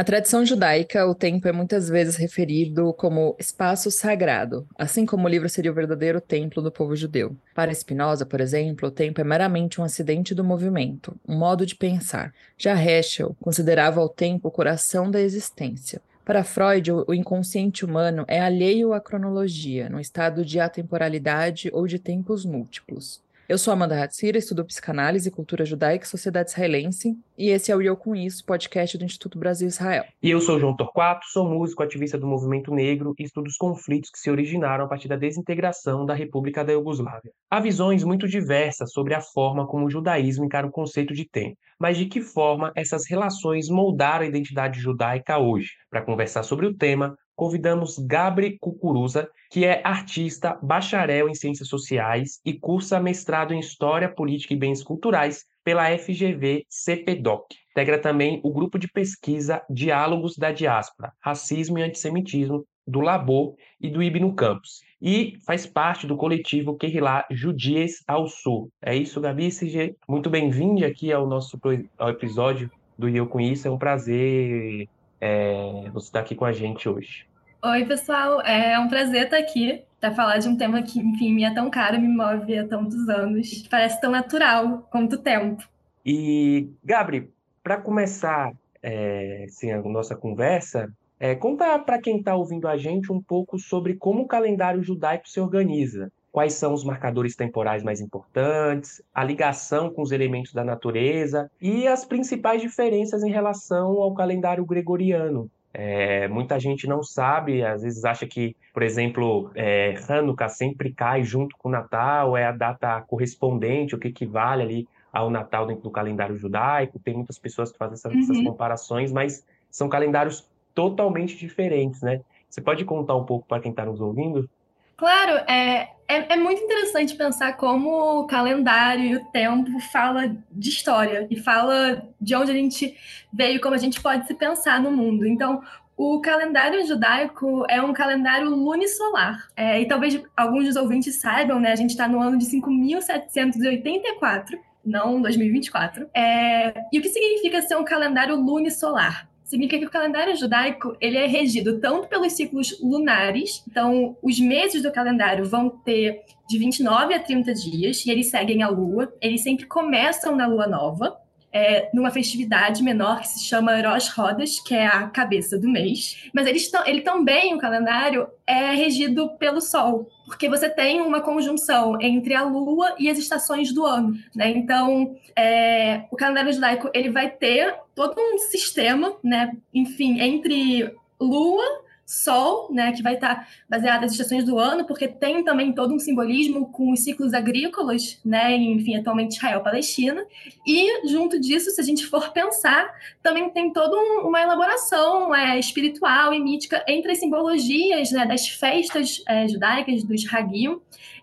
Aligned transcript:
Na 0.00 0.04
tradição 0.04 0.46
judaica, 0.46 1.06
o 1.06 1.14
tempo 1.14 1.46
é 1.46 1.52
muitas 1.52 1.90
vezes 1.90 2.16
referido 2.16 2.90
como 2.94 3.36
espaço 3.38 3.90
sagrado, 3.90 4.66
assim 4.78 5.04
como 5.04 5.26
o 5.26 5.28
livro 5.28 5.46
seria 5.46 5.70
o 5.70 5.74
verdadeiro 5.74 6.22
templo 6.22 6.62
do 6.62 6.72
povo 6.72 6.96
judeu. 6.96 7.36
Para 7.54 7.74
Spinoza, 7.74 8.24
por 8.24 8.40
exemplo, 8.40 8.88
o 8.88 8.90
tempo 8.90 9.20
é 9.20 9.24
meramente 9.24 9.78
um 9.78 9.84
acidente 9.84 10.34
do 10.34 10.42
movimento, 10.42 11.14
um 11.28 11.36
modo 11.36 11.66
de 11.66 11.74
pensar. 11.74 12.32
Já 12.56 12.82
Heschel 12.82 13.36
considerava 13.42 14.00
o 14.00 14.08
tempo 14.08 14.48
o 14.48 14.50
coração 14.50 15.10
da 15.10 15.20
existência. 15.20 16.00
Para 16.24 16.44
Freud, 16.44 16.90
o 16.90 17.12
inconsciente 17.12 17.84
humano 17.84 18.24
é 18.26 18.40
alheio 18.40 18.94
à 18.94 19.02
cronologia, 19.02 19.90
no 19.90 20.00
estado 20.00 20.46
de 20.46 20.58
atemporalidade 20.58 21.68
ou 21.74 21.86
de 21.86 21.98
tempos 21.98 22.46
múltiplos. 22.46 23.20
Eu 23.50 23.58
sou 23.58 23.72
Amanda 23.72 24.00
Hatzira, 24.00 24.38
estudo 24.38 24.64
psicanálise, 24.64 25.28
cultura 25.28 25.64
judaica 25.64 26.04
e 26.04 26.08
sociedade 26.08 26.50
israelense, 26.50 27.18
e 27.36 27.48
esse 27.48 27.72
é 27.72 27.74
o 27.74 27.82
Eu 27.82 27.96
Com 27.96 28.14
Isso, 28.14 28.46
podcast 28.46 28.96
do 28.96 29.04
Instituto 29.04 29.40
Brasil 29.40 29.66
Israel. 29.66 30.04
E 30.22 30.30
eu 30.30 30.40
sou 30.40 30.60
João 30.60 30.76
Torquato, 30.76 31.26
sou 31.26 31.48
músico, 31.48 31.82
ativista 31.82 32.16
do 32.16 32.28
movimento 32.28 32.72
negro 32.72 33.12
e 33.18 33.24
estudo 33.24 33.48
os 33.48 33.56
conflitos 33.56 34.08
que 34.08 34.20
se 34.20 34.30
originaram 34.30 34.84
a 34.84 34.88
partir 34.88 35.08
da 35.08 35.16
desintegração 35.16 36.06
da 36.06 36.14
República 36.14 36.64
da 36.64 36.70
Iugoslávia. 36.70 37.32
Há 37.50 37.58
visões 37.58 38.04
muito 38.04 38.28
diversas 38.28 38.92
sobre 38.92 39.14
a 39.14 39.20
forma 39.20 39.66
como 39.66 39.86
o 39.86 39.90
judaísmo 39.90 40.44
encara 40.44 40.68
o 40.68 40.70
conceito 40.70 41.12
de 41.12 41.28
tempo, 41.28 41.56
mas 41.76 41.96
de 41.96 42.06
que 42.06 42.20
forma 42.20 42.70
essas 42.76 43.02
relações 43.10 43.68
moldaram 43.68 44.24
a 44.24 44.28
identidade 44.28 44.78
judaica 44.78 45.40
hoje. 45.40 45.70
Para 45.90 46.02
conversar 46.02 46.44
sobre 46.44 46.66
o 46.66 46.76
tema, 46.76 47.16
convidamos 47.40 47.98
Gabri 47.98 48.58
Cucuruza, 48.58 49.26
que 49.50 49.64
é 49.64 49.80
artista, 49.82 50.58
bacharel 50.62 51.26
em 51.26 51.34
Ciências 51.34 51.68
Sociais 51.68 52.38
e 52.44 52.52
cursa 52.52 53.00
mestrado 53.00 53.54
em 53.54 53.58
História, 53.58 54.10
Política 54.10 54.52
e 54.52 54.58
Bens 54.58 54.82
Culturais 54.82 55.46
pela 55.64 55.88
FGV 55.96 56.66
CPDOC. 56.68 57.56
Integra 57.70 57.98
também 57.98 58.42
o 58.44 58.52
grupo 58.52 58.78
de 58.78 58.88
pesquisa 58.88 59.62
Diálogos 59.70 60.36
da 60.36 60.52
Diáspora, 60.52 61.14
Racismo 61.18 61.78
e 61.78 61.82
Antissemitismo, 61.82 62.66
do 62.86 63.00
Labor 63.00 63.54
e 63.80 63.88
do 63.88 64.02
Ibno 64.02 64.34
Campos. 64.34 64.82
E 65.00 65.38
faz 65.46 65.64
parte 65.64 66.06
do 66.06 66.18
coletivo 66.18 66.76
Querrilá 66.76 67.24
Judias 67.30 68.02
ao 68.06 68.28
Sul. 68.28 68.70
É 68.82 68.94
isso, 68.94 69.18
Gabi 69.18 69.48
CG. 69.48 69.96
Muito 70.06 70.28
bem-vindo 70.28 70.84
aqui 70.84 71.10
ao 71.10 71.26
nosso 71.26 71.58
ao 71.96 72.10
episódio 72.10 72.70
do 72.98 73.08
Eu 73.08 73.26
Com 73.26 73.40
Isso. 73.40 73.66
É 73.66 73.70
um 73.70 73.78
prazer 73.78 74.86
é, 75.18 75.90
você 75.90 76.08
estar 76.08 76.20
aqui 76.20 76.34
com 76.34 76.44
a 76.44 76.52
gente 76.52 76.86
hoje. 76.86 77.29
Oi, 77.62 77.84
pessoal. 77.84 78.40
É 78.40 78.78
um 78.78 78.88
prazer 78.88 79.24
estar 79.24 79.36
aqui 79.36 79.82
para 80.00 80.14
falar 80.14 80.38
de 80.38 80.48
um 80.48 80.56
tema 80.56 80.82
que, 80.82 80.98
enfim, 80.98 81.34
me 81.34 81.44
é 81.44 81.52
tão 81.52 81.68
caro, 81.68 82.00
me 82.00 82.08
move 82.08 82.56
há 82.56 82.66
tantos 82.66 83.06
anos, 83.06 83.68
parece 83.68 84.00
tão 84.00 84.10
natural 84.10 84.88
quanto 84.90 85.16
o 85.16 85.18
tempo. 85.18 85.62
E, 86.04 86.70
Gabri, 86.82 87.30
para 87.62 87.76
começar 87.76 88.50
é, 88.82 89.44
assim, 89.46 89.70
a 89.70 89.82
nossa 89.82 90.16
conversa, 90.16 90.90
é, 91.18 91.34
conta 91.34 91.78
para 91.78 92.00
quem 92.00 92.16
está 92.16 92.34
ouvindo 92.34 92.66
a 92.66 92.78
gente 92.78 93.12
um 93.12 93.20
pouco 93.20 93.58
sobre 93.58 93.94
como 93.94 94.22
o 94.22 94.26
calendário 94.26 94.82
judaico 94.82 95.28
se 95.28 95.38
organiza. 95.38 96.10
Quais 96.32 96.54
são 96.54 96.72
os 96.72 96.82
marcadores 96.82 97.36
temporais 97.36 97.82
mais 97.82 98.00
importantes, 98.00 99.02
a 99.14 99.22
ligação 99.22 99.90
com 99.90 100.00
os 100.00 100.12
elementos 100.12 100.54
da 100.54 100.64
natureza 100.64 101.50
e 101.60 101.86
as 101.86 102.06
principais 102.06 102.62
diferenças 102.62 103.22
em 103.22 103.30
relação 103.30 104.00
ao 104.00 104.14
calendário 104.14 104.64
gregoriano. 104.64 105.50
É, 105.72 106.26
muita 106.28 106.58
gente 106.58 106.86
não 106.88 107.02
sabe, 107.02 107.64
às 107.64 107.82
vezes 107.82 108.04
acha 108.04 108.26
que, 108.26 108.56
por 108.72 108.82
exemplo, 108.82 109.50
é, 109.54 109.94
Hanukkah 110.08 110.48
sempre 110.48 110.92
cai 110.92 111.22
junto 111.22 111.56
com 111.56 111.68
o 111.68 111.72
Natal, 111.72 112.36
é 112.36 112.44
a 112.44 112.52
data 112.52 113.00
correspondente, 113.02 113.94
o 113.94 113.98
que 113.98 114.08
equivale 114.08 114.62
ali 114.62 114.88
ao 115.12 115.30
Natal 115.30 115.66
dentro 115.66 115.82
do 115.82 115.90
calendário 115.90 116.36
judaico. 116.36 116.98
Tem 116.98 117.14
muitas 117.14 117.38
pessoas 117.38 117.70
que 117.70 117.78
fazem 117.78 117.94
essas, 117.94 118.12
uhum. 118.12 118.20
essas 118.20 118.40
comparações, 118.42 119.12
mas 119.12 119.46
são 119.70 119.88
calendários 119.88 120.48
totalmente 120.74 121.36
diferentes, 121.36 122.02
né? 122.02 122.20
Você 122.48 122.60
pode 122.60 122.84
contar 122.84 123.14
um 123.14 123.24
pouco 123.24 123.46
para 123.46 123.60
quem 123.60 123.70
está 123.70 123.84
nos 123.84 124.00
ouvindo? 124.00 124.50
Claro, 125.00 125.32
é, 125.50 125.88
é, 126.06 126.34
é, 126.34 126.36
muito 126.36 126.62
interessante 126.62 127.16
pensar 127.16 127.56
como 127.56 128.20
o 128.20 128.26
calendário 128.26 129.02
e 129.02 129.16
o 129.16 129.24
tempo 129.30 129.80
fala 129.90 130.36
de 130.52 130.68
história 130.68 131.26
e 131.30 131.40
fala 131.40 132.06
de 132.20 132.34
onde 132.34 132.50
a 132.50 132.54
gente 132.54 132.94
veio, 133.32 133.62
como 133.62 133.74
a 133.74 133.78
gente 133.78 133.98
pode 133.98 134.26
se 134.26 134.34
pensar 134.34 134.78
no 134.78 134.90
mundo. 134.90 135.26
Então, 135.26 135.62
o 135.96 136.20
calendário 136.20 136.86
judaico 136.86 137.64
é 137.70 137.80
um 137.80 137.94
calendário 137.94 138.50
lunisolar. 138.50 139.48
É, 139.56 139.80
e 139.80 139.88
talvez 139.88 140.22
alguns 140.36 140.66
dos 140.66 140.76
ouvintes 140.76 141.18
saibam, 141.18 141.58
né? 141.58 141.72
A 141.72 141.76
gente 141.76 141.92
está 141.92 142.06
no 142.06 142.20
ano 142.20 142.36
de 142.36 142.44
5.784, 142.44 144.58
não 144.84 145.22
2024. 145.22 146.10
É, 146.14 146.74
e 146.92 146.98
o 146.98 147.02
que 147.02 147.08
significa 147.08 147.62
ser 147.62 147.76
um 147.76 147.84
calendário 147.84 148.36
lunisolar? 148.36 149.29
Significa 149.50 149.80
que 149.80 149.86
o 149.86 149.90
calendário 149.90 150.36
judaico 150.36 150.96
ele 151.00 151.16
é 151.16 151.26
regido 151.26 151.80
tanto 151.80 152.06
pelos 152.06 152.34
ciclos 152.34 152.80
lunares, 152.80 153.64
então 153.68 154.16
os 154.22 154.38
meses 154.38 154.80
do 154.80 154.92
calendário 154.92 155.44
vão 155.44 155.68
ter 155.68 156.20
de 156.48 156.56
29 156.56 157.14
a 157.14 157.18
30 157.18 157.52
dias 157.54 158.06
e 158.06 158.10
eles 158.12 158.30
seguem 158.30 158.62
a 158.62 158.68
lua, 158.68 159.12
eles 159.20 159.42
sempre 159.42 159.66
começam 159.66 160.36
na 160.36 160.46
lua 160.46 160.68
nova, 160.68 161.19
é, 161.52 161.90
numa 161.92 162.10
festividade 162.10 162.82
menor 162.82 163.20
que 163.20 163.28
se 163.28 163.44
chama 163.44 163.80
Rosh 163.80 164.08
Rodas, 164.10 164.60
que 164.60 164.74
é 164.74 164.86
a 164.86 165.08
cabeça 165.08 165.58
do 165.58 165.68
mês. 165.68 166.28
Mas 166.32 166.46
eles 166.46 166.70
ele 166.86 167.00
também, 167.00 167.54
o 167.54 167.58
calendário, 167.58 168.28
é 168.46 168.72
regido 168.72 169.30
pelo 169.36 169.60
Sol, 169.60 170.08
porque 170.26 170.48
você 170.48 170.68
tem 170.68 171.00
uma 171.00 171.20
conjunção 171.20 172.00
entre 172.00 172.34
a 172.34 172.42
Lua 172.42 172.94
e 172.98 173.08
as 173.08 173.18
estações 173.18 173.72
do 173.72 173.84
ano. 173.84 174.14
Né? 174.34 174.50
Então, 174.50 175.16
é, 175.36 176.04
o 176.10 176.16
calendário 176.16 176.52
judaico 176.52 176.90
ele 176.94 177.10
vai 177.10 177.28
ter 177.30 177.74
todo 177.94 178.14
um 178.18 178.38
sistema, 178.38 179.16
né? 179.22 179.52
enfim, 179.74 180.20
entre 180.20 180.94
Lua 181.20 181.64
Sol, 182.10 182.72
né, 182.72 182.90
que 182.90 183.04
vai 183.04 183.14
estar 183.14 183.48
baseada 183.68 184.00
nas 184.00 184.10
estações 184.10 184.42
do 184.42 184.58
ano, 184.58 184.84
porque 184.84 185.06
tem 185.06 185.44
também 185.44 185.72
todo 185.72 185.94
um 185.94 185.98
simbolismo 186.00 186.66
com 186.72 186.90
os 186.90 187.04
ciclos 187.04 187.32
agrícolas, 187.32 188.18
né, 188.24 188.56
enfim, 188.56 188.96
atualmente 188.96 189.36
Israel-Palestina. 189.36 190.26
E 190.66 191.08
junto 191.08 191.38
disso, 191.38 191.70
se 191.70 191.80
a 191.80 191.84
gente 191.84 192.04
for 192.04 192.32
pensar, 192.32 192.92
também 193.22 193.48
tem 193.50 193.72
toda 193.72 193.96
um, 193.96 194.26
uma 194.26 194.42
elaboração 194.42 195.32
é, 195.32 195.56
espiritual 195.56 196.34
e 196.34 196.40
mítica 196.40 196.84
entre 196.88 197.12
as 197.12 197.20
simbologias 197.20 198.10
né, 198.10 198.26
das 198.26 198.48
festas 198.48 199.22
é, 199.28 199.46
judaicas, 199.46 200.02
dos 200.02 200.26
Hagim, 200.34 200.80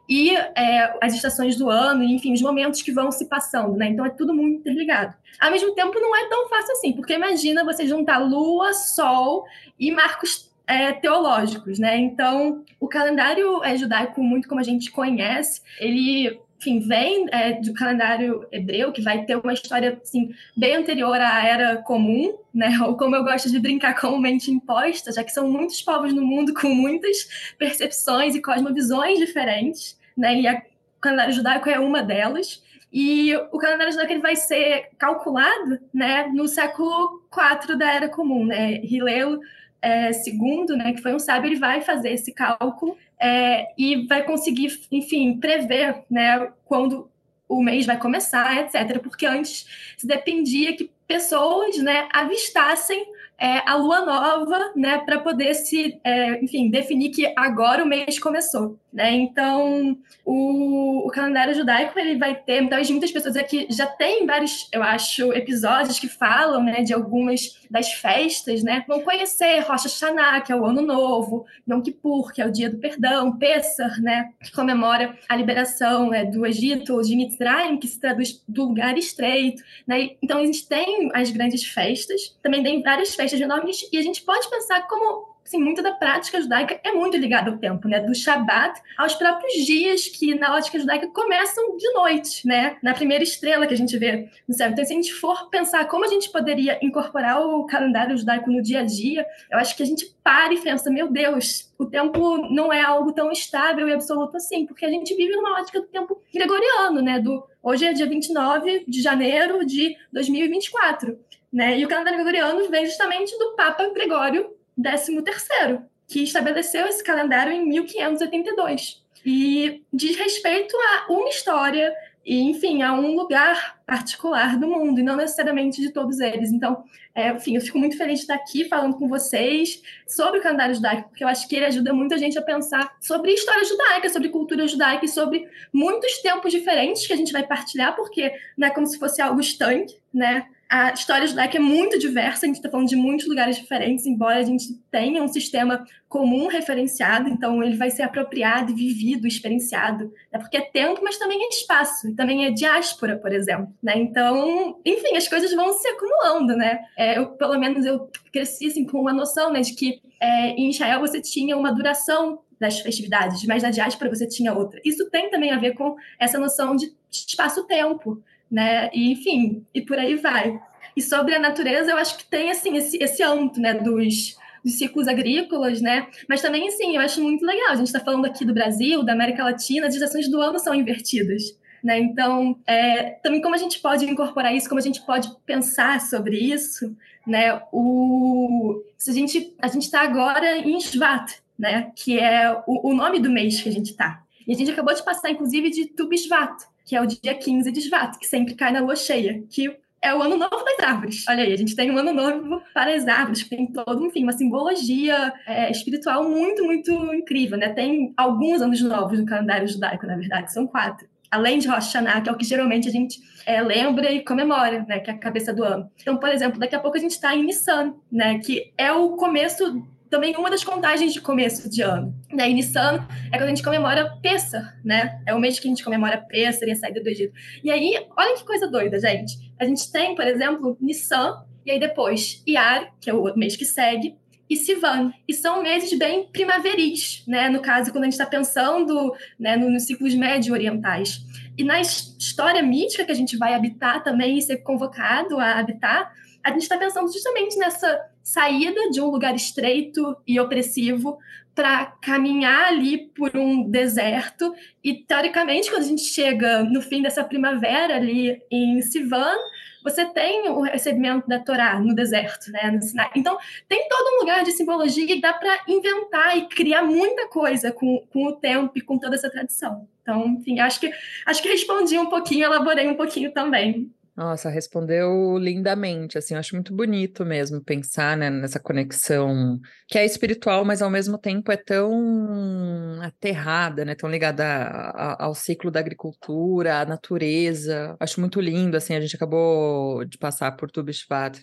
e 0.10 0.34
é, 0.34 0.98
as 1.02 1.14
estações 1.14 1.58
do 1.58 1.70
ano, 1.70 2.02
enfim, 2.02 2.32
os 2.32 2.42
momentos 2.42 2.82
que 2.82 2.94
vão 2.94 3.12
se 3.12 3.26
passando, 3.26 3.76
né? 3.76 3.90
Então 3.90 4.06
é 4.06 4.10
tudo 4.10 4.34
muito 4.34 4.60
interligado. 4.60 5.14
Ao 5.38 5.52
mesmo 5.52 5.76
tempo, 5.76 6.00
não 6.00 6.16
é 6.16 6.30
tão 6.30 6.48
fácil 6.48 6.72
assim, 6.72 6.94
porque 6.94 7.14
imagina 7.14 7.66
você 7.66 7.86
juntar 7.86 8.20
Lua, 8.20 8.74
Sol 8.74 9.46
e 9.78 9.92
marcos 9.92 10.47
é, 10.68 10.92
teológicos, 10.92 11.80
né? 11.80 11.98
Então, 11.98 12.64
o 12.80 12.88
calendário 12.88 13.64
é, 13.64 13.76
judaico, 13.78 14.22
muito 14.22 14.48
como 14.48 14.60
a 14.60 14.64
gente 14.64 14.92
conhece, 14.92 15.62
ele 15.80 16.40
enfim, 16.60 16.80
vem 16.80 17.28
é, 17.32 17.54
do 17.54 17.74
calendário 17.74 18.48
hebreu, 18.52 18.92
que 18.92 19.02
vai 19.02 19.24
ter 19.26 19.36
uma 19.36 19.54
história 19.54 20.00
assim, 20.02 20.34
bem 20.56 20.76
anterior 20.76 21.20
à 21.22 21.46
era 21.46 21.78
comum, 21.78 22.36
né? 22.54 22.80
ou 22.84 22.98
como 22.98 23.16
eu 23.16 23.24
gosto 23.24 23.50
de 23.50 23.60
brincar, 23.60 23.94
comumente 24.00 24.52
imposta, 24.52 25.12
já 25.12 25.24
que 25.24 25.32
são 25.32 25.50
muitos 25.50 25.82
povos 25.82 26.14
no 26.14 26.24
mundo 26.26 26.54
com 26.54 26.70
muitas 26.70 27.54
percepções 27.58 28.36
e 28.36 28.42
cosmovisões 28.42 29.20
diferentes, 29.20 29.98
né? 30.18 30.36
e 30.36 30.48
a, 30.48 30.56
o 30.98 31.00
calendário 31.00 31.34
judaico 31.34 31.70
é 31.70 31.80
uma 31.80 32.02
delas. 32.02 32.66
E 32.92 33.36
o 33.52 33.58
calendário 33.60 33.92
judaico 33.92 34.14
ele 34.14 34.22
vai 34.22 34.36
ser 34.36 34.90
calculado 34.98 35.78
né, 35.94 36.28
no 36.34 36.48
século 36.48 37.22
IV 37.32 37.76
da 37.78 37.94
Era 37.94 38.10
Comum. 38.10 38.46
Né? 38.46 38.78
Hillel 38.78 39.40
é, 39.82 40.12
segundo, 40.14 40.76
né, 40.76 40.94
que 40.94 41.02
foi 41.02 41.14
um 41.14 41.20
sábio, 41.20 41.50
ele 41.50 41.60
vai 41.60 41.82
fazer 41.82 42.12
esse 42.12 42.32
cálculo 42.34 42.98
é, 43.20 43.68
e 43.78 44.06
vai 44.08 44.24
conseguir, 44.24 44.80
enfim, 44.92 45.38
prever 45.40 46.04
né, 46.10 46.52
quando 46.66 47.10
o 47.48 47.62
mês 47.62 47.86
vai 47.86 47.98
começar, 47.98 48.58
etc. 48.58 49.00
Porque 49.00 49.26
antes 49.26 49.66
se 49.98 50.06
dependia 50.06 50.76
que 50.76 50.92
pessoas 51.08 51.78
né, 51.78 52.08
avistassem 52.12 53.06
é, 53.38 53.62
a 53.70 53.76
lua 53.76 54.06
nova, 54.06 54.74
né, 54.76 54.98
para 55.00 55.20
poder 55.20 55.54
se, 55.54 56.00
é, 56.04 56.44
enfim, 56.44 56.70
definir 56.70 57.12
que 57.12 57.32
agora 57.36 57.84
o 57.84 57.88
mês 57.88 58.20
começou, 58.20 58.78
né? 58.98 59.12
Então, 59.14 59.96
o, 60.26 61.06
o, 61.06 61.12
calendário 61.12 61.54
judaico 61.54 62.00
ele 62.00 62.18
vai 62.18 62.34
ter, 62.34 62.68
talvez 62.68 62.90
muitas 62.90 63.12
pessoas 63.12 63.36
aqui 63.36 63.68
já 63.70 63.86
tem 63.86 64.26
vários, 64.26 64.68
eu 64.74 64.82
acho, 64.82 65.32
episódios 65.34 66.00
que 66.00 66.08
falam, 66.08 66.64
né, 66.64 66.82
de 66.82 66.96
algumas 66.96 67.62
das 67.70 67.94
festas, 67.94 68.64
né? 68.64 68.84
Vão 68.88 69.02
conhecer 69.02 69.60
Rosh 69.60 69.84
Hashanah, 69.84 70.42
que 70.42 70.52
é 70.52 70.56
o 70.56 70.66
Ano 70.66 70.82
Novo, 70.82 71.46
Yom 71.70 71.80
Kippur, 71.80 72.34
que 72.34 72.42
é 72.42 72.48
o 72.48 72.52
Dia 72.52 72.72
do 72.72 72.80
Perdão, 72.80 73.38
Pessah, 73.38 74.00
né, 74.00 74.32
que 74.42 74.52
comemora 74.52 75.16
a 75.30 75.36
liberação 75.36 76.10
né, 76.10 76.26
do 76.26 76.44
Egito, 76.44 77.00
de 77.04 77.16
Mitzrayim, 77.16 77.78
que 77.78 77.88
se 77.88 78.00
traduz 78.00 78.44
do 78.48 78.64
lugar 78.66 78.98
estreito, 78.98 79.62
né? 79.86 80.10
Então, 80.24 80.40
a 80.40 80.46
gente 80.46 80.68
tem 80.68 81.12
as 81.14 81.30
grandes 81.30 81.64
festas, 81.64 82.36
também 82.42 82.64
tem 82.64 82.82
várias 82.82 83.14
festas 83.14 83.40
enormes, 83.40 83.88
e 83.94 83.98
a 84.00 84.02
gente 84.02 84.24
pode 84.24 84.50
pensar 84.50 84.88
como 84.88 85.37
assim, 85.48 85.58
muito 85.58 85.82
da 85.82 85.94
prática 85.94 86.42
judaica 86.42 86.80
é 86.84 86.92
muito 86.92 87.16
ligada 87.16 87.50
ao 87.50 87.58
tempo, 87.58 87.88
né? 87.88 88.02
Do 88.02 88.14
Shabat 88.14 88.82
aos 88.98 89.16
próprios 89.16 89.66
dias 89.66 90.08
que 90.08 90.36
na 90.36 90.54
ótica 90.56 90.78
judaica 90.78 91.08
começam 91.08 91.78
de 91.78 91.90
noite, 91.94 92.46
né? 92.46 92.78
Na 92.84 92.94
primeira 92.94 93.24
estrela 93.24 93.66
que 93.66 93.74
a 93.74 93.78
gente 93.78 93.98
vê 93.98 94.30
no 94.48 94.54
céu. 94.54 94.70
Então, 94.70 94.84
se 94.84 94.92
a 94.92 94.96
gente 94.96 95.14
for 95.14 95.50
pensar 95.50 95.88
como 95.88 96.04
a 96.04 96.10
gente 96.10 96.30
poderia 96.30 96.78
incorporar 96.82 97.42
o 97.42 97.66
calendário 97.66 98.18
judaico 98.18 98.52
no 98.52 98.62
dia 98.62 98.82
a 98.82 98.84
dia, 98.84 99.26
eu 99.50 99.58
acho 99.58 99.76
que 99.76 99.84
a 99.84 99.86
gente 99.86 100.14
para 100.22 100.54
e 100.54 100.60
pensa, 100.60 100.92
meu 100.92 101.10
Deus, 101.10 101.72
o 101.80 101.86
tempo 101.86 102.38
não 102.54 102.72
é 102.72 102.82
algo 102.82 103.14
tão 103.14 103.32
estável 103.32 103.88
e 103.88 103.94
absoluto 103.94 104.36
assim, 104.36 104.66
porque 104.66 104.86
a 104.86 104.90
gente 104.90 105.16
vive 105.16 105.34
numa 105.34 105.62
ótica 105.62 105.80
do 105.80 105.88
tempo 105.88 106.22
gregoriano, 106.34 107.02
né? 107.02 107.20
Do 107.20 107.42
hoje 107.64 107.86
é 107.86 107.94
dia 107.94 108.06
29 108.06 108.84
de 108.86 109.02
janeiro 109.02 109.66
de 109.66 109.96
2024, 110.12 111.18
né? 111.54 111.80
E 111.80 111.86
o 111.86 111.88
calendário 111.88 112.20
gregoriano 112.20 112.70
vem 112.70 112.86
justamente 112.86 113.38
do 113.40 113.56
Papa 113.56 113.88
Gregório 113.94 114.57
13º, 114.80 115.84
que 116.08 116.24
estabeleceu 116.24 116.88
esse 116.88 117.04
calendário 117.04 117.52
em 117.52 117.68
1582. 117.68 119.04
E 119.26 119.84
diz 119.92 120.16
respeito 120.16 120.76
a 120.76 121.12
uma 121.12 121.30
história 121.30 121.94
e, 122.26 122.42
enfim, 122.42 122.82
a 122.82 122.94
um 122.94 123.16
lugar 123.16 123.80
particular 123.86 124.60
do 124.60 124.68
mundo, 124.68 125.00
e 125.00 125.04
não 125.04 125.16
necessariamente 125.16 125.82
de 125.82 125.92
todos 125.92 126.20
eles. 126.20 126.52
Então, 126.52 126.84
é, 127.16 127.30
enfim, 127.30 127.56
eu 127.56 127.62
fico 127.62 127.80
muito 127.80 127.98
feliz 127.98 128.20
de 128.20 128.24
estar 128.24 128.36
aqui 128.36 128.66
falando 128.66 128.98
com 128.98 129.08
vocês 129.08 129.82
sobre 130.06 130.40
o 130.40 130.44
calendário 130.44 130.76
judaico, 130.76 131.08
porque 131.10 131.24
eu 131.24 131.28
acho 131.28 131.48
que 131.48 131.56
ele 131.56 131.66
ajuda 131.66 131.94
muita 131.94 132.18
gente 132.18 132.38
a 132.38 132.42
pensar 132.42 132.96
sobre 133.00 133.32
história 133.32 133.64
judaica, 133.64 134.10
sobre 134.10 134.28
cultura 134.28 134.68
judaica 134.68 135.06
e 135.06 135.08
sobre 135.08 135.48
muitos 135.72 136.22
tempos 136.22 136.52
diferentes 136.52 137.08
que 137.08 137.14
a 137.14 137.16
gente 137.16 137.32
vai 137.32 137.48
partilhar, 137.48 137.96
porque 137.96 138.32
não 138.58 138.68
é 138.68 138.72
como 138.72 138.86
se 138.86 139.00
fosse 139.00 139.22
algo 139.22 139.40
estanque, 139.40 139.98
né? 140.14 140.48
A 140.70 140.92
história 140.92 141.26
judaica 141.26 141.58
é 141.58 141.60
muito 141.60 141.98
diversa, 141.98 142.46
a 142.46 142.48
gente 142.48 142.58
está 142.58 142.70
falando 142.70 142.90
de 142.90 142.96
muitos 142.96 143.28
lugares 143.28 143.56
diferentes, 143.56 144.06
embora 144.06 144.38
a 144.38 144.44
gente 144.44 144.74
tenha 144.92 145.24
um 145.24 145.28
sistema 145.28 145.86
comum 146.10 146.48
referenciado, 146.48 147.30
então 147.30 147.64
ele 147.64 147.78
vai 147.78 147.90
ser 147.90 148.04
apropriado, 148.04 148.76
vivido, 148.76 149.28
experienciado, 149.28 150.12
né? 150.32 150.40
porque 150.40 150.58
é 150.58 150.62
tempo, 150.62 151.02
mas 151.04 151.18
também 151.18 151.42
é 151.42 151.48
espaço, 151.50 152.14
também 152.16 152.46
é 152.46 152.52
diáspora, 152.52 153.18
por 153.18 153.32
exemplo, 153.32 153.74
né? 153.82 153.98
Então, 153.98 154.80
enfim, 154.86 155.16
as 155.16 155.28
coisas 155.28 155.54
vão 155.54 155.72
se 155.74 155.88
acumulando, 155.88 156.56
né? 156.56 156.80
É, 156.98 157.18
eu, 157.18 157.28
pelo 157.32 157.58
menos 157.58 157.86
eu 157.86 158.10
cresci 158.32 158.68
assim, 158.68 158.86
com 158.86 159.00
uma 159.00 159.14
noção, 159.14 159.52
né, 159.52 159.62
de 159.62 159.74
que 159.74 160.02
é, 160.20 160.50
em 160.50 160.70
Israel 160.70 161.00
você 161.00 161.22
tinha 161.22 161.56
uma 161.56 161.72
duração 161.72 162.40
das 162.60 162.80
festividades, 162.80 163.46
mas 163.46 163.64
na 163.64 163.70
diáspora 163.70 164.14
você 164.14 164.28
tinha 164.28 164.54
outra. 164.54 164.82
Isso 164.84 165.10
tem 165.10 165.30
também 165.30 165.52
a 165.52 165.60
ver 165.60 165.76
com 165.76 165.96
essa 166.20 166.40
noção 166.40 166.76
de 166.76 166.92
espaço-tempo, 167.12 168.22
né? 168.50 168.90
E, 168.94 169.12
enfim, 169.12 169.66
e 169.74 169.82
por 169.82 169.98
aí 169.98 170.16
vai. 170.16 170.60
E 170.96 171.02
sobre 171.02 171.36
a 171.36 171.40
natureza, 171.40 171.92
eu 171.92 171.98
acho 171.98 172.18
que 172.18 172.26
tem 172.26 172.50
assim 172.50 172.76
esse, 172.76 172.98
esse 172.98 173.22
âmbito, 173.22 173.60
né, 173.60 173.74
dos, 173.74 174.36
dos 174.64 174.78
ciclos 174.78 175.08
agrícolas, 175.08 175.82
né? 175.82 176.08
Mas 176.28 176.42
também, 176.42 176.68
assim, 176.68 176.96
eu 176.96 177.02
acho 177.02 177.22
muito 177.22 177.46
legal. 177.46 177.72
A 177.72 177.76
gente 177.76 177.88
está 177.88 178.00
falando 178.00 178.26
aqui 178.26 178.44
do 178.44 178.54
Brasil, 178.54 179.04
da 179.04 179.14
América 179.14 179.44
Latina, 179.44 179.88
as 179.88 179.94
estações 179.94 180.30
do 180.30 180.42
ano 180.42 180.60
são 180.60 180.74
invertidas. 180.74 181.58
Né? 181.84 182.00
Então, 182.00 182.58
é, 182.66 183.12
também 183.22 183.42
como 183.42 183.54
a 183.54 183.58
gente 183.58 183.80
pode 183.80 184.06
incorporar 184.06 184.54
isso, 184.54 184.68
como 184.68 184.80
a 184.80 184.84
gente 184.84 185.06
pode 185.06 185.30
pensar 185.46 186.02
sobre 186.02 186.38
isso, 186.38 186.96
né? 187.26 187.62
O, 187.72 188.84
se 188.98 189.12
a 189.12 189.14
gente 189.14 189.54
a 189.60 189.68
gente 189.68 189.84
está 189.84 190.02
agora 190.02 190.58
em 190.58 190.80
Shvat, 190.80 191.36
né? 191.58 191.92
Que 191.96 192.20
é 192.20 192.52
o, 192.66 192.90
o 192.90 192.94
nome 192.96 193.20
do 193.20 193.30
mês 193.30 193.62
que 193.62 193.70
a 193.70 193.72
gente 193.72 193.92
está. 193.92 194.24
E 194.48 194.54
a 194.54 194.56
gente 194.56 194.72
acabou 194.72 194.94
de 194.94 195.04
passar, 195.04 195.30
inclusive, 195.30 195.70
de 195.70 195.86
Tu 195.86 196.08
Bishvat, 196.08 196.64
que 196.88 196.96
é 196.96 197.02
o 197.02 197.06
dia 197.06 197.36
15 197.36 197.70
de 197.70 197.82
Shvat, 197.82 198.18
que 198.18 198.26
sempre 198.26 198.56
cai 198.56 198.72
na 198.72 198.80
lua 198.80 198.96
cheia, 198.96 199.44
que 199.50 199.70
é 200.02 200.16
o 200.16 200.22
ano 200.22 200.38
novo 200.38 200.64
das 200.64 200.80
árvores. 200.88 201.26
Olha 201.28 201.44
aí, 201.44 201.52
a 201.52 201.58
gente 201.58 201.76
tem 201.76 201.92
um 201.92 201.98
ano 201.98 202.14
novo 202.14 202.62
para 202.74 202.96
as 202.96 203.06
árvores, 203.06 203.44
que 203.44 203.50
tem 203.50 203.68
todo, 203.68 204.06
enfim, 204.06 204.24
uma 204.24 204.32
simbologia 204.32 205.34
é, 205.46 205.70
espiritual 205.70 206.30
muito, 206.30 206.64
muito 206.64 206.92
incrível, 207.14 207.58
né? 207.58 207.70
Tem 207.74 208.14
alguns 208.16 208.62
anos 208.62 208.82
novos 208.82 209.20
no 209.20 209.26
calendário 209.26 209.68
judaico, 209.68 210.08
na 210.08 210.16
verdade, 210.16 210.54
são 210.54 210.66
quatro. 210.66 211.06
Além 211.30 211.60
de 211.60 211.68
Rosh 211.68 211.88
Hashanah, 211.88 212.22
que 212.22 212.30
é 212.30 212.32
o 212.32 212.38
que 212.38 212.46
geralmente 212.46 212.88
a 212.88 212.92
gente 212.92 213.20
é, 213.46 213.62
lembra 213.62 214.10
e 214.10 214.24
comemora, 214.24 214.86
né? 214.88 215.00
Que 215.00 215.12
é 215.12 215.14
a 215.14 215.18
cabeça 215.18 215.54
do 215.54 215.66
ano. 215.66 215.92
Então, 216.00 216.16
por 216.16 216.30
exemplo, 216.30 216.58
daqui 216.58 216.76
a 216.76 216.80
pouco 216.80 216.96
a 216.96 217.02
gente 217.02 217.12
está 217.12 217.36
em 217.36 217.44
Nissan, 217.44 217.96
né? 218.10 218.40
Que 218.40 218.72
é 218.78 218.94
o 218.94 219.18
começo 219.18 219.86
também 220.10 220.36
uma 220.36 220.50
das 220.50 220.64
contagens 220.64 221.14
de 221.14 221.22
começo 221.22 221.70
de 221.70 221.82
ano. 221.82 222.14
Né? 222.32 222.50
E 222.50 222.54
Nissan 222.54 223.08
é 223.32 223.38
quando 223.38 223.44
a 223.44 223.48
gente 223.48 223.64
comemora 223.64 224.18
Pessah, 224.22 224.74
né? 224.84 225.22
É 225.26 225.34
o 225.34 225.40
mês 225.40 225.60
que 225.60 225.68
a 225.68 225.70
gente 225.70 225.84
comemora 225.84 226.18
Pessah 226.18 226.66
e 226.66 226.72
a 226.72 226.76
saída 226.76 227.02
do 227.02 227.10
Egito. 227.10 227.34
E 227.64 227.72
aí, 227.72 227.98
olha 228.18 228.36
que 228.36 228.46
coisa 228.46 228.68
doida, 228.68 229.00
gente. 229.00 229.36
A 229.60 229.66
gente 229.66 229.92
tem, 229.92 230.16
por 230.16 230.26
exemplo, 230.26 230.78
Nissan, 230.80 231.44
e 231.66 231.72
aí 231.72 231.80
depois 231.80 232.42
Iar, 232.48 232.94
que 233.00 233.10
é 233.10 233.14
o 233.14 233.36
mês 233.36 233.56
que 233.56 233.66
segue, 233.66 234.16
e 234.50 234.56
Sivan. 234.56 235.12
E 235.28 235.34
são 235.34 235.62
meses 235.62 235.98
bem 235.98 236.28
primaveris, 236.32 237.24
né? 237.28 237.50
No 237.50 237.62
caso, 237.62 237.92
quando 237.92 238.04
a 238.04 238.06
gente 238.06 238.14
está 238.14 238.26
pensando 238.26 239.14
né, 239.38 239.58
nos 239.58 239.84
ciclos 239.84 240.16
médio-orientais. 240.16 241.20
E 241.58 241.64
na 241.64 241.82
história 241.82 242.62
mítica 242.64 243.04
que 243.04 243.12
a 243.12 243.16
gente 243.16 243.38
vai 243.38 243.54
habitar 243.54 244.04
também 244.04 244.38
e 244.38 244.42
ser 244.42 244.58
convocado 244.58 245.38
a 245.40 245.60
habitar, 245.60 246.14
a 246.44 246.52
gente 246.52 246.62
está 246.62 246.78
pensando 246.78 247.12
justamente 247.12 247.58
nessa 247.58 248.00
saída 248.28 248.90
de 248.90 249.00
um 249.00 249.10
lugar 249.10 249.34
estreito 249.36 250.18
e 250.28 250.38
opressivo 250.38 251.18
para 251.56 251.86
caminhar 252.02 252.68
ali 252.68 253.08
por 253.16 253.38
um 253.38 253.64
deserto. 253.64 254.54
E, 254.84 254.96
teoricamente, 254.96 255.70
quando 255.70 255.84
a 255.84 255.88
gente 255.88 256.02
chega 256.02 256.62
no 256.62 256.82
fim 256.82 257.02
dessa 257.02 257.24
primavera 257.24 257.96
ali 257.96 258.42
em 258.52 258.82
Sivan, 258.82 259.34
você 259.82 260.06
tem 260.06 260.50
o 260.50 260.60
recebimento 260.60 261.26
da 261.26 261.40
Torá 261.40 261.80
no 261.80 261.96
deserto, 261.96 262.52
né, 262.52 262.70
no 262.70 262.82
Sinai. 262.82 263.10
Então, 263.16 263.38
tem 263.66 263.88
todo 263.88 264.16
um 264.16 264.20
lugar 264.20 264.44
de 264.44 264.52
simbologia 264.52 265.10
e 265.10 265.22
dá 265.22 265.32
para 265.32 265.64
inventar 265.66 266.38
e 266.38 266.48
criar 266.50 266.84
muita 266.84 267.30
coisa 267.30 267.72
com, 267.72 268.06
com 268.12 268.26
o 268.26 268.34
tempo 268.34 268.74
e 268.76 268.82
com 268.82 269.00
toda 269.00 269.16
essa 269.16 269.30
tradição. 269.30 269.88
Então, 270.02 270.26
enfim, 270.28 270.60
acho 270.60 270.82
que, 270.82 270.92
acho 271.26 271.42
que 271.42 271.48
respondi 271.48 271.98
um 271.98 272.08
pouquinho, 272.08 272.44
elaborei 272.44 272.90
um 272.90 272.96
pouquinho 272.96 273.32
também. 273.32 273.90
Nossa, 274.18 274.50
respondeu 274.50 275.38
lindamente, 275.38 276.18
assim, 276.18 276.34
eu 276.34 276.40
acho 276.40 276.56
muito 276.56 276.74
bonito 276.74 277.24
mesmo 277.24 277.64
pensar, 277.64 278.18
né, 278.18 278.32
nessa 278.32 278.60
conexão 278.60 279.60
que 279.88 279.96
é 279.96 280.04
espiritual, 280.04 280.66
mas 280.66 280.82
ao 280.82 280.90
mesmo 280.90 281.20
tempo 281.20 281.52
é 281.52 281.56
tão 281.56 283.00
aterrada, 283.04 283.86
né, 283.86 283.94
tão 283.94 284.10
ligada 284.10 284.44
a, 284.44 285.14
a, 285.14 285.26
ao 285.26 285.36
ciclo 285.36 285.70
da 285.70 285.80
agricultura, 285.80 286.80
à 286.80 286.86
natureza. 286.86 287.96
Acho 288.00 288.20
muito 288.20 288.42
lindo, 288.42 288.76
assim, 288.76 288.96
a 288.96 289.00
gente 289.00 289.16
acabou 289.16 290.04
de 290.04 290.18
passar 290.18 290.52
por 290.54 290.72
Tu 290.72 290.84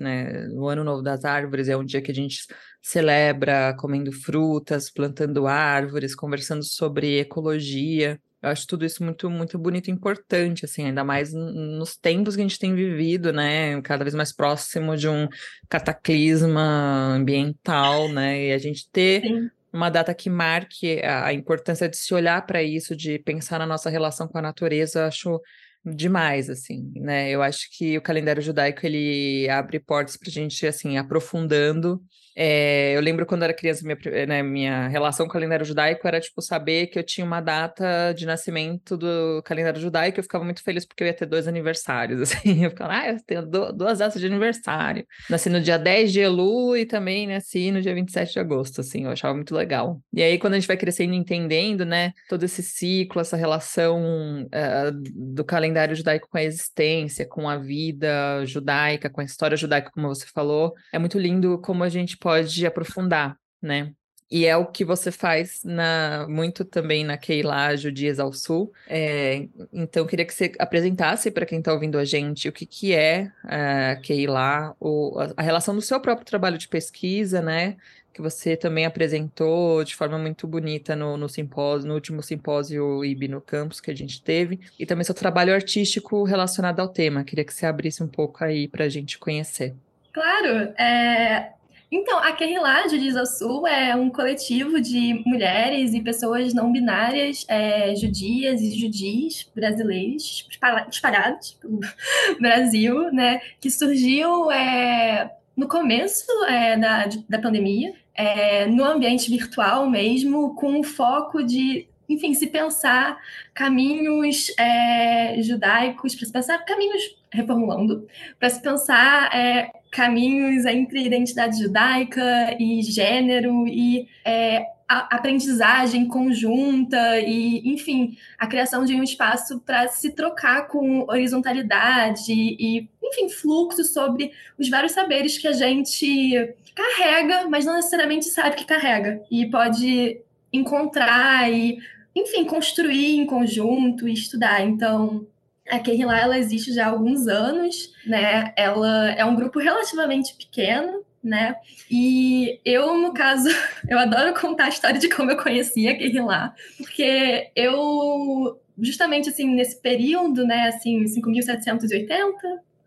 né, 0.00 0.48
o 0.48 0.66
Ano 0.68 0.82
Novo 0.82 1.00
das 1.00 1.24
Árvores, 1.24 1.68
é 1.68 1.76
um 1.76 1.84
dia 1.84 2.02
que 2.02 2.10
a 2.10 2.14
gente 2.14 2.44
celebra 2.82 3.72
comendo 3.78 4.10
frutas, 4.10 4.90
plantando 4.90 5.46
árvores, 5.46 6.12
conversando 6.12 6.64
sobre 6.64 7.20
ecologia. 7.20 8.20
Eu 8.44 8.50
acho 8.50 8.66
tudo 8.66 8.84
isso 8.84 9.02
muito, 9.02 9.30
muito 9.30 9.58
bonito 9.58 9.88
e 9.88 9.90
importante, 9.90 10.66
assim, 10.66 10.84
ainda 10.84 11.02
mais 11.02 11.32
nos 11.32 11.96
tempos 11.96 12.36
que 12.36 12.42
a 12.42 12.44
gente 12.44 12.58
tem 12.58 12.74
vivido, 12.74 13.32
né? 13.32 13.80
Cada 13.80 14.04
vez 14.04 14.14
mais 14.14 14.34
próximo 14.34 14.94
de 14.98 15.08
um 15.08 15.26
cataclisma 15.66 17.14
ambiental, 17.14 18.06
né? 18.10 18.48
E 18.48 18.52
a 18.52 18.58
gente 18.58 18.86
ter 18.90 19.22
Sim. 19.22 19.50
uma 19.72 19.88
data 19.88 20.12
que 20.12 20.28
marque 20.28 21.00
a, 21.02 21.28
a 21.28 21.32
importância 21.32 21.88
de 21.88 21.96
se 21.96 22.12
olhar 22.12 22.44
para 22.44 22.62
isso, 22.62 22.94
de 22.94 23.18
pensar 23.18 23.58
na 23.58 23.66
nossa 23.66 23.88
relação 23.88 24.28
com 24.28 24.36
a 24.36 24.42
natureza, 24.42 25.00
eu 25.00 25.06
acho 25.06 25.40
demais, 25.82 26.50
assim, 26.50 26.92
né? 26.96 27.30
Eu 27.30 27.40
acho 27.40 27.70
que 27.74 27.96
o 27.96 28.02
calendário 28.02 28.42
judaico 28.42 28.84
ele 28.84 29.48
abre 29.48 29.80
portas 29.80 30.18
para 30.18 30.28
a 30.28 30.32
gente, 30.32 30.66
assim, 30.66 30.98
aprofundando 30.98 31.98
é, 32.36 32.96
eu 32.96 33.00
lembro 33.00 33.24
quando 33.26 33.44
era 33.44 33.54
criança, 33.54 33.84
minha, 33.84 34.26
né, 34.26 34.42
minha 34.42 34.88
relação 34.88 35.26
com 35.26 35.30
o 35.30 35.32
calendário 35.32 35.64
judaico 35.64 36.06
era, 36.06 36.20
tipo, 36.20 36.42
saber 36.42 36.88
que 36.88 36.98
eu 36.98 37.02
tinha 37.02 37.24
uma 37.24 37.40
data 37.40 38.12
de 38.12 38.26
nascimento 38.26 38.96
do 38.96 39.42
calendário 39.44 39.80
judaico, 39.80 40.18
eu 40.18 40.22
ficava 40.22 40.44
muito 40.44 40.62
feliz 40.62 40.84
porque 40.84 41.04
eu 41.04 41.06
ia 41.06 41.14
ter 41.14 41.26
dois 41.26 41.46
aniversários, 41.46 42.20
assim, 42.22 42.64
eu 42.64 42.70
ficava, 42.70 42.92
ah, 42.92 43.08
eu 43.10 43.16
tenho 43.24 43.46
duas 43.46 43.98
datas 43.98 44.20
de 44.20 44.26
aniversário. 44.26 45.06
Nasci 45.30 45.48
no 45.48 45.60
dia 45.60 45.78
10 45.78 46.12
de 46.12 46.20
Elu 46.20 46.76
e 46.76 46.86
também 46.86 47.26
nasci 47.26 47.70
no 47.70 47.80
dia 47.80 47.94
27 47.94 48.32
de 48.32 48.40
agosto, 48.40 48.80
assim, 48.80 49.04
eu 49.04 49.10
achava 49.10 49.34
muito 49.34 49.54
legal. 49.54 50.00
E 50.12 50.22
aí, 50.22 50.38
quando 50.38 50.54
a 50.54 50.58
gente 50.58 50.68
vai 50.68 50.76
crescendo 50.76 51.14
entendendo, 51.14 51.84
né, 51.84 52.12
todo 52.28 52.42
esse 52.42 52.62
ciclo, 52.62 53.20
essa 53.20 53.36
relação 53.36 54.44
uh, 54.44 54.90
do 55.14 55.44
calendário 55.44 55.94
judaico 55.94 56.28
com 56.28 56.38
a 56.38 56.42
existência, 56.42 57.26
com 57.26 57.48
a 57.48 57.56
vida 57.56 58.44
judaica, 58.44 59.08
com 59.08 59.20
a 59.20 59.24
história 59.24 59.56
judaica, 59.56 59.90
como 59.92 60.08
você 60.08 60.26
falou, 60.26 60.74
é 60.92 60.98
muito 60.98 61.18
lindo 61.18 61.58
como 61.60 61.84
a 61.84 61.88
gente 61.88 62.16
pode 62.24 62.64
aprofundar, 62.64 63.36
né? 63.60 63.92
E 64.30 64.46
é 64.46 64.56
o 64.56 64.64
que 64.64 64.82
você 64.82 65.12
faz 65.12 65.62
na, 65.62 66.26
muito 66.26 66.64
também 66.64 67.04
na 67.04 67.18
Keila 67.18 67.76
Judias 67.76 68.18
ao 68.18 68.32
Sul. 68.32 68.72
É, 68.88 69.46
então, 69.70 70.06
queria 70.06 70.24
que 70.24 70.32
você 70.32 70.50
apresentasse 70.58 71.30
para 71.30 71.44
quem 71.44 71.58
está 71.58 71.70
ouvindo 71.70 71.98
a 71.98 72.04
gente 72.04 72.48
o 72.48 72.52
que, 72.52 72.64
que 72.64 72.94
é 72.94 73.30
a 73.44 73.90
é, 73.90 73.96
Keila, 73.96 74.74
o, 74.80 75.18
a, 75.20 75.34
a 75.36 75.42
relação 75.42 75.74
do 75.74 75.82
seu 75.82 76.00
próprio 76.00 76.24
trabalho 76.24 76.56
de 76.56 76.66
pesquisa, 76.66 77.42
né? 77.42 77.76
Que 78.14 78.22
você 78.22 78.56
também 78.56 78.86
apresentou 78.86 79.84
de 79.84 79.94
forma 79.94 80.18
muito 80.18 80.46
bonita 80.46 80.96
no, 80.96 81.18
no 81.18 81.28
simpósio, 81.28 81.88
no 81.88 81.94
último 81.94 82.22
simpósio 82.22 83.04
IB 83.04 83.28
no 83.28 83.42
campus 83.42 83.82
que 83.82 83.90
a 83.90 83.94
gente 83.94 84.22
teve, 84.22 84.60
e 84.78 84.86
também 84.86 85.04
seu 85.04 85.14
trabalho 85.14 85.52
artístico 85.52 86.24
relacionado 86.24 86.80
ao 86.80 86.88
tema. 86.88 87.22
Queria 87.22 87.44
que 87.44 87.52
você 87.52 87.66
abrisse 87.66 88.02
um 88.02 88.08
pouco 88.08 88.42
aí 88.42 88.66
para 88.66 88.86
a 88.86 88.88
gente 88.88 89.18
conhecer. 89.18 89.74
Claro, 90.14 90.72
é, 90.78 91.52
Então, 91.90 92.18
a 92.18 92.32
Kerrilá 92.32 92.88
Judiza 92.88 93.24
Sul 93.24 93.66
é 93.66 93.94
um 93.94 94.10
coletivo 94.10 94.80
de 94.80 95.22
mulheres 95.26 95.94
e 95.94 96.00
pessoas 96.00 96.52
não 96.52 96.72
binárias, 96.72 97.44
é, 97.48 97.94
judias 97.94 98.60
e 98.60 98.78
judis 98.78 99.48
brasileiros, 99.54 100.48
espalhados 100.90 101.52
pelo 101.60 101.80
Brasil, 102.40 103.12
né, 103.12 103.40
que 103.60 103.70
surgiu 103.70 104.50
é, 104.50 105.30
no 105.56 105.68
começo 105.68 106.26
é, 106.46 106.76
da, 106.76 107.08
da 107.28 107.38
pandemia, 107.38 107.94
é, 108.14 108.66
no 108.66 108.84
ambiente 108.84 109.30
virtual 109.30 109.88
mesmo, 109.88 110.54
com 110.54 110.80
o 110.80 110.84
foco 110.84 111.42
de 111.42 111.86
enfim, 112.08 112.34
se 112.34 112.48
pensar 112.48 113.18
caminhos 113.54 114.52
é, 114.58 115.40
judaicos, 115.42 116.14
para 116.14 116.26
se 116.26 116.32
pensar 116.32 116.58
caminhos, 116.64 117.16
reformulando, 117.32 118.06
para 118.38 118.50
se 118.50 118.60
pensar 118.60 119.34
é, 119.34 119.70
caminhos 119.94 120.66
entre 120.66 121.06
identidade 121.06 121.56
judaica 121.56 122.56
e 122.58 122.82
gênero 122.82 123.64
e 123.68 124.08
é, 124.24 124.66
aprendizagem 124.88 126.08
conjunta 126.08 127.20
e, 127.20 127.62
enfim, 127.72 128.18
a 128.36 128.48
criação 128.48 128.84
de 128.84 128.92
um 128.92 129.04
espaço 129.04 129.60
para 129.60 129.86
se 129.86 130.10
trocar 130.10 130.66
com 130.66 131.06
horizontalidade 131.08 132.32
e, 132.32 132.88
enfim, 133.00 133.28
fluxo 133.28 133.84
sobre 133.84 134.32
os 134.58 134.68
vários 134.68 134.90
saberes 134.90 135.38
que 135.38 135.46
a 135.46 135.52
gente 135.52 136.54
carrega, 136.74 137.48
mas 137.48 137.64
não 137.64 137.76
necessariamente 137.76 138.24
sabe 138.26 138.56
que 138.56 138.64
carrega 138.64 139.22
e 139.30 139.48
pode 139.48 140.20
encontrar 140.52 141.48
e, 141.52 141.78
enfim, 142.16 142.44
construir 142.44 143.16
em 143.16 143.26
conjunto 143.26 144.08
e 144.08 144.12
estudar. 144.12 144.60
Então, 144.60 145.24
a 145.68 145.78
Kerrilá, 145.78 146.18
ela 146.18 146.38
existe 146.38 146.72
já 146.72 146.86
há 146.86 146.90
alguns 146.90 147.26
anos, 147.26 147.92
né? 148.06 148.52
Ela 148.56 149.10
é 149.12 149.24
um 149.24 149.34
grupo 149.34 149.58
relativamente 149.58 150.34
pequeno, 150.34 151.04
né? 151.22 151.56
E 151.90 152.60
eu, 152.64 152.96
no 152.98 153.14
caso, 153.14 153.48
eu 153.88 153.98
adoro 153.98 154.38
contar 154.38 154.66
a 154.66 154.68
história 154.68 155.00
de 155.00 155.08
como 155.08 155.30
eu 155.30 155.42
conheci 155.42 155.88
a 155.88 155.96
Kerrilá, 155.96 156.54
porque 156.76 157.50
eu, 157.56 158.60
justamente 158.78 159.30
assim, 159.30 159.54
nesse 159.54 159.80
período, 159.80 160.46
né, 160.46 160.68
assim, 160.68 161.04
5.780, 161.04 162.08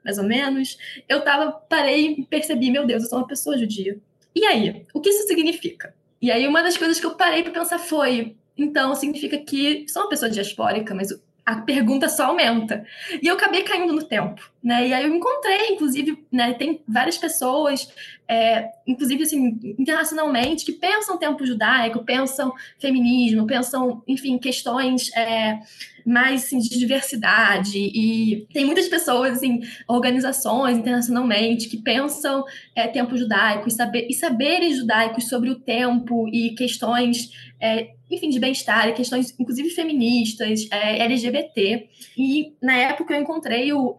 mais 0.05 0.17
ou 0.17 0.23
menos, 0.23 0.77
eu 1.09 1.21
tava, 1.21 1.51
parei 1.51 2.15
e 2.19 2.25
percebi, 2.25 2.69
meu 2.71 2.85
Deus, 2.85 3.03
eu 3.03 3.09
sou 3.09 3.19
uma 3.19 3.27
pessoa 3.27 3.57
judia. 3.57 3.97
E 4.35 4.45
aí, 4.45 4.85
o 4.93 5.01
que 5.01 5.09
isso 5.09 5.27
significa? 5.27 5.93
E 6.21 6.31
aí, 6.31 6.47
uma 6.47 6.61
das 6.61 6.77
coisas 6.77 6.99
que 6.99 7.05
eu 7.05 7.15
parei 7.15 7.43
para 7.43 7.51
pensar 7.51 7.79
foi: 7.79 8.35
então, 8.55 8.93
significa 8.95 9.37
que 9.37 9.85
sou 9.87 10.03
uma 10.03 10.09
pessoa 10.09 10.29
diaspórica, 10.29 10.93
mas 10.93 11.09
a 11.47 11.55
pergunta 11.61 12.09
só 12.09 12.25
aumenta. 12.25 12.85
E 13.21 13.25
eu 13.25 13.35
acabei 13.35 13.63
caindo 13.63 13.93
no 13.93 14.03
tempo, 14.03 14.51
né? 14.63 14.87
E 14.87 14.93
aí 14.93 15.03
eu 15.03 15.15
encontrei, 15.15 15.69
inclusive, 15.69 16.25
né, 16.31 16.53
tem 16.53 16.81
várias 16.87 17.17
pessoas, 17.17 17.87
é, 18.27 18.69
inclusive, 18.85 19.23
assim, 19.23 19.57
internacionalmente, 19.79 20.65
que 20.65 20.73
pensam 20.73 21.17
tempo 21.17 21.45
judaico, 21.45 22.03
pensam 22.03 22.51
feminismo, 22.77 23.47
pensam, 23.47 24.03
enfim, 24.07 24.37
questões 24.37 25.09
é, 25.15 25.59
mais 26.05 26.43
assim, 26.43 26.59
de 26.59 26.77
diversidade. 26.77 27.77
E 27.77 28.47
tem 28.51 28.65
muitas 28.65 28.87
pessoas, 28.87 29.37
assim, 29.37 29.61
organizações 29.87 30.77
internacionalmente, 30.77 31.69
que 31.69 31.77
pensam 31.77 32.43
é, 32.75 32.87
tempo 32.87 33.15
judaico 33.15 33.67
e, 33.67 33.71
saber, 33.71 34.07
e 34.09 34.13
saberes 34.13 34.77
judaicos 34.77 35.29
sobre 35.29 35.49
o 35.49 35.55
tempo 35.55 36.27
e 36.27 36.49
questões 36.55 37.29
é, 37.59 37.91
enfim, 38.09 38.29
de 38.29 38.39
bem-estar, 38.39 38.93
questões, 38.93 39.37
inclusive, 39.37 39.69
feministas, 39.69 40.67
é, 40.71 41.03
LGBT. 41.03 41.89
E, 42.17 42.53
na 42.61 42.75
época, 42.77 43.13
eu 43.13 43.21
encontrei 43.21 43.73
o 43.73 43.95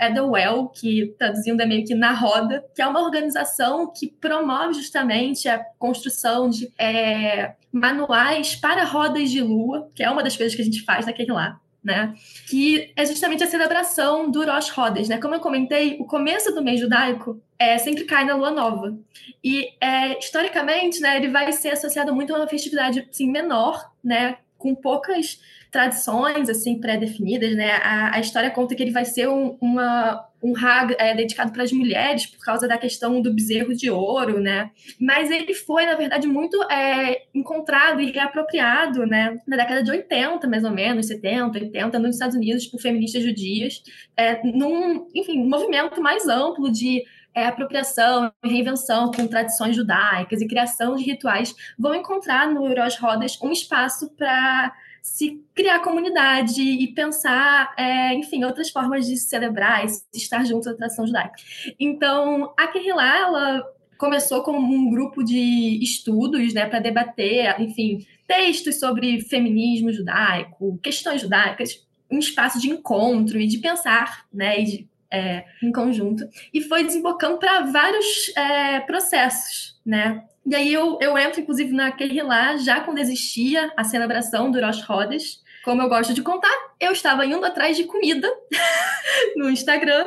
Que, 0.68 1.14
traduzindo, 1.18 1.60
é 1.60 1.66
meio 1.66 1.84
que 1.84 1.94
Na 1.94 2.12
Roda, 2.12 2.64
que 2.74 2.82
é 2.82 2.86
uma 2.86 3.02
organização 3.02 3.92
que 3.92 4.08
promove 4.08 4.74
justamente 4.74 5.48
a 5.48 5.58
construção 5.78 6.48
de 6.48 6.72
é, 6.78 7.54
manuais 7.72 8.56
para 8.56 8.84
rodas 8.84 9.30
de 9.30 9.40
lua, 9.40 9.90
que 9.94 10.02
é 10.02 10.10
uma 10.10 10.22
das 10.22 10.36
coisas 10.36 10.54
que 10.54 10.62
a 10.62 10.64
gente 10.64 10.82
faz 10.82 11.06
naquele 11.06 11.32
lá 11.32 11.60
né? 11.82 12.14
Que 12.48 12.92
é 12.96 13.06
justamente 13.06 13.42
a 13.42 13.46
celebração 13.46 14.30
do 14.30 14.44
Rosh 14.44 14.76
Hodesh, 14.76 15.08
né? 15.08 15.18
Como 15.18 15.34
eu 15.34 15.40
comentei, 15.40 15.96
o 15.98 16.04
começo 16.04 16.54
do 16.54 16.62
mês 16.62 16.80
judaico 16.80 17.40
é, 17.58 17.78
sempre 17.78 18.04
cai 18.04 18.24
na 18.24 18.34
lua 18.34 18.50
nova. 18.50 18.96
E, 19.42 19.70
é, 19.80 20.18
historicamente, 20.18 21.00
né, 21.00 21.16
ele 21.16 21.28
vai 21.28 21.50
ser 21.52 21.70
associado 21.70 22.14
muito 22.14 22.34
a 22.34 22.38
uma 22.38 22.48
festividade 22.48 23.06
assim, 23.10 23.30
menor, 23.30 23.90
né? 24.02 24.36
Com 24.58 24.74
poucas 24.74 25.40
tradições 25.70 26.48
assim 26.48 26.80
pré-definidas, 26.80 27.54
né? 27.54 27.72
A, 27.82 28.16
a, 28.16 28.20
história 28.20 28.50
conta 28.50 28.74
que 28.74 28.82
ele 28.82 28.90
vai 28.90 29.04
ser 29.04 29.28
um, 29.28 29.56
uma, 29.60 30.26
um 30.42 30.54
é, 30.98 31.14
dedicado 31.14 31.52
para 31.52 31.62
as 31.62 31.72
mulheres 31.72 32.26
por 32.26 32.42
causa 32.44 32.66
da 32.66 32.78
questão 32.78 33.20
do 33.20 33.32
bezerro 33.32 33.74
de 33.74 33.90
ouro, 33.90 34.40
né? 34.40 34.70
Mas 34.98 35.30
ele 35.30 35.54
foi, 35.54 35.84
na 35.84 35.94
verdade, 35.94 36.26
muito 36.26 36.60
é, 36.70 37.22
encontrado 37.34 38.00
e 38.00 38.10
reapropriado, 38.10 39.06
né? 39.06 39.38
Na 39.46 39.56
década 39.56 39.82
de 39.82 39.90
80, 39.90 40.46
mais 40.48 40.64
ou 40.64 40.70
menos, 40.70 41.06
70, 41.06 41.58
80, 41.58 41.98
nos 41.98 42.14
Estados 42.16 42.36
Unidos 42.36 42.66
por 42.66 42.80
feministas 42.80 43.22
judias, 43.22 43.82
é, 44.16 44.40
num, 44.44 45.06
enfim, 45.14 45.40
um 45.40 45.48
movimento 45.48 46.00
mais 46.00 46.26
amplo 46.28 46.70
de 46.70 47.04
é, 47.34 47.46
apropriação 47.46 48.32
e 48.44 48.48
reinvenção 48.48 49.10
com 49.12 49.26
tradições 49.26 49.76
judaicas 49.76 50.40
e 50.40 50.48
criação 50.48 50.96
de 50.96 51.04
rituais 51.04 51.54
vão 51.78 51.94
encontrar 51.94 52.48
no 52.48 52.66
Rosh 52.74 52.98
Rodas 52.98 53.38
um 53.42 53.52
espaço 53.52 54.10
para 54.16 54.72
se 55.02 55.42
criar 55.54 55.80
comunidade 55.80 56.60
e 56.60 56.86
pensar, 56.88 57.72
é, 57.76 58.14
enfim, 58.14 58.44
outras 58.44 58.70
formas 58.70 59.06
de 59.06 59.16
celebrar 59.16 59.84
e 59.86 60.18
estar 60.18 60.44
junto 60.44 60.68
à 60.68 60.74
tradição 60.74 61.06
judaica. 61.06 61.34
Então, 61.78 62.52
a 62.58 62.66
Kehillah, 62.66 63.18
ela 63.18 63.64
começou 63.96 64.42
como 64.42 64.58
um 64.58 64.90
grupo 64.90 65.24
de 65.24 65.82
estudos, 65.82 66.54
né, 66.54 66.66
para 66.66 66.78
debater, 66.78 67.60
enfim, 67.60 68.06
textos 68.26 68.78
sobre 68.78 69.20
feminismo 69.22 69.92
judaico, 69.92 70.78
questões 70.82 71.20
judaicas, 71.20 71.84
um 72.10 72.18
espaço 72.18 72.60
de 72.60 72.70
encontro 72.70 73.40
e 73.40 73.46
de 73.46 73.58
pensar, 73.58 74.26
né, 74.32 74.60
e 74.60 74.64
de, 74.64 74.88
é, 75.10 75.44
em 75.62 75.72
conjunto, 75.72 76.28
e 76.52 76.60
foi 76.60 76.84
desembocando 76.84 77.38
para 77.38 77.62
vários 77.62 78.36
é, 78.36 78.80
processos, 78.80 79.80
né, 79.84 80.24
e 80.48 80.56
aí 80.56 80.72
eu, 80.72 80.96
eu 80.98 81.18
entro, 81.18 81.42
inclusive, 81.42 81.74
naquele 81.74 82.22
lá, 82.22 82.56
já 82.56 82.80
quando 82.80 82.96
existia 82.96 83.70
a 83.76 83.84
celebração 83.84 84.50
do 84.50 84.58
Rosh 84.58 84.88
Hodesh. 84.88 85.42
Como 85.62 85.82
eu 85.82 85.90
gosto 85.90 86.14
de 86.14 86.22
contar, 86.22 86.50
eu 86.80 86.92
estava 86.92 87.26
indo 87.26 87.44
atrás 87.44 87.76
de 87.76 87.84
comida 87.84 88.26
no 89.36 89.50
Instagram. 89.50 90.06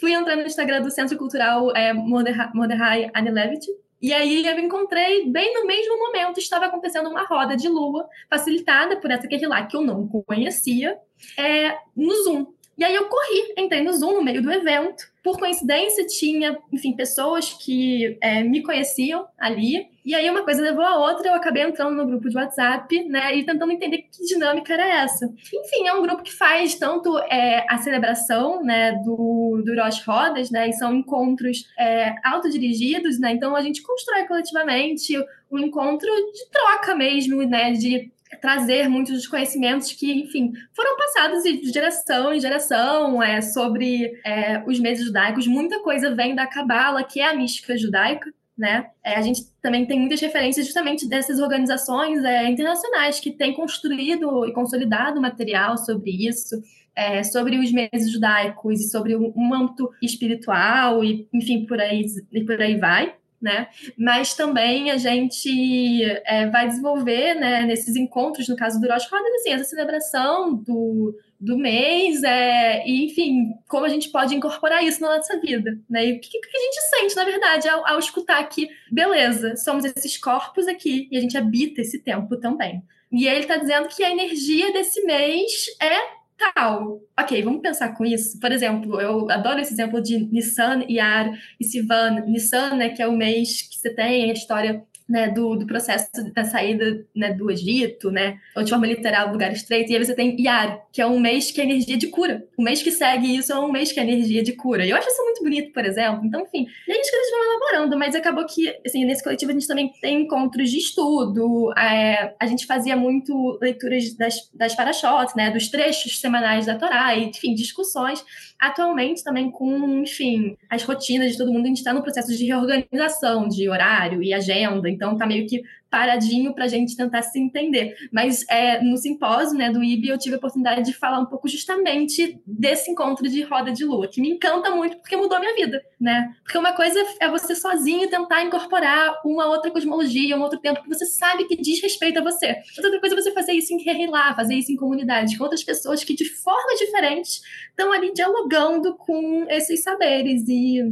Fui 0.00 0.14
entrar 0.14 0.36
no 0.36 0.46
Instagram 0.46 0.80
do 0.80 0.90
Centro 0.90 1.18
Cultural 1.18 1.76
é, 1.76 1.92
Mordechai 1.92 3.10
Anilevich. 3.12 3.66
E 4.00 4.10
aí 4.14 4.46
eu 4.46 4.58
encontrei, 4.58 5.30
bem 5.30 5.52
no 5.52 5.66
mesmo 5.66 5.98
momento, 5.98 6.38
estava 6.38 6.64
acontecendo 6.64 7.10
uma 7.10 7.24
roda 7.24 7.54
de 7.54 7.68
lua, 7.68 8.08
facilitada 8.30 8.96
por 8.96 9.10
essa 9.10 9.28
lá 9.46 9.66
que 9.66 9.76
eu 9.76 9.82
não 9.82 10.08
conhecia, 10.08 10.96
é, 11.36 11.76
no 11.94 12.14
Zoom. 12.24 12.46
E 12.76 12.84
aí 12.84 12.94
eu 12.94 13.08
corri, 13.08 13.54
entrei 13.56 13.82
no 13.82 13.92
Zoom 13.92 14.14
no 14.14 14.22
meio 14.22 14.42
do 14.42 14.52
evento, 14.52 15.04
por 15.22 15.38
coincidência, 15.38 16.06
tinha, 16.06 16.58
enfim, 16.70 16.92
pessoas 16.92 17.54
que 17.54 18.18
é, 18.20 18.42
me 18.42 18.62
conheciam 18.62 19.26
ali. 19.38 19.88
E 20.04 20.14
aí 20.14 20.28
uma 20.28 20.44
coisa 20.44 20.60
levou 20.60 20.84
a 20.84 20.98
outra, 20.98 21.28
eu 21.28 21.34
acabei 21.34 21.62
entrando 21.62 21.96
no 21.96 22.06
grupo 22.06 22.28
de 22.28 22.36
WhatsApp, 22.36 23.08
né, 23.08 23.34
e 23.34 23.42
tentando 23.42 23.72
entender 23.72 24.02
que 24.02 24.22
dinâmica 24.26 24.74
era 24.74 25.02
essa. 25.02 25.24
Enfim, 25.26 25.86
é 25.86 25.94
um 25.94 26.02
grupo 26.02 26.22
que 26.22 26.32
faz 26.32 26.74
tanto 26.74 27.18
é, 27.20 27.64
a 27.70 27.78
celebração, 27.78 28.62
né, 28.62 28.92
do, 29.02 29.62
do 29.64 29.74
Rosh 29.82 30.04
Rodas, 30.04 30.50
né, 30.50 30.68
e 30.68 30.74
são 30.74 30.94
encontros 30.94 31.64
é, 31.78 32.14
autodirigidos, 32.22 33.18
né, 33.18 33.32
então 33.32 33.56
a 33.56 33.62
gente 33.62 33.82
constrói 33.82 34.26
coletivamente 34.26 35.16
um 35.50 35.58
encontro 35.58 36.08
de 36.32 36.50
troca 36.50 36.94
mesmo, 36.94 37.42
né, 37.44 37.72
de 37.72 38.12
trazer 38.40 38.88
muitos 38.88 39.14
dos 39.14 39.26
conhecimentos 39.26 39.92
que, 39.92 40.12
enfim, 40.12 40.52
foram 40.74 40.96
passados 40.96 41.42
de 41.42 41.72
geração 41.72 42.32
em 42.32 42.40
geração 42.40 43.22
é, 43.22 43.40
sobre 43.40 44.20
é, 44.24 44.62
os 44.66 44.78
meses 44.78 45.04
judaicos. 45.04 45.46
Muita 45.46 45.80
coisa 45.80 46.14
vem 46.14 46.34
da 46.34 46.46
Cabala, 46.46 47.04
que 47.04 47.20
é 47.20 47.28
a 47.28 47.34
mística 47.34 47.76
judaica. 47.76 48.32
Né? 48.56 48.88
É, 49.02 49.16
a 49.16 49.22
gente 49.22 49.46
também 49.60 49.84
tem 49.84 49.98
muitas 49.98 50.20
referências 50.20 50.64
justamente 50.64 51.08
dessas 51.08 51.40
organizações 51.40 52.22
é, 52.22 52.48
internacionais 52.48 53.18
que 53.18 53.32
têm 53.32 53.52
construído 53.52 54.46
e 54.46 54.52
consolidado 54.52 55.20
material 55.20 55.76
sobre 55.76 56.12
isso, 56.12 56.62
é, 56.94 57.24
sobre 57.24 57.58
os 57.58 57.72
meses 57.72 58.12
judaicos 58.12 58.80
e 58.80 58.88
sobre 58.88 59.16
um 59.16 59.54
âmbito 59.54 59.90
espiritual 60.00 61.02
e, 61.02 61.28
enfim, 61.32 61.66
por 61.66 61.80
aí, 61.80 62.06
e 62.32 62.44
por 62.44 62.60
aí 62.60 62.78
vai 62.78 63.14
né? 63.44 63.68
Mas 63.96 64.32
também 64.32 64.90
a 64.90 64.96
gente 64.96 66.02
é, 66.24 66.48
vai 66.48 66.66
desenvolver, 66.66 67.34
né, 67.34 67.60
nesses 67.66 67.94
encontros, 67.94 68.48
no 68.48 68.56
caso 68.56 68.80
do 68.80 68.88
Rosh 68.88 69.06
Rodas, 69.10 69.34
assim, 69.34 69.50
essa 69.50 69.64
celebração 69.64 70.54
do, 70.54 71.14
do 71.38 71.58
mês, 71.58 72.22
é, 72.22 72.88
e, 72.88 73.04
enfim, 73.04 73.52
como 73.68 73.84
a 73.84 73.88
gente 73.90 74.08
pode 74.08 74.34
incorporar 74.34 74.82
isso 74.82 75.02
na 75.02 75.14
nossa 75.14 75.38
vida, 75.38 75.78
né? 75.90 76.06
E 76.06 76.12
o 76.12 76.20
que, 76.20 76.40
que 76.40 76.56
a 76.56 76.60
gente 76.60 76.80
sente, 76.88 77.16
na 77.16 77.24
verdade, 77.24 77.68
ao, 77.68 77.86
ao 77.86 77.98
escutar 77.98 78.42
que, 78.44 78.66
beleza, 78.90 79.54
somos 79.56 79.84
esses 79.84 80.16
corpos 80.16 80.66
aqui 80.66 81.06
e 81.12 81.18
a 81.18 81.20
gente 81.20 81.36
habita 81.36 81.82
esse 81.82 81.98
tempo 81.98 82.38
também. 82.38 82.82
E 83.12 83.28
ele 83.28 83.40
está 83.40 83.58
dizendo 83.58 83.88
que 83.88 84.02
a 84.02 84.10
energia 84.10 84.72
desse 84.72 85.04
mês 85.04 85.66
é 85.80 86.23
tal. 86.36 87.00
Ok, 87.18 87.42
vamos 87.42 87.62
pensar 87.62 87.94
com 87.96 88.04
isso. 88.04 88.38
Por 88.40 88.50
exemplo, 88.52 89.00
eu 89.00 89.30
adoro 89.30 89.60
esse 89.60 89.72
exemplo 89.72 90.02
de 90.02 90.18
Nissan, 90.18 90.84
Yar 90.88 91.30
e 91.58 91.64
Sivan. 91.64 92.20
Nissan, 92.26 92.76
né, 92.76 92.90
que 92.90 93.02
é 93.02 93.06
o 93.06 93.16
mês 93.16 93.62
que 93.62 93.78
você 93.78 93.94
tem 93.94 94.30
a 94.30 94.32
história 94.32 94.84
né, 95.08 95.28
do, 95.28 95.54
do, 95.54 95.66
processo 95.66 96.08
da 96.34 96.44
saída 96.44 97.04
né, 97.14 97.32
do 97.32 97.50
Egito, 97.50 98.10
né, 98.10 98.38
ou 98.56 98.62
de 98.62 98.70
forma 98.70 98.86
literal, 98.86 99.30
lugar 99.30 99.52
estreito, 99.52 99.92
e 99.92 99.96
aí 99.96 100.04
você 100.04 100.14
tem 100.14 100.40
Iar, 100.40 100.80
que 100.92 101.00
é 101.00 101.06
um 101.06 101.20
mês 101.20 101.50
que 101.50 101.60
é 101.60 101.64
energia 101.64 101.96
de 101.96 102.06
cura. 102.08 102.46
O 102.56 102.62
mês 102.62 102.82
que 102.82 102.90
segue 102.90 103.36
isso 103.36 103.52
é 103.52 103.58
um 103.58 103.70
mês 103.70 103.92
que 103.92 104.00
é 104.00 104.02
energia 104.02 104.42
de 104.42 104.52
cura. 104.52 104.84
E 104.84 104.90
eu 104.90 104.96
acho 104.96 105.08
isso 105.08 105.22
muito 105.22 105.42
bonito, 105.42 105.72
por 105.72 105.84
exemplo. 105.84 106.24
Então, 106.24 106.40
enfim, 106.42 106.66
e 106.88 106.92
aí 106.92 106.98
as 106.98 107.10
coisas 107.10 107.30
vão 107.30 107.44
elaborando, 107.44 107.98
mas 107.98 108.14
acabou 108.14 108.46
que, 108.46 108.74
assim, 108.84 109.04
nesse 109.04 109.22
coletivo 109.22 109.50
a 109.50 109.54
gente 109.54 109.68
também 109.68 109.92
tem 110.00 110.22
encontros 110.22 110.70
de 110.70 110.78
estudo, 110.78 111.72
é, 111.76 112.34
a 112.40 112.46
gente 112.46 112.66
fazia 112.66 112.96
muito 112.96 113.58
leituras 113.60 114.14
das, 114.14 114.50
das 114.54 114.74
parachotes, 114.74 115.34
né, 115.34 115.50
dos 115.50 115.68
trechos 115.68 116.20
semanais 116.20 116.66
da 116.66 116.76
Torá, 116.76 117.14
e, 117.14 117.24
enfim, 117.24 117.54
discussões. 117.54 118.24
Atualmente 118.58 119.22
também 119.22 119.50
com, 119.50 120.02
enfim, 120.02 120.56
as 120.70 120.82
rotinas 120.82 121.32
de 121.32 121.38
todo 121.38 121.52
mundo, 121.52 121.64
a 121.64 121.68
gente 121.68 121.78
está 121.78 121.92
no 121.92 122.02
processo 122.02 122.34
de 122.34 122.46
reorganização 122.46 123.48
de 123.48 123.68
horário 123.68 124.22
e 124.22 124.32
agenda, 124.32 124.88
então 124.94 125.16
tá 125.16 125.26
meio 125.26 125.46
que 125.46 125.62
paradinho 125.94 126.52
para 126.52 126.64
a 126.64 126.68
gente 126.68 126.96
tentar 126.96 127.22
se 127.22 127.38
entender. 127.38 127.94
Mas 128.10 128.44
é, 128.50 128.82
no 128.82 128.96
simpósio 128.96 129.56
né, 129.56 129.70
do 129.70 129.82
IB 129.82 130.08
eu 130.08 130.18
tive 130.18 130.34
a 130.34 130.38
oportunidade 130.38 130.82
de 130.82 130.92
falar 130.92 131.20
um 131.20 131.26
pouco 131.26 131.46
justamente 131.46 132.40
desse 132.44 132.90
encontro 132.90 133.28
de 133.28 133.42
roda 133.42 133.70
de 133.70 133.84
lua, 133.84 134.08
que 134.08 134.20
me 134.20 134.30
encanta 134.30 134.74
muito 134.74 134.96
porque 134.96 135.16
mudou 135.16 135.38
minha 135.38 135.54
vida, 135.54 135.80
né? 136.00 136.34
Porque 136.42 136.58
uma 136.58 136.72
coisa 136.72 137.00
é 137.20 137.28
você 137.28 137.54
sozinho 137.54 138.10
tentar 138.10 138.42
incorporar 138.42 139.20
uma 139.24 139.46
outra 139.46 139.70
cosmologia, 139.70 140.36
um 140.36 140.42
outro 140.42 140.58
tempo 140.58 140.82
que 140.82 140.88
você 140.88 141.06
sabe 141.06 141.44
que 141.44 141.56
diz 141.56 141.80
respeito 141.80 142.18
a 142.18 142.22
você. 142.22 142.56
Outra 142.76 142.98
coisa 142.98 143.14
é 143.14 143.22
você 143.22 143.32
fazer 143.32 143.52
isso 143.52 143.72
em 143.72 144.06
lá, 144.10 144.34
fazer 144.34 144.54
isso 144.54 144.72
em 144.72 144.76
comunidade, 144.76 145.38
com 145.38 145.44
outras 145.44 145.62
pessoas 145.62 146.02
que 146.02 146.14
de 146.14 146.28
forma 146.28 146.74
diferente 146.76 147.40
estão 147.70 147.92
ali 147.92 148.12
dialogando 148.12 148.96
com 148.96 149.46
esses 149.48 149.82
saberes 149.82 150.44
e 150.48 150.82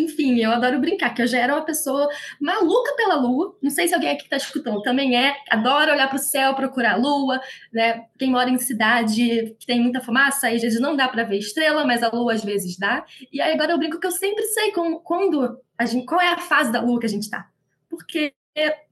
enfim, 0.00 0.38
eu 0.38 0.50
adoro 0.50 0.80
brincar, 0.80 1.14
que 1.14 1.22
eu 1.22 1.26
já 1.26 1.38
era 1.38 1.54
uma 1.54 1.64
pessoa 1.64 2.08
maluca 2.40 2.94
pela 2.96 3.16
lua. 3.16 3.56
Não 3.62 3.70
sei 3.70 3.88
se 3.88 3.94
alguém 3.94 4.10
aqui 4.10 4.24
está 4.24 4.36
escutando 4.36 4.82
também 4.82 5.16
é. 5.16 5.36
Adoro 5.50 5.92
olhar 5.92 6.08
para 6.08 6.16
o 6.16 6.20
céu, 6.20 6.54
procurar 6.54 6.92
a 6.92 6.96
lua, 6.96 7.40
né? 7.72 8.06
Quem 8.18 8.30
mora 8.30 8.50
em 8.50 8.58
cidade 8.58 9.56
que 9.58 9.66
tem 9.66 9.80
muita 9.80 10.00
fumaça, 10.00 10.46
aí 10.46 10.56
às 10.56 10.62
vezes 10.62 10.80
não 10.80 10.96
dá 10.96 11.08
para 11.08 11.24
ver 11.24 11.38
estrela, 11.38 11.84
mas 11.84 12.02
a 12.02 12.08
lua 12.08 12.32
às 12.34 12.44
vezes 12.44 12.76
dá. 12.78 13.04
E 13.32 13.40
aí 13.40 13.52
agora 13.52 13.72
eu 13.72 13.78
brinco 13.78 13.98
que 13.98 14.06
eu 14.06 14.12
sempre 14.12 14.44
sei 14.44 14.72
quando 15.04 15.60
a 15.76 15.86
gente, 15.86 16.06
qual 16.06 16.20
é 16.20 16.28
a 16.28 16.38
fase 16.38 16.72
da 16.72 16.80
lua 16.80 17.00
que 17.00 17.06
a 17.06 17.10
gente 17.10 17.22
está. 17.22 17.48
Porque 17.88 18.32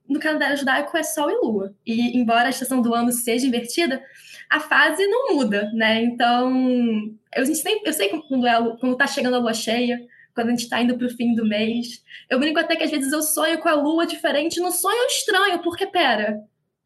no 0.09 0.21
calendário 0.21 0.57
judaico 0.57 0.97
é 0.97 1.03
sol 1.03 1.31
e 1.31 1.35
lua. 1.35 1.75
E 1.85 2.17
embora 2.17 2.47
a 2.47 2.51
estação 2.51 2.81
do 2.81 2.95
ano 2.95 3.11
seja 3.13 3.47
invertida, 3.47 4.03
a 4.49 4.61
fase 4.61 5.07
não 5.07 5.35
muda, 5.35 5.71
né? 5.73 6.03
Então, 6.03 7.17
eu, 7.35 7.47
sempre, 7.47 7.89
eu 7.89 7.93
sei 7.93 8.09
quando, 8.09 8.47
é, 8.47 8.77
quando 8.79 8.97
tá 8.97 9.07
chegando 9.07 9.35
a 9.35 9.41
lua 9.41 9.55
cheia, 9.55 10.01
quando 10.37 10.49
a 10.49 10.51
gente 10.51 10.65
está 10.65 10.83
indo 10.83 10.99
para 10.99 11.07
o 11.07 11.17
fim 11.17 11.35
do 11.35 11.47
mês. 11.47 12.05
Eu 12.29 12.39
brinco 12.39 12.61
até 12.61 12.77
que 12.77 12.85
às 12.85 12.91
vezes 12.91 13.11
eu 13.11 13.23
sonho 13.23 13.59
com 13.59 13.71
a 13.71 13.75
lua 13.75 14.07
diferente 14.07 14.61
no 14.61 14.71
sonho 14.71 15.03
é 15.03 15.07
estranho, 15.07 15.59
porque, 15.61 15.87
pera, 15.87 16.39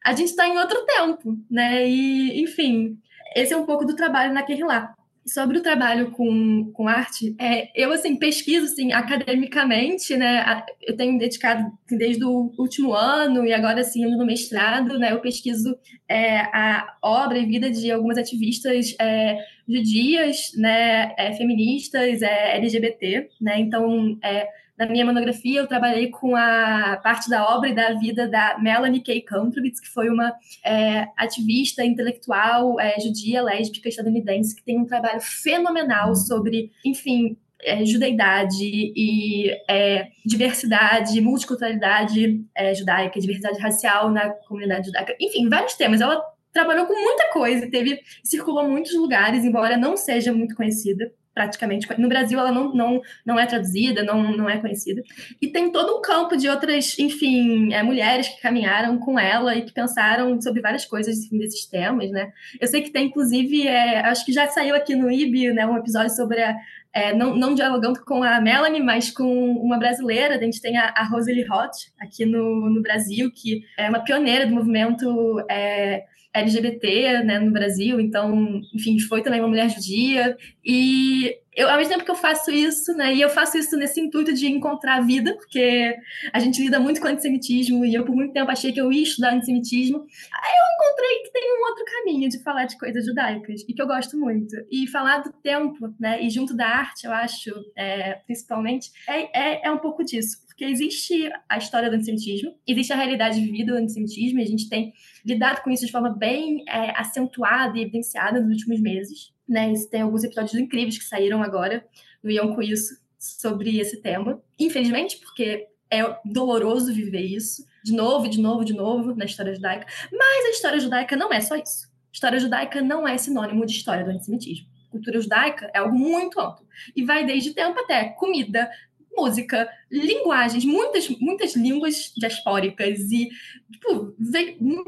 a 0.04 0.12
gente 0.12 0.28
está 0.28 0.46
em 0.46 0.56
outro 0.56 0.86
tempo, 0.86 1.36
né? 1.50 1.86
E, 1.86 2.40
enfim, 2.44 2.96
esse 3.34 3.52
é 3.52 3.56
um 3.56 3.66
pouco 3.66 3.84
do 3.84 3.96
trabalho 3.96 4.32
naquele 4.32 4.62
lá. 4.62 4.94
Sobre 5.26 5.58
o 5.58 5.62
trabalho 5.62 6.10
com, 6.12 6.70
com 6.72 6.88
arte, 6.88 7.36
é, 7.38 7.70
eu, 7.74 7.92
assim, 7.92 8.16
pesquiso, 8.16 8.66
assim, 8.66 8.92
academicamente, 8.92 10.16
né? 10.16 10.62
Eu 10.82 10.96
tenho 10.96 11.18
dedicado 11.18 11.70
assim, 11.86 11.98
desde 11.98 12.24
o 12.24 12.52
último 12.58 12.94
ano 12.94 13.46
e 13.46 13.52
agora, 13.52 13.80
assim, 13.80 14.04
no 14.04 14.24
mestrado, 14.24 14.98
né? 14.98 15.12
Eu 15.12 15.20
pesquiso 15.20 15.76
é, 16.08 16.40
a 16.40 16.96
obra 17.02 17.38
e 17.38 17.46
vida 17.46 17.70
de 17.70 17.90
algumas 17.90 18.18
ativistas 18.18 18.94
é, 19.00 19.36
judias, 19.68 20.52
né, 20.56 21.14
é, 21.16 21.32
feministas, 21.34 22.22
é, 22.22 22.56
LGBT, 22.56 23.28
né? 23.40 23.60
Então, 23.60 24.18
é, 24.24 24.48
na 24.80 24.86
minha 24.86 25.04
monografia, 25.04 25.60
eu 25.60 25.66
trabalhei 25.66 26.08
com 26.08 26.34
a 26.34 26.98
parte 27.02 27.28
da 27.28 27.46
obra 27.54 27.68
e 27.68 27.74
da 27.74 27.92
vida 27.92 28.26
da 28.26 28.58
Melanie 28.58 29.02
Kay 29.02 29.20
Kantrowitz, 29.20 29.78
que 29.78 29.88
foi 29.88 30.08
uma 30.08 30.32
é, 30.64 31.06
ativista 31.18 31.84
intelectual 31.84 32.80
é, 32.80 32.98
judia, 32.98 33.42
lésbica, 33.42 33.90
estadunidense, 33.90 34.56
que 34.56 34.64
tem 34.64 34.78
um 34.78 34.86
trabalho 34.86 35.20
fenomenal 35.20 36.14
sobre, 36.14 36.70
enfim, 36.82 37.36
é, 37.62 37.84
judeidade 37.84 38.64
e 38.64 39.50
é, 39.68 40.08
diversidade, 40.24 41.20
multiculturalidade 41.20 42.42
é, 42.54 42.74
judaica, 42.74 43.20
diversidade 43.20 43.58
racial 43.58 44.10
na 44.10 44.30
comunidade 44.30 44.86
judaica, 44.86 45.14
enfim, 45.20 45.46
vários 45.50 45.74
temas. 45.74 46.00
Ela 46.00 46.22
trabalhou 46.54 46.86
com 46.86 46.94
muita 46.94 47.30
coisa, 47.34 47.70
teve 47.70 48.00
circulou 48.24 48.66
muitos 48.66 48.94
lugares, 48.94 49.44
embora 49.44 49.76
não 49.76 49.94
seja 49.94 50.32
muito 50.32 50.54
conhecida 50.56 51.12
praticamente. 51.34 51.86
No 51.98 52.08
Brasil 52.08 52.38
ela 52.38 52.52
não, 52.52 52.74
não, 52.74 53.00
não 53.24 53.38
é 53.38 53.46
traduzida, 53.46 54.02
não, 54.02 54.36
não 54.36 54.48
é 54.48 54.58
conhecida. 54.58 55.02
E 55.40 55.48
tem 55.48 55.70
todo 55.70 55.96
um 55.96 56.02
campo 56.02 56.36
de 56.36 56.48
outras, 56.48 56.98
enfim, 56.98 57.72
é, 57.72 57.82
mulheres 57.82 58.28
que 58.28 58.40
caminharam 58.40 58.98
com 58.98 59.18
ela 59.18 59.54
e 59.54 59.62
que 59.62 59.72
pensaram 59.72 60.40
sobre 60.40 60.60
várias 60.60 60.84
coisas 60.84 61.18
enfim, 61.18 61.38
desses 61.38 61.66
temas, 61.66 62.10
né? 62.10 62.32
Eu 62.60 62.66
sei 62.66 62.82
que 62.82 62.90
tem, 62.90 63.06
inclusive, 63.06 63.66
é, 63.66 64.00
acho 64.00 64.24
que 64.24 64.32
já 64.32 64.46
saiu 64.48 64.74
aqui 64.74 64.94
no 64.94 65.10
IB, 65.10 65.52
né, 65.52 65.66
um 65.66 65.76
episódio 65.76 66.14
sobre 66.14 66.42
a, 66.42 66.54
é, 66.92 67.14
não, 67.14 67.36
não, 67.36 67.54
dialogando 67.54 68.04
com 68.04 68.22
a 68.22 68.40
Melanie, 68.40 68.82
mas 68.82 69.10
com 69.10 69.52
uma 69.52 69.78
brasileira. 69.78 70.34
A 70.34 70.42
gente 70.42 70.60
tem 70.60 70.76
a, 70.76 70.92
a 70.96 71.04
Rosalie 71.04 71.46
Roth 71.46 71.76
aqui 72.00 72.26
no, 72.26 72.68
no 72.68 72.82
Brasil, 72.82 73.30
que 73.32 73.62
é 73.78 73.88
uma 73.88 74.00
pioneira 74.00 74.46
do 74.46 74.54
movimento 74.54 75.40
é, 75.48 76.04
LGBT 76.32 77.24
né, 77.24 77.38
no 77.38 77.50
Brasil, 77.50 78.00
então, 78.00 78.60
enfim, 78.74 78.98
foi 79.00 79.22
também 79.22 79.40
uma 79.40 79.48
mulher 79.48 79.68
judia. 79.68 80.36
E 80.64 81.36
eu, 81.54 81.68
ao 81.68 81.76
mesmo 81.76 81.92
tempo 81.92 82.04
que 82.04 82.10
eu 82.10 82.16
faço 82.16 82.50
isso, 82.50 82.94
né, 82.94 83.14
e 83.14 83.20
eu 83.20 83.28
faço 83.28 83.58
isso 83.58 83.76
nesse 83.76 84.00
intuito 84.00 84.32
de 84.32 84.46
encontrar 84.46 84.96
a 84.96 85.00
vida, 85.00 85.34
porque 85.34 85.94
a 86.32 86.38
gente 86.38 86.62
lida 86.62 86.78
muito 86.78 87.00
com 87.00 87.08
antissemitismo, 87.08 87.84
e 87.84 87.94
eu 87.94 88.04
por 88.04 88.14
muito 88.14 88.32
tempo 88.32 88.50
achei 88.50 88.72
que 88.72 88.80
eu 88.80 88.92
ia 88.92 89.02
estudar 89.02 89.34
antissemitismo. 89.34 89.98
Aí 89.98 90.52
eu 90.52 90.79
encontrei 91.00 91.22
que 91.22 91.32
tem 91.32 91.58
um 91.58 91.64
outro 91.68 91.84
caminho 91.84 92.28
de 92.28 92.42
falar 92.42 92.66
de 92.66 92.78
coisas 92.78 93.04
judaicas, 93.04 93.62
e 93.68 93.72
que 93.72 93.80
eu 93.80 93.86
gosto 93.86 94.18
muito. 94.18 94.54
E 94.70 94.86
falar 94.86 95.18
do 95.18 95.32
tempo, 95.32 95.94
né, 95.98 96.22
e 96.22 96.28
junto 96.28 96.54
da 96.54 96.66
arte, 96.66 97.06
eu 97.06 97.12
acho, 97.12 97.50
é, 97.76 98.14
principalmente, 98.26 98.90
é, 99.08 99.38
é, 99.38 99.66
é 99.66 99.70
um 99.70 99.78
pouco 99.78 100.04
disso 100.04 100.38
porque 100.46 100.70
existe 100.70 101.30
a 101.48 101.56
história 101.56 101.88
do 101.88 101.96
antissemitismo, 101.96 102.54
existe 102.66 102.92
a 102.92 102.96
realidade 102.96 103.40
vivida 103.40 103.72
do 103.72 103.78
antissemitismo, 103.78 104.40
e 104.40 104.42
a 104.42 104.46
gente 104.46 104.68
tem 104.68 104.92
lidado 105.24 105.62
com 105.62 105.70
isso 105.70 105.86
de 105.86 105.92
forma 105.92 106.10
bem 106.10 106.62
é, 106.68 106.90
acentuada 107.00 107.78
e 107.78 107.80
evidenciada 107.80 108.42
nos 108.42 108.50
últimos 108.50 108.78
meses. 108.78 109.32
Né? 109.48 109.72
Tem 109.90 110.02
alguns 110.02 110.22
episódios 110.22 110.54
incríveis 110.54 110.98
que 110.98 111.04
saíram 111.04 111.42
agora 111.42 111.82
no 112.22 112.30
Iam 112.30 112.54
com 112.54 112.60
isso 112.60 113.00
sobre 113.18 113.78
esse 113.78 114.02
tema. 114.02 114.42
Infelizmente, 114.58 115.18
porque 115.20 115.66
é 115.90 116.02
doloroso 116.26 116.92
viver 116.92 117.24
isso 117.24 117.64
de 117.84 117.92
novo, 117.92 118.28
de 118.28 118.40
novo, 118.40 118.64
de 118.64 118.72
novo 118.72 119.14
na 119.14 119.24
história 119.24 119.54
judaica. 119.54 119.86
Mas 120.12 120.46
a 120.46 120.50
história 120.50 120.80
judaica 120.80 121.16
não 121.16 121.32
é 121.32 121.40
só 121.40 121.56
isso. 121.56 121.88
História 122.12 122.38
judaica 122.38 122.82
não 122.82 123.06
é 123.06 123.16
sinônimo 123.16 123.64
de 123.64 123.72
história 123.72 124.04
do 124.04 124.10
antissemitismo. 124.10 124.66
cultura 124.90 125.20
judaica 125.20 125.70
é 125.72 125.78
algo 125.78 125.96
muito 125.96 126.40
amplo 126.40 126.66
e 126.96 127.04
vai 127.04 127.24
desde 127.24 127.54
tempo 127.54 127.78
até 127.78 128.08
comida, 128.10 128.70
música, 129.16 129.68
linguagens, 129.90 130.64
muitas, 130.64 131.08
muitas 131.08 131.56
línguas 131.56 132.12
diaspóricas 132.16 133.00
e 133.10 133.28
tipo, 133.72 134.14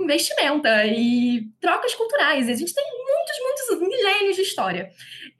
vestimenta 0.07 0.87
e 0.87 1.49
trocas 1.61 1.95
culturais. 1.95 2.49
A 2.49 2.55
gente 2.55 2.73
tem 2.73 2.85
muitos, 2.85 3.79
muitos 3.79 3.88
milênios 3.88 4.37
de 4.37 4.43
história. 4.43 4.91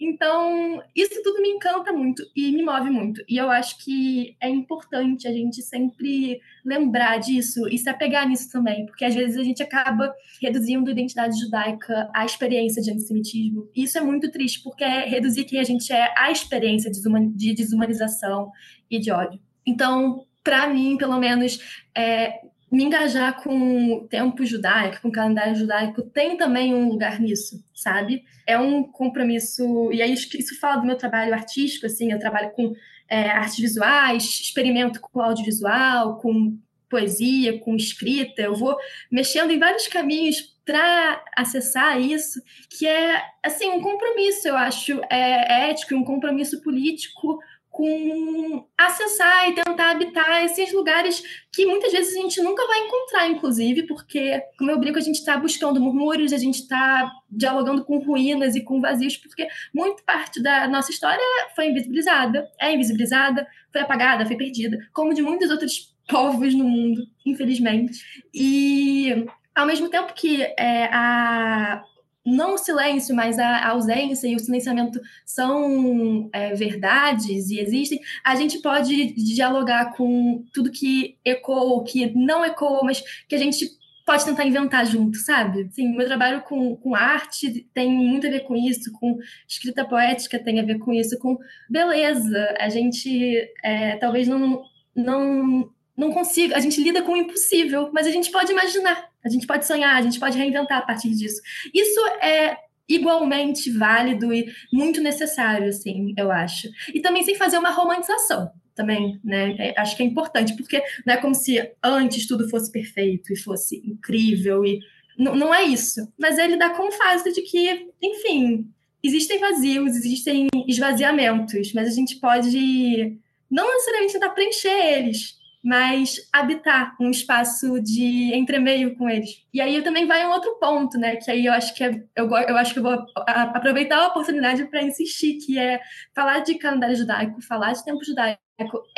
Então, 0.01 0.83
isso 0.97 1.23
tudo 1.23 1.41
me 1.41 1.49
encanta 1.49 1.93
muito 1.93 2.25
e 2.35 2.51
me 2.51 2.63
move 2.63 2.91
muito. 2.91 3.23
E 3.29 3.37
eu 3.37 3.51
acho 3.51 3.79
que 3.85 4.37
é 4.41 4.49
importante 4.49 5.29
a 5.29 5.33
gente 5.33 5.63
sempre 5.63 6.41
lembrar 6.65 7.19
disso 7.19 7.69
e 7.69 7.79
se 7.79 7.89
apegar 7.89 8.29
nisso 8.29 8.51
também, 8.51 8.87
porque 8.87 9.05
às 9.05 9.15
vezes 9.15 9.37
a 9.37 9.45
gente 9.45 9.63
acaba 9.63 10.13
reduzindo 10.41 10.89
a 10.89 10.93
identidade 10.93 11.39
judaica 11.39 12.11
à 12.13 12.25
experiência 12.25 12.83
de 12.83 12.91
antissemitismo. 12.91 13.71
E 13.75 13.85
isso 13.85 13.97
é 13.97 14.01
muito 14.01 14.31
triste, 14.31 14.61
porque 14.63 14.83
é 14.83 15.07
reduzir 15.07 15.45
quem 15.45 15.61
a 15.61 15.65
gente 15.65 15.93
é 15.93 16.13
à 16.17 16.33
experiência 16.33 16.91
de 16.91 17.55
desumanização 17.55 18.51
e 18.91 18.99
de 18.99 19.13
ódio. 19.13 19.41
Então, 19.67 20.27
para 20.43 20.67
mim, 20.67 20.97
pelo 20.97 21.19
menos, 21.19 21.59
é, 21.95 22.41
me 22.71 22.85
engajar 22.85 23.43
com 23.43 23.95
o 23.95 24.09
tempo 24.09 24.45
judaico, 24.47 25.03
com 25.03 25.09
o 25.09 25.13
calendário 25.13 25.55
judaico, 25.55 26.03
tem 26.03 26.39
também 26.39 26.75
um 26.75 26.89
lugar 26.89 27.21
nisso, 27.21 27.63
sabe? 27.75 28.25
É 28.47 28.59
um 28.59 28.83
compromisso, 28.83 29.93
e 29.93 30.01
aí 30.01 30.15
isso 30.15 30.59
fala 30.59 30.81
do 30.81 30.87
meu 30.87 30.97
trabalho 30.97 31.35
artístico, 31.35 31.85
assim, 31.85 32.11
eu 32.11 32.19
trabalho 32.19 32.51
com 32.53 32.73
é, 33.09 33.29
artes 33.29 33.59
visuais, 33.59 34.25
experimento 34.25 35.01
com 35.01 35.21
audiovisual, 35.21 36.19
com 36.19 36.59
poesia, 36.89 37.59
com 37.59 37.77
escrita, 37.77 38.41
eu 38.41 38.55
vou 38.55 38.77
mexendo 39.11 39.51
em 39.51 39.59
vários 39.59 39.87
caminhos 39.87 40.53
para 40.65 41.23
acessar 41.37 42.01
isso, 42.01 42.41
que 42.71 42.87
é 42.87 43.23
assim 43.43 43.69
um 43.69 43.81
compromisso, 43.81 44.49
eu 44.49 44.57
acho, 44.57 45.01
é, 45.11 45.71
ético, 45.71 45.95
um 45.95 46.05
compromisso 46.05 46.63
político 46.63 47.39
com 47.73 48.67
acessar 48.77 49.49
e 49.49 49.55
tentar 49.55 49.93
habitar 49.93 50.45
esses 50.45 50.71
lugares 50.75 51.23
que 51.51 51.65
muitas 51.65 51.91
vezes 51.91 52.15
a 52.15 52.21
gente 52.21 52.41
nunca 52.43 52.67
vai 52.67 52.81
encontrar, 52.81 53.29
inclusive, 53.31 53.85
porque, 53.87 54.41
como 54.59 54.71
eu 54.71 54.79
brinco, 54.79 54.99
a 54.99 55.03
gente 55.03 55.17
está 55.17 55.39
buscando 55.39 55.81
murmúrios, 55.81 56.35
a 56.35 56.39
gente 56.39 56.57
está 56.57 57.11
dialogando 57.31 57.83
com 57.83 57.99
ruínas 57.99 58.55
e 58.55 58.61
com 58.61 58.79
vazios, 58.79 59.17
porque 59.17 59.49
muito 59.75 60.05
parte 60.05 60.41
da 60.43 60.69
nossa 60.69 60.93
história 60.93 61.25
foi 61.57 61.71
invisibilizada, 61.71 62.47
é 62.61 62.73
invisibilizada, 62.75 63.47
foi 63.73 63.81
apagada, 63.81 64.27
foi 64.27 64.37
perdida, 64.37 64.77
como 64.93 65.15
de 65.15 65.23
muitos 65.23 65.51
outros 65.51 65.97
povos 66.07 66.55
no 66.55 66.65
mundo, 66.65 67.07
infelizmente. 67.25 68.05
E 68.35 69.27
ao 69.55 69.67
mesmo 69.67 69.89
tempo 69.89 70.13
que 70.13 70.43
é, 70.43 70.91
a, 70.93 71.83
não 72.25 72.55
o 72.55 72.59
silêncio, 72.59 73.15
mas 73.15 73.39
a 73.39 73.69
ausência 73.69 74.29
e 74.29 74.37
o 74.37 74.39
silenciamento 74.39 75.01
são 75.25 76.31
é, 76.33 76.55
verdades 76.55 77.51
e 77.51 77.59
existem, 77.59 78.01
a 78.25 78.37
gente 78.37 78.61
pode 78.61 79.13
dialogar 79.15 79.93
com 79.97 80.45
tudo 80.53 80.71
que 80.71 81.17
ecoou, 81.25 81.83
que 81.83 82.13
não 82.15 82.45
ecoou, 82.45 82.85
mas 82.85 83.03
que 83.29 83.35
a 83.35 83.39
gente 83.39 83.67
pode 84.05 84.25
tentar 84.25 84.45
inventar 84.45 84.85
junto, 84.87 85.17
sabe? 85.19 85.69
Sim, 85.71 85.97
meu 85.97 86.07
trabalho 86.07 86.43
com, 86.43 86.77
com 86.77 86.95
arte 86.95 87.69
tem 87.73 87.91
muito 87.91 88.27
a 88.27 88.31
ver 88.31 88.41
com 88.41 88.57
isso, 88.57 88.93
com 88.93 89.19
escrita 89.49 89.85
poética 89.85 90.43
tem 90.43 90.61
a 90.61 90.65
ver 90.65 90.79
com 90.79 90.93
isso, 90.93 91.19
com 91.19 91.39
beleza. 91.69 92.55
A 92.59 92.69
gente 92.69 93.49
é, 93.63 93.97
talvez 93.97 94.27
não, 94.27 94.63
não, 94.95 95.71
não 95.97 96.13
consiga, 96.13 96.57
a 96.57 96.61
gente 96.61 96.83
lida 96.83 97.03
com 97.03 97.13
o 97.13 97.17
impossível, 97.17 97.91
mas 97.93 98.07
a 98.07 98.11
gente 98.11 98.31
pode 98.31 98.51
imaginar 98.51 99.12
a 99.25 99.29
gente 99.29 99.47
pode 99.47 99.67
sonhar, 99.67 99.97
a 99.97 100.03
gente 100.03 100.19
pode 100.19 100.37
reinventar 100.37 100.79
a 100.79 100.83
partir 100.83 101.11
disso. 101.11 101.41
Isso 101.73 102.01
é 102.23 102.57
igualmente 102.89 103.71
válido 103.71 104.33
e 104.33 104.53
muito 104.73 105.01
necessário, 105.01 105.69
assim, 105.69 106.15
eu 106.17 106.31
acho. 106.31 106.69
E 106.93 107.01
também 107.01 107.23
sem 107.23 107.35
fazer 107.35 107.59
uma 107.59 107.71
romantização, 107.71 108.51
também, 108.75 109.21
né? 109.25 109.55
É, 109.59 109.81
acho 109.81 109.97
que 109.97 110.03
é 110.03 110.07
importante, 110.07 110.55
porque 110.57 110.83
não 111.07 111.15
é 111.15 111.17
como 111.17 111.35
se 111.35 111.71
antes 111.83 112.27
tudo 112.27 112.49
fosse 112.49 112.71
perfeito 112.71 113.33
e 113.33 113.39
fosse 113.39 113.83
incrível 113.85 114.65
e 114.65 114.81
não, 115.19 115.35
não 115.35 115.55
é 115.55 115.63
isso. 115.63 116.13
Mas 116.19 116.39
ele 116.39 116.57
dá 116.57 116.71
com 116.71 116.89
o 116.89 116.93
fato 116.93 117.33
de 117.33 117.43
que, 117.43 117.89
enfim, 118.03 118.67
existem 119.03 119.39
vazios, 119.39 119.95
existem 119.97 120.49
esvaziamentos, 120.67 121.73
mas 121.73 121.89
a 121.89 121.93
gente 121.93 122.17
pode 122.17 123.19
não 123.51 123.69
necessariamente 123.69 124.13
tentar 124.15 124.31
preencher 124.31 124.99
eles, 124.99 125.37
mas 125.63 126.17
habitar 126.33 126.97
um 127.01 127.11
espaço 127.11 127.81
de 127.81 128.35
entremeio 128.35 128.97
com 128.97 129.09
eles. 129.09 129.47
E 129.55 129.61
aí 129.61 129.81
também 129.83 130.07
vai 130.07 130.27
um 130.27 130.33
outro 130.33 130.59
ponto, 130.59 130.99
né? 130.99 131.17
Que 131.17 131.31
aí 131.31 131.47
eu 131.47 131.53
acho 131.53 131.75
que 131.75 131.85
é, 131.85 132.03
eu, 132.17 132.27
eu 132.27 132.57
acho 132.57 132.73
que 132.73 132.81
eu 132.81 132.83
vou 132.83 133.07
aproveitar 133.17 133.99
a 133.99 134.09
oportunidade 134.09 134.65
para 134.65 134.83
insistir, 134.83 135.35
que 135.35 135.59
é 135.59 135.81
falar 136.15 136.41
de 136.41 136.57
calendário 136.57 136.97
judaico, 136.97 137.41
falar 137.43 137.73
de 137.73 137.85
tempo 137.85 138.05
judaico 138.05 138.41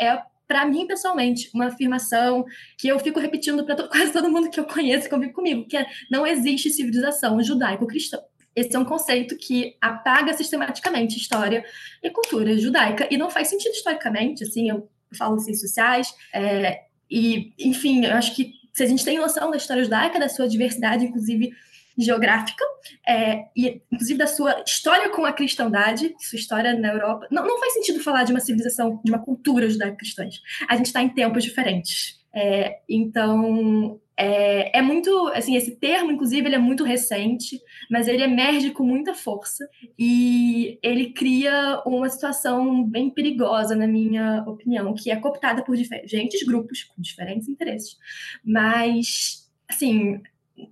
é 0.01 0.23
para 0.47 0.67
mim 0.67 0.87
pessoalmente 0.87 1.51
uma 1.55 1.67
afirmação 1.67 2.45
que 2.79 2.89
eu 2.89 2.99
fico 2.99 3.19
repetindo 3.19 3.65
para 3.65 3.77
quase 3.89 4.13
todo 4.13 4.31
mundo 4.31 4.51
que 4.51 4.61
eu 4.61 4.65
conheço 4.65 5.05
que 5.05 5.11
convive 5.11 5.33
comigo, 5.33 5.67
que 5.67 5.77
é 5.77 5.87
não 6.11 6.27
existe 6.27 6.71
civilização 6.71 7.43
judaico-cristã. 7.43 8.19
Esse 8.57 8.77
é 8.77 8.79
um 8.79 8.85
conceito 8.85 9.37
que 9.37 9.77
apaga 9.81 10.33
sistematicamente 10.33 11.19
história 11.19 11.65
e 12.03 12.09
cultura 12.09 12.57
judaica 12.57 13.09
e 13.11 13.19
não 13.19 13.29
faz 13.29 13.49
sentido 13.49 13.73
historicamente, 13.73 14.45
assim, 14.45 14.71
eu 14.71 14.89
falo 15.17 15.39
ciências 15.39 15.69
sociais, 15.69 16.15
é, 16.33 16.83
e, 17.11 17.53
enfim, 17.59 18.05
eu 18.05 18.13
acho 18.13 18.35
que 18.35 18.53
se 18.73 18.83
a 18.83 18.87
gente 18.87 19.05
tem 19.05 19.19
noção 19.19 19.51
da 19.51 19.57
história 19.57 19.85
judaica, 19.85 20.19
da 20.19 20.29
sua 20.29 20.49
diversidade, 20.49 21.05
inclusive 21.05 21.53
geográfica, 21.97 22.65
é, 23.07 23.45
e 23.57 23.81
inclusive 23.91 24.19
da 24.19 24.27
sua 24.27 24.63
história 24.67 25.09
com 25.11 25.25
a 25.25 25.33
cristandade, 25.33 26.13
sua 26.19 26.39
história 26.39 26.75
na 26.75 26.89
Europa, 26.89 27.29
não, 27.31 27.47
não 27.47 27.61
faz 27.61 27.75
sentido 27.75 28.01
falar 28.01 28.25
de 28.25 28.33
uma 28.33 28.41
civilização, 28.41 29.01
de 29.05 29.13
uma 29.13 29.21
cultura 29.21 29.71
judaica-cristã. 29.71 30.29
A 30.69 30.77
gente 30.77 30.87
está 30.87 31.01
em 31.01 31.09
tempos 31.09 31.45
diferentes. 31.45 32.19
É, 32.35 32.81
então, 32.89 34.01
é, 34.17 34.79
é, 34.79 34.83
muito, 34.83 35.29
assim, 35.29 35.57
esse 35.57 35.77
termo, 35.77 36.13
inclusive, 36.13 36.47
ele 36.47 36.55
é 36.55 36.59
muito 36.59 36.85
recente, 36.85 37.61
mas 37.91 38.07
ele 38.07 38.23
emerge 38.23 38.71
com 38.71 38.85
muita 38.85 39.13
força 39.13 39.69
e 39.99 40.79
ele 40.83 41.11
cria 41.11 41.83
uma 41.85 42.09
situação 42.09 42.85
bem 42.85 43.11
perigosa, 43.11 43.75
na 43.75 43.87
minha 43.87 44.45
opinião, 44.47 44.95
que 44.95 45.11
é 45.11 45.17
cooptada 45.17 45.65
por 45.65 45.77
diferentes 45.77 46.45
grupos 46.45 46.85
com 46.85 47.03
diferentes 47.03 47.49
interesses, 47.49 47.97
mas, 48.45 49.51
assim, 49.69 50.21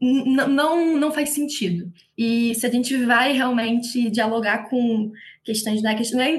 não, 0.00 0.96
não 0.96 1.12
faz 1.12 1.30
sentido. 1.30 1.92
E 2.16 2.54
se 2.54 2.64
a 2.66 2.70
gente 2.70 2.96
vai 3.04 3.32
realmente 3.32 4.08
dialogar 4.10 4.68
com 4.68 5.10
questões 5.44 5.82
não 5.82 6.20
é, 6.20 6.38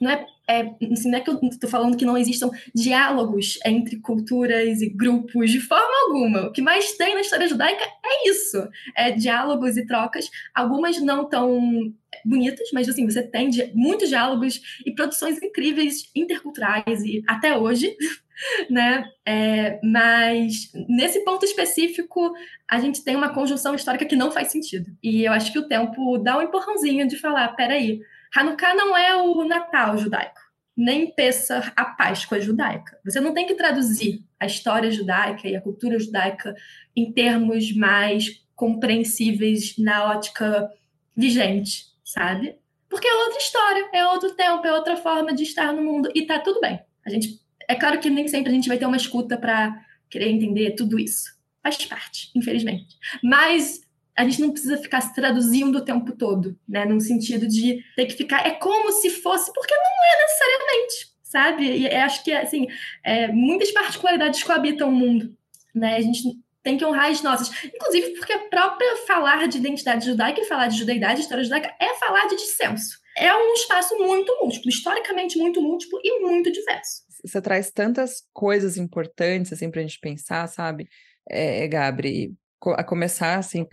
não 0.00 0.10
é 0.10 0.26
é, 0.50 0.68
assim, 0.92 1.08
não 1.08 1.18
é 1.18 1.20
que 1.20 1.30
eu 1.30 1.38
estou 1.44 1.70
falando 1.70 1.96
que 1.96 2.04
não 2.04 2.18
existam 2.18 2.50
diálogos 2.74 3.56
entre 3.64 4.00
culturas 4.00 4.82
e 4.82 4.88
grupos 4.88 5.48
de 5.52 5.60
forma 5.60 6.08
alguma. 6.08 6.48
O 6.48 6.52
que 6.52 6.60
mais 6.60 6.96
tem 6.96 7.14
na 7.14 7.20
história 7.20 7.46
judaica 7.46 7.84
é 7.84 8.28
isso: 8.28 8.68
é 8.96 9.12
diálogos 9.12 9.76
e 9.76 9.86
trocas, 9.86 10.28
algumas 10.52 11.00
não 11.00 11.28
tão 11.28 11.94
bonitas, 12.24 12.68
mas 12.72 12.88
assim, 12.88 13.08
você 13.08 13.22
tem 13.22 13.48
muitos 13.72 14.08
diálogos 14.08 14.60
e 14.84 14.90
produções 14.90 15.40
incríveis 15.40 16.10
interculturais 16.16 17.04
e 17.04 17.22
até 17.28 17.56
hoje, 17.56 17.96
né? 18.68 19.04
É, 19.24 19.78
mas 19.84 20.72
nesse 20.88 21.20
ponto 21.24 21.44
específico, 21.44 22.34
a 22.68 22.80
gente 22.80 23.04
tem 23.04 23.14
uma 23.14 23.32
conjunção 23.32 23.72
histórica 23.72 24.04
que 24.04 24.16
não 24.16 24.32
faz 24.32 24.48
sentido. 24.48 24.90
E 25.00 25.22
eu 25.22 25.32
acho 25.32 25.52
que 25.52 25.60
o 25.60 25.68
tempo 25.68 26.18
dá 26.18 26.36
um 26.36 26.42
empurrãozinho 26.42 27.06
de 27.06 27.16
falar, 27.16 27.54
peraí, 27.54 28.00
Hanukkah 28.34 28.74
não 28.74 28.96
é 28.96 29.16
o 29.16 29.44
Natal 29.44 29.98
judaico, 29.98 30.40
nem 30.76 31.12
Pessah 31.12 31.72
a 31.76 31.84
Páscoa 31.84 32.40
judaica. 32.40 32.98
Você 33.04 33.20
não 33.20 33.34
tem 33.34 33.46
que 33.46 33.54
traduzir 33.54 34.24
a 34.38 34.46
história 34.46 34.90
judaica 34.90 35.48
e 35.48 35.56
a 35.56 35.60
cultura 35.60 35.98
judaica 35.98 36.54
em 36.94 37.12
termos 37.12 37.74
mais 37.74 38.44
compreensíveis 38.54 39.76
na 39.78 40.10
ótica 40.10 40.70
vigente, 41.16 41.86
sabe? 42.04 42.56
Porque 42.88 43.06
é 43.06 43.14
outra 43.14 43.38
história, 43.38 43.88
é 43.92 44.06
outro 44.06 44.34
tempo, 44.34 44.66
é 44.66 44.72
outra 44.72 44.96
forma 44.96 45.32
de 45.32 45.44
estar 45.44 45.72
no 45.72 45.82
mundo 45.82 46.10
e 46.14 46.26
tá 46.26 46.38
tudo 46.38 46.60
bem. 46.60 46.80
A 47.06 47.10
gente, 47.10 47.40
é 47.68 47.74
claro 47.74 48.00
que 48.00 48.10
nem 48.10 48.26
sempre 48.26 48.50
a 48.50 48.54
gente 48.54 48.68
vai 48.68 48.78
ter 48.78 48.86
uma 48.86 48.96
escuta 48.96 49.36
para 49.36 49.74
querer 50.08 50.28
entender 50.28 50.72
tudo 50.72 50.98
isso. 50.98 51.38
Faz 51.62 51.84
parte, 51.84 52.30
infelizmente. 52.34 52.96
Mas 53.22 53.80
a 54.16 54.24
gente 54.24 54.40
não 54.40 54.50
precisa 54.50 54.76
ficar 54.78 55.00
se 55.00 55.14
traduzindo 55.14 55.78
o 55.78 55.84
tempo 55.84 56.12
todo, 56.12 56.58
né? 56.68 56.84
Num 56.84 57.00
sentido 57.00 57.46
de 57.46 57.82
ter 57.96 58.06
que 58.06 58.14
ficar. 58.14 58.46
É 58.46 58.50
como 58.50 58.92
se 58.92 59.10
fosse, 59.10 59.52
porque 59.52 59.74
não 59.74 59.82
é 59.82 60.22
necessariamente, 60.22 61.14
sabe? 61.22 61.78
E 61.78 61.86
acho 61.88 62.24
que, 62.24 62.32
assim, 62.32 62.66
é, 63.04 63.28
muitas 63.28 63.70
particularidades 63.70 64.42
coabitam 64.42 64.88
o 64.88 64.92
mundo, 64.92 65.36
né? 65.74 65.96
A 65.96 66.00
gente 66.00 66.22
tem 66.62 66.76
que 66.76 66.84
honrar 66.84 67.10
as 67.10 67.22
nossas. 67.22 67.50
Inclusive 67.64 68.10
porque 68.10 68.32
a 68.32 68.48
própria 68.48 68.96
falar 69.06 69.48
de 69.48 69.58
identidade 69.58 70.06
judaica 70.06 70.40
e 70.40 70.44
falar 70.44 70.68
de 70.68 70.78
judeidade, 70.78 71.20
história 71.20 71.44
judaica, 71.44 71.74
é 71.80 71.94
falar 71.96 72.26
de 72.28 72.36
dissenso. 72.36 72.98
É 73.16 73.34
um 73.34 73.54
espaço 73.54 73.96
muito 73.98 74.36
múltiplo, 74.40 74.68
historicamente 74.68 75.38
muito 75.38 75.60
múltiplo 75.60 75.98
e 76.02 76.20
muito 76.20 76.50
diverso. 76.50 77.02
Você 77.24 77.40
traz 77.40 77.70
tantas 77.70 78.22
coisas 78.32 78.76
importantes, 78.76 79.52
assim, 79.52 79.70
a 79.72 79.80
gente 79.80 80.00
pensar, 80.00 80.46
sabe, 80.46 80.88
é, 81.28 81.66
Gabri? 81.68 82.34
A 82.76 82.84
começar, 82.84 83.38
assim, 83.38 83.66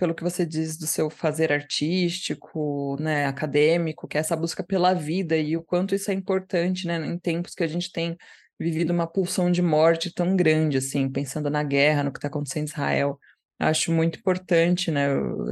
pelo 0.00 0.14
que 0.14 0.22
você 0.22 0.46
diz 0.46 0.78
do 0.78 0.86
seu 0.86 1.10
fazer 1.10 1.52
artístico, 1.52 2.96
né, 2.98 3.26
acadêmico, 3.26 4.08
que 4.08 4.16
é 4.16 4.20
essa 4.20 4.34
busca 4.34 4.64
pela 4.64 4.94
vida 4.94 5.36
e 5.36 5.58
o 5.58 5.62
quanto 5.62 5.94
isso 5.94 6.10
é 6.10 6.14
importante, 6.14 6.86
né, 6.86 6.96
em 7.06 7.18
tempos 7.18 7.54
que 7.54 7.62
a 7.62 7.66
gente 7.66 7.92
tem 7.92 8.16
vivido 8.58 8.94
uma 8.94 9.06
pulsão 9.06 9.50
de 9.52 9.60
morte 9.60 10.10
tão 10.10 10.34
grande, 10.34 10.78
assim, 10.78 11.06
pensando 11.10 11.50
na 11.50 11.62
guerra, 11.62 12.02
no 12.02 12.10
que 12.12 12.16
está 12.16 12.28
acontecendo 12.28 12.62
em 12.62 12.70
Israel. 12.70 13.18
Acho 13.58 13.92
muito 13.92 14.18
importante, 14.18 14.90
né, 14.90 15.08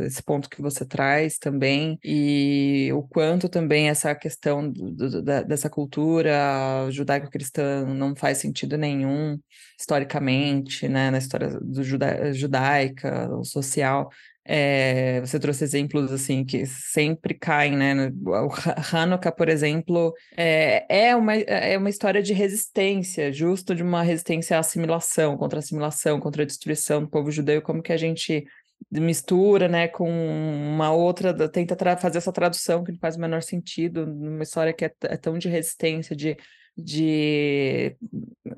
esse 0.06 0.22
ponto 0.22 0.48
que 0.48 0.62
você 0.62 0.82
traz 0.82 1.36
também, 1.36 1.98
e 2.02 2.90
o 2.94 3.02
quanto 3.02 3.50
também 3.50 3.90
essa 3.90 4.14
questão 4.14 4.66
do, 4.72 5.22
da, 5.22 5.42
dessa 5.42 5.68
cultura 5.68 6.88
judaico-cristã 6.90 7.84
não 7.84 8.16
faz 8.16 8.38
sentido 8.38 8.78
nenhum, 8.78 9.38
historicamente, 9.78 10.88
né, 10.88 11.10
na 11.10 11.18
história 11.18 11.60
do 11.60 11.84
juda, 11.84 12.32
judaica, 12.32 13.28
social, 13.44 14.08
é, 14.50 15.20
você 15.20 15.38
trouxe 15.38 15.62
exemplos 15.62 16.10
assim 16.10 16.42
que 16.42 16.64
sempre 16.64 17.34
caem, 17.34 17.76
né? 17.76 18.10
O 18.24 18.48
Hanukkah, 18.96 19.30
por 19.30 19.46
exemplo, 19.46 20.14
é, 20.34 20.86
é, 21.08 21.14
uma, 21.14 21.34
é 21.34 21.76
uma 21.76 21.90
história 21.90 22.22
de 22.22 22.32
resistência, 22.32 23.30
justo 23.30 23.74
de 23.74 23.82
uma 23.82 24.02
resistência 24.02 24.56
à 24.56 24.60
assimilação, 24.60 25.36
contra 25.36 25.58
a 25.58 25.60
assimilação, 25.60 26.18
contra 26.18 26.44
a 26.44 26.46
destruição 26.46 27.02
do 27.02 27.10
povo 27.10 27.30
judeu, 27.30 27.60
como 27.60 27.82
que 27.82 27.92
a 27.92 27.98
gente 27.98 28.46
mistura, 28.90 29.68
né, 29.68 29.86
com 29.86 30.08
uma 30.08 30.92
outra, 30.92 31.46
tenta 31.50 31.76
fazer 31.98 32.16
essa 32.16 32.32
tradução 32.32 32.82
que 32.82 32.92
não 32.92 32.98
faz 32.98 33.16
o 33.16 33.20
menor 33.20 33.42
sentido, 33.42 34.06
numa 34.06 34.44
história 34.44 34.72
que 34.72 34.86
é, 34.86 34.92
é 35.02 35.16
tão 35.18 35.36
de 35.36 35.48
resistência, 35.50 36.16
de, 36.16 36.38
de, 36.74 37.94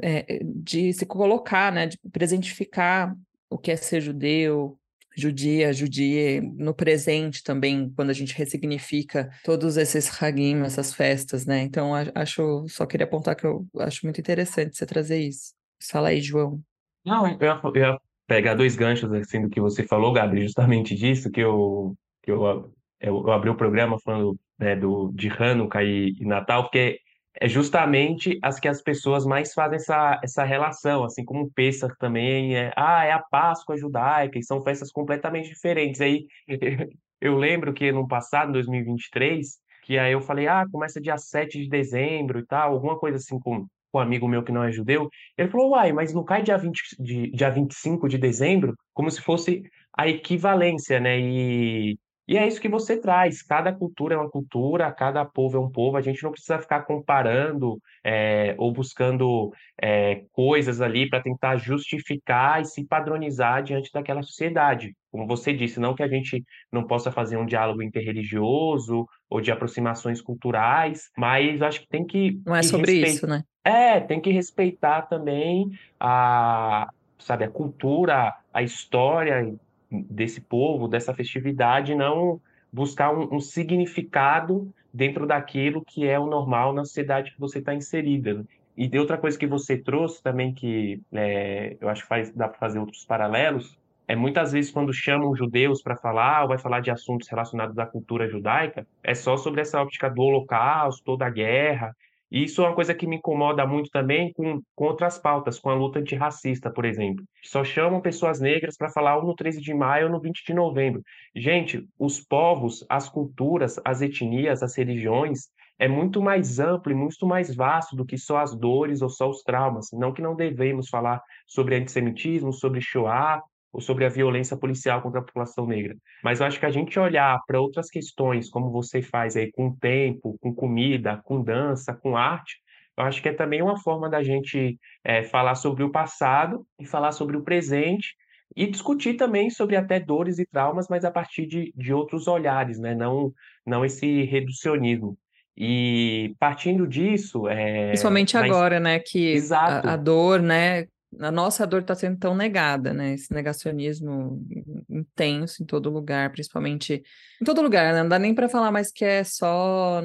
é, 0.00 0.40
de 0.44 0.92
se 0.92 1.04
colocar, 1.04 1.72
né, 1.72 1.86
de 1.88 1.98
presentificar 2.12 3.12
o 3.48 3.58
que 3.58 3.72
é 3.72 3.76
ser 3.76 4.00
judeu, 4.00 4.78
judia, 5.16 5.72
judie, 5.72 6.40
no 6.40 6.74
presente 6.74 7.42
também, 7.42 7.90
quando 7.94 8.10
a 8.10 8.14
gente 8.14 8.34
ressignifica 8.34 9.30
todos 9.44 9.76
esses 9.76 10.22
hagim, 10.22 10.62
essas 10.62 10.94
festas, 10.94 11.44
né? 11.46 11.62
Então, 11.62 11.92
acho, 12.14 12.66
só 12.68 12.86
queria 12.86 13.04
apontar 13.04 13.36
que 13.36 13.46
eu 13.46 13.66
acho 13.78 14.04
muito 14.04 14.20
interessante 14.20 14.76
você 14.76 14.86
trazer 14.86 15.20
isso. 15.20 15.52
Fala 15.90 16.08
aí, 16.08 16.20
João. 16.20 16.60
Não, 17.04 17.26
eu 17.26 17.38
ia, 17.40 17.60
eu 17.62 17.76
ia 17.76 18.00
pegar 18.26 18.54
dois 18.54 18.76
ganchos 18.76 19.12
assim 19.12 19.42
do 19.42 19.48
que 19.48 19.60
você 19.60 19.82
falou, 19.82 20.12
Gabriel, 20.12 20.46
justamente 20.46 20.94
disso, 20.94 21.30
que 21.30 21.40
eu, 21.40 21.96
que 22.22 22.30
eu, 22.30 22.44
eu, 22.46 22.72
eu 23.00 23.32
abri 23.32 23.50
o 23.50 23.56
programa 23.56 23.98
falando 23.98 24.38
né, 24.58 24.76
do, 24.76 25.10
de 25.12 25.28
Hanukkah 25.28 25.82
e, 25.82 26.14
e 26.20 26.24
Natal, 26.24 26.64
porque 26.64 27.00
é 27.40 27.48
justamente 27.48 28.38
as 28.42 28.60
que 28.60 28.68
as 28.68 28.82
pessoas 28.82 29.24
mais 29.24 29.54
fazem 29.54 29.76
essa, 29.76 30.20
essa 30.22 30.44
relação, 30.44 31.04
assim 31.04 31.24
como 31.24 31.44
o 31.44 31.50
Pêssar 31.50 31.96
também 31.98 32.54
é, 32.54 32.70
ah, 32.76 33.04
é 33.04 33.12
a 33.12 33.18
Páscoa 33.18 33.78
judaica, 33.78 34.38
e 34.38 34.44
são 34.44 34.62
festas 34.62 34.92
completamente 34.92 35.48
diferentes. 35.48 36.02
Aí 36.02 36.26
eu 37.18 37.36
lembro 37.36 37.72
que 37.72 37.90
no 37.90 38.06
passado, 38.06 38.50
em 38.50 38.52
2023, 38.52 39.58
que 39.84 39.98
aí 39.98 40.12
eu 40.12 40.20
falei, 40.20 40.46
ah, 40.48 40.66
começa 40.70 41.00
dia 41.00 41.16
7 41.16 41.62
de 41.62 41.68
dezembro 41.68 42.40
e 42.40 42.46
tal, 42.46 42.74
alguma 42.74 42.98
coisa 42.98 43.16
assim 43.16 43.40
com, 43.40 43.66
com 43.90 43.98
um 43.98 44.02
amigo 44.02 44.28
meu 44.28 44.44
que 44.44 44.52
não 44.52 44.62
é 44.62 44.70
judeu. 44.70 45.08
Ele 45.38 45.48
falou, 45.48 45.70
uai, 45.70 45.92
mas 45.92 46.12
não 46.12 46.22
cai 46.22 46.42
dia, 46.42 46.58
20, 46.58 46.78
de, 46.98 47.30
dia 47.30 47.48
25 47.48 48.06
de 48.06 48.18
dezembro? 48.18 48.74
Como 48.92 49.10
se 49.10 49.20
fosse 49.22 49.62
a 49.96 50.06
equivalência, 50.06 51.00
né? 51.00 51.18
E 51.18 51.98
e 52.30 52.36
é 52.36 52.46
isso 52.46 52.60
que 52.60 52.68
você 52.68 52.96
traz. 52.96 53.42
Cada 53.42 53.72
cultura 53.72 54.14
é 54.14 54.16
uma 54.16 54.30
cultura, 54.30 54.92
cada 54.92 55.24
povo 55.24 55.56
é 55.56 55.60
um 55.60 55.68
povo. 55.68 55.96
A 55.96 56.00
gente 56.00 56.22
não 56.22 56.30
precisa 56.30 56.60
ficar 56.60 56.82
comparando 56.82 57.76
é, 58.04 58.54
ou 58.56 58.72
buscando 58.72 59.52
é, 59.82 60.22
coisas 60.30 60.80
ali 60.80 61.10
para 61.10 61.20
tentar 61.20 61.56
justificar 61.56 62.62
e 62.62 62.66
se 62.66 62.86
padronizar 62.86 63.64
diante 63.64 63.90
daquela 63.92 64.22
sociedade. 64.22 64.94
Como 65.10 65.26
você 65.26 65.52
disse, 65.52 65.80
não 65.80 65.92
que 65.92 66.04
a 66.04 66.08
gente 66.08 66.44
não 66.70 66.86
possa 66.86 67.10
fazer 67.10 67.36
um 67.36 67.44
diálogo 67.44 67.82
interreligioso 67.82 69.08
ou 69.28 69.40
de 69.40 69.50
aproximações 69.50 70.22
culturais, 70.22 71.10
mas 71.18 71.60
acho 71.60 71.80
que 71.80 71.88
tem 71.88 72.06
que. 72.06 72.40
Não 72.46 72.54
é 72.54 72.62
sobre 72.62 72.92
isso, 72.92 73.26
né? 73.26 73.42
É, 73.64 73.98
tem 73.98 74.20
que 74.20 74.30
respeitar 74.30 75.02
também 75.02 75.68
a, 75.98 76.88
sabe, 77.18 77.42
a 77.42 77.50
cultura, 77.50 78.32
a 78.54 78.62
história 78.62 79.52
desse 79.90 80.40
povo, 80.40 80.88
dessa 80.88 81.12
festividade, 81.14 81.94
não 81.94 82.40
buscar 82.72 83.12
um, 83.12 83.36
um 83.36 83.40
significado 83.40 84.72
dentro 84.92 85.26
daquilo 85.26 85.84
que 85.84 86.06
é 86.06 86.18
o 86.18 86.26
normal 86.26 86.72
na 86.72 86.84
sociedade 86.84 87.32
que 87.32 87.40
você 87.40 87.58
está 87.58 87.74
inserida. 87.74 88.34
Né? 88.34 88.44
E 88.76 88.88
de 88.88 88.98
outra 88.98 89.18
coisa 89.18 89.38
que 89.38 89.46
você 89.46 89.76
trouxe 89.76 90.22
também, 90.22 90.54
que 90.54 91.00
é, 91.12 91.76
eu 91.80 91.88
acho 91.88 92.02
que 92.02 92.08
faz, 92.08 92.32
dá 92.32 92.48
para 92.48 92.58
fazer 92.58 92.78
outros 92.78 93.04
paralelos, 93.04 93.78
é 94.06 94.16
muitas 94.16 94.52
vezes 94.52 94.72
quando 94.72 94.92
chamam 94.92 95.36
judeus 95.36 95.82
para 95.82 95.96
falar 95.96 96.42
ou 96.42 96.48
vai 96.48 96.58
falar 96.58 96.80
de 96.80 96.90
assuntos 96.90 97.28
relacionados 97.28 97.78
à 97.78 97.86
cultura 97.86 98.28
judaica, 98.28 98.86
é 99.04 99.14
só 99.14 99.36
sobre 99.36 99.60
essa 99.60 99.80
óptica 99.80 100.10
do 100.10 100.22
holocausto, 100.22 101.16
da 101.16 101.30
guerra, 101.30 101.94
e 102.30 102.44
isso 102.44 102.62
é 102.62 102.68
uma 102.68 102.74
coisa 102.74 102.94
que 102.94 103.06
me 103.06 103.16
incomoda 103.16 103.66
muito 103.66 103.90
também 103.90 104.32
com, 104.32 104.60
com 104.74 104.84
outras 104.84 105.18
pautas, 105.18 105.58
com 105.58 105.68
a 105.68 105.74
luta 105.74 105.98
antirracista, 105.98 106.70
por 106.70 106.84
exemplo. 106.84 107.24
Só 107.42 107.64
chamam 107.64 108.00
pessoas 108.00 108.40
negras 108.40 108.76
para 108.76 108.90
falar 108.90 109.16
ou 109.16 109.26
no 109.26 109.34
13 109.34 109.60
de 109.60 109.74
maio 109.74 110.06
ou 110.06 110.12
no 110.12 110.20
20 110.20 110.44
de 110.46 110.54
novembro. 110.54 111.02
Gente, 111.34 111.86
os 111.98 112.20
povos, 112.20 112.84
as 112.88 113.08
culturas, 113.08 113.80
as 113.84 114.00
etnias, 114.00 114.62
as 114.62 114.76
religiões, 114.76 115.48
é 115.78 115.88
muito 115.88 116.20
mais 116.20 116.60
amplo 116.60 116.92
e 116.92 116.94
muito 116.94 117.26
mais 117.26 117.54
vasto 117.54 117.96
do 117.96 118.04
que 118.04 118.18
só 118.18 118.36
as 118.36 118.54
dores 118.54 119.00
ou 119.00 119.08
só 119.08 119.28
os 119.28 119.42
traumas. 119.42 119.88
Não 119.92 120.12
que 120.12 120.20
não 120.20 120.36
devemos 120.36 120.88
falar 120.88 121.22
sobre 121.46 121.74
antissemitismo, 121.74 122.52
sobre 122.52 122.82
Shoah, 122.82 123.42
ou 123.72 123.80
sobre 123.80 124.04
a 124.04 124.08
violência 124.08 124.56
policial 124.56 125.00
contra 125.00 125.20
a 125.20 125.24
população 125.24 125.66
negra. 125.66 125.96
Mas 126.22 126.40
eu 126.40 126.46
acho 126.46 126.58
que 126.58 126.66
a 126.66 126.70
gente 126.70 126.98
olhar 126.98 127.38
para 127.46 127.60
outras 127.60 127.88
questões, 127.88 128.48
como 128.48 128.70
você 128.70 129.00
faz 129.00 129.36
aí 129.36 129.50
com 129.52 129.74
tempo, 129.74 130.36
com 130.40 130.54
comida, 130.54 131.20
com 131.24 131.42
dança, 131.42 131.94
com 131.94 132.16
arte, 132.16 132.56
eu 133.00 133.04
acho 133.04 133.22
que 133.22 133.28
é 133.28 133.32
também 133.32 133.62
uma 133.62 133.78
forma 133.78 134.10
da 134.10 134.22
gente 134.22 134.78
é, 135.02 135.22
falar 135.22 135.54
sobre 135.54 135.82
o 135.82 135.90
passado 135.90 136.66
e 136.78 136.84
falar 136.84 137.12
sobre 137.12 137.36
o 137.36 137.42
presente 137.42 138.14
e 138.54 138.66
discutir 138.66 139.14
também 139.14 139.48
sobre 139.48 139.76
até 139.76 139.98
dores 139.98 140.38
e 140.38 140.46
traumas, 140.46 140.86
mas 140.88 141.04
a 141.04 141.10
partir 141.10 141.46
de, 141.46 141.72
de 141.74 141.94
outros 141.94 142.26
olhares, 142.26 142.78
né? 142.78 142.94
não, 142.94 143.32
não 143.64 143.84
esse 143.84 144.24
reducionismo. 144.24 145.16
E 145.56 146.34
partindo 146.38 146.86
disso. 146.86 147.48
É, 147.48 147.88
Principalmente 147.88 148.34
mas... 148.34 148.50
agora, 148.50 148.80
né? 148.80 148.98
Que 148.98 149.36
a, 149.50 149.92
a, 149.92 149.96
dor, 149.96 150.40
né? 150.40 150.86
A 151.18 151.30
nossa 151.30 151.66
dor 151.66 151.80
está 151.80 151.94
sendo 151.94 152.18
tão 152.18 152.36
negada, 152.36 152.92
né? 152.92 153.14
Esse 153.14 153.32
negacionismo 153.32 154.46
intenso 154.88 155.62
em 155.62 155.66
todo 155.66 155.90
lugar, 155.90 156.30
principalmente 156.30 157.02
em 157.40 157.44
todo 157.44 157.62
lugar, 157.62 157.92
né? 157.92 158.02
Não 158.02 158.08
dá 158.08 158.18
nem 158.18 158.34
para 158.34 158.48
falar 158.48 158.70
mais 158.70 158.92
que 158.92 159.04
é 159.04 159.24
só 159.24 160.00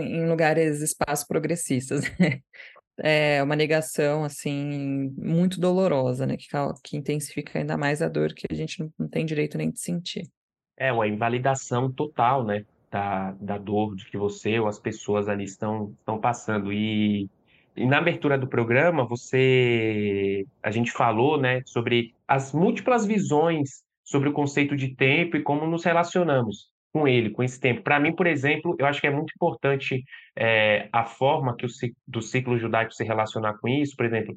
em, 0.00 0.28
lugares, 0.28 0.80
espaços 0.80 1.26
progressistas. 1.26 2.04
Né? 2.18 2.40
É 2.98 3.42
uma 3.42 3.54
negação, 3.54 4.24
assim, 4.24 5.12
muito 5.18 5.60
dolorosa, 5.60 6.24
né? 6.24 6.36
Que, 6.36 6.46
que 6.82 6.96
intensifica 6.96 7.58
ainda 7.58 7.76
mais 7.76 8.00
a 8.00 8.08
dor 8.08 8.32
que 8.32 8.46
a 8.50 8.54
gente 8.54 8.80
não, 8.80 8.90
não 8.98 9.08
tem 9.08 9.26
direito 9.26 9.58
nem 9.58 9.70
de 9.70 9.80
sentir. 9.80 10.30
É 10.78 10.90
uma 10.90 11.06
invalidação 11.06 11.92
total, 11.92 12.44
né? 12.44 12.64
Da, 12.90 13.32
da 13.32 13.58
dor 13.58 13.96
de 13.96 14.06
que 14.08 14.16
você 14.16 14.58
ou 14.58 14.66
as 14.66 14.78
pessoas 14.78 15.28
ali 15.28 15.44
estão, 15.44 15.94
estão 15.98 16.18
passando. 16.18 16.72
E 16.72 17.28
e 17.76 17.86
na 17.86 17.98
abertura 17.98 18.38
do 18.38 18.48
programa, 18.48 19.06
você, 19.06 20.44
a 20.62 20.70
gente 20.70 20.90
falou, 20.90 21.40
né, 21.40 21.62
sobre 21.66 22.14
as 22.26 22.52
múltiplas 22.52 23.06
visões 23.06 23.84
sobre 24.04 24.28
o 24.28 24.32
conceito 24.32 24.76
de 24.76 24.94
tempo 24.94 25.36
e 25.36 25.42
como 25.42 25.66
nos 25.66 25.84
relacionamos 25.84 26.70
com 26.92 27.06
ele, 27.06 27.30
com 27.30 27.42
esse 27.42 27.60
tempo. 27.60 27.82
Para 27.82 28.00
mim, 28.00 28.14
por 28.14 28.26
exemplo, 28.26 28.74
eu 28.78 28.86
acho 28.86 29.00
que 29.00 29.06
é 29.06 29.10
muito 29.10 29.32
importante 29.36 30.02
é, 30.34 30.88
a 30.92 31.04
forma 31.04 31.54
que 31.56 31.66
o 31.66 31.68
do 32.06 32.22
ciclo 32.22 32.56
judaico 32.56 32.94
se 32.94 33.04
relacionar 33.04 33.58
com 33.58 33.68
isso. 33.68 33.94
Por 33.96 34.06
exemplo, 34.06 34.34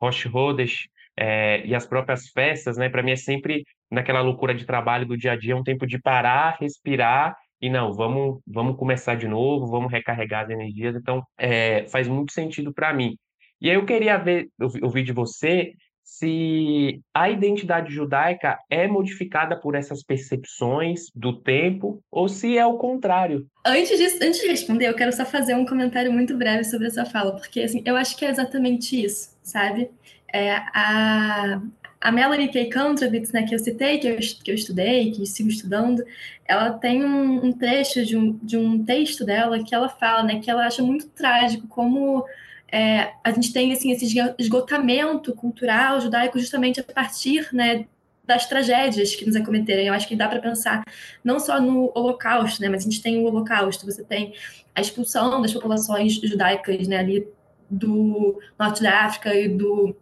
Rosh 0.00 0.26
Hodesh 0.26 0.88
é, 1.16 1.64
e 1.66 1.74
as 1.74 1.86
próprias 1.86 2.28
festas, 2.30 2.76
né? 2.76 2.88
Para 2.88 3.02
mim 3.02 3.12
é 3.12 3.16
sempre 3.16 3.62
naquela 3.90 4.22
loucura 4.22 4.54
de 4.54 4.64
trabalho 4.64 5.06
do 5.06 5.16
dia 5.16 5.32
a 5.32 5.36
dia, 5.36 5.56
um 5.56 5.62
tempo 5.62 5.86
de 5.86 6.00
parar, 6.00 6.56
respirar 6.58 7.36
e 7.60 7.68
não, 7.68 7.92
vamos, 7.92 8.40
vamos 8.46 8.76
começar 8.76 9.16
de 9.16 9.28
novo, 9.28 9.66
vamos 9.66 9.92
recarregar 9.92 10.44
as 10.44 10.50
energias. 10.50 10.96
Então, 10.96 11.22
é, 11.38 11.86
faz 11.88 12.08
muito 12.08 12.32
sentido 12.32 12.72
para 12.72 12.92
mim. 12.92 13.16
E 13.60 13.68
aí 13.68 13.76
eu 13.76 13.84
queria 13.84 14.16
ver, 14.16 14.48
ouvir 14.82 15.02
de 15.02 15.12
você 15.12 15.72
se 16.02 17.00
a 17.14 17.30
identidade 17.30 17.92
judaica 17.94 18.58
é 18.68 18.88
modificada 18.88 19.56
por 19.56 19.76
essas 19.76 20.02
percepções 20.02 21.02
do 21.14 21.40
tempo 21.40 22.02
ou 22.10 22.28
se 22.28 22.58
é 22.58 22.66
o 22.66 22.78
contrário. 22.78 23.46
Antes 23.64 23.96
de, 23.96 24.24
antes 24.24 24.40
de 24.40 24.48
responder, 24.48 24.88
eu 24.88 24.94
quero 24.94 25.12
só 25.12 25.24
fazer 25.24 25.54
um 25.54 25.64
comentário 25.64 26.12
muito 26.12 26.36
breve 26.36 26.64
sobre 26.64 26.88
essa 26.88 27.04
fala, 27.04 27.36
porque 27.36 27.60
assim, 27.60 27.82
eu 27.84 27.96
acho 27.96 28.16
que 28.16 28.24
é 28.24 28.30
exatamente 28.30 29.00
isso, 29.00 29.38
sabe? 29.42 29.88
É, 30.32 30.56
a, 30.74 31.60
a 32.00 32.10
Melanie 32.10 32.48
K. 32.48 32.70
Kontravitz, 32.72 33.30
né, 33.32 33.42
que 33.42 33.54
eu 33.54 33.58
citei, 33.58 33.98
que 33.98 34.08
eu, 34.08 34.16
que 34.42 34.50
eu 34.50 34.54
estudei, 34.54 35.10
que 35.10 35.26
sigo 35.26 35.50
estudando, 35.50 36.02
ela 36.46 36.70
tem 36.70 37.04
um, 37.04 37.46
um, 37.46 37.52
trecho 37.52 38.04
de 38.06 38.16
um, 38.16 38.38
de 38.42 38.56
um 38.56 38.82
texto 38.82 39.24
dela 39.24 39.62
que 39.62 39.74
ela 39.74 39.88
fala, 39.88 40.22
né, 40.22 40.40
que 40.40 40.50
ela 40.50 40.66
acha 40.66 40.82
muito 40.82 41.08
trágico 41.08 41.66
como 41.68 42.24
é, 42.72 43.12
a 43.22 43.30
gente 43.32 43.52
tem 43.52 43.72
assim, 43.72 43.92
esse 43.92 44.06
esgotamento 44.38 45.34
cultural 45.34 46.00
judaico 46.00 46.38
justamente 46.38 46.80
a 46.80 46.84
partir 46.84 47.48
né, 47.52 47.84
das 48.24 48.46
tragédias 48.46 49.14
que 49.14 49.26
nos 49.26 49.36
acometeram. 49.36 49.82
Eu 49.82 49.92
acho 49.92 50.08
que 50.08 50.16
dá 50.16 50.28
para 50.28 50.40
pensar 50.40 50.84
não 51.22 51.38
só 51.38 51.60
no 51.60 51.92
Holocausto, 51.94 52.62
né, 52.62 52.68
mas 52.70 52.86
a 52.86 52.90
gente 52.90 53.02
tem 53.02 53.18
o 53.18 53.24
Holocausto, 53.24 53.84
você 53.84 54.02
tem 54.02 54.32
a 54.74 54.80
expulsão 54.80 55.42
das 55.42 55.52
populações 55.52 56.14
judaicas 56.14 56.88
né, 56.88 56.98
ali 56.98 57.28
do 57.68 58.40
norte 58.58 58.82
da 58.82 59.04
África 59.04 59.34
e 59.34 59.48
do 59.48 59.94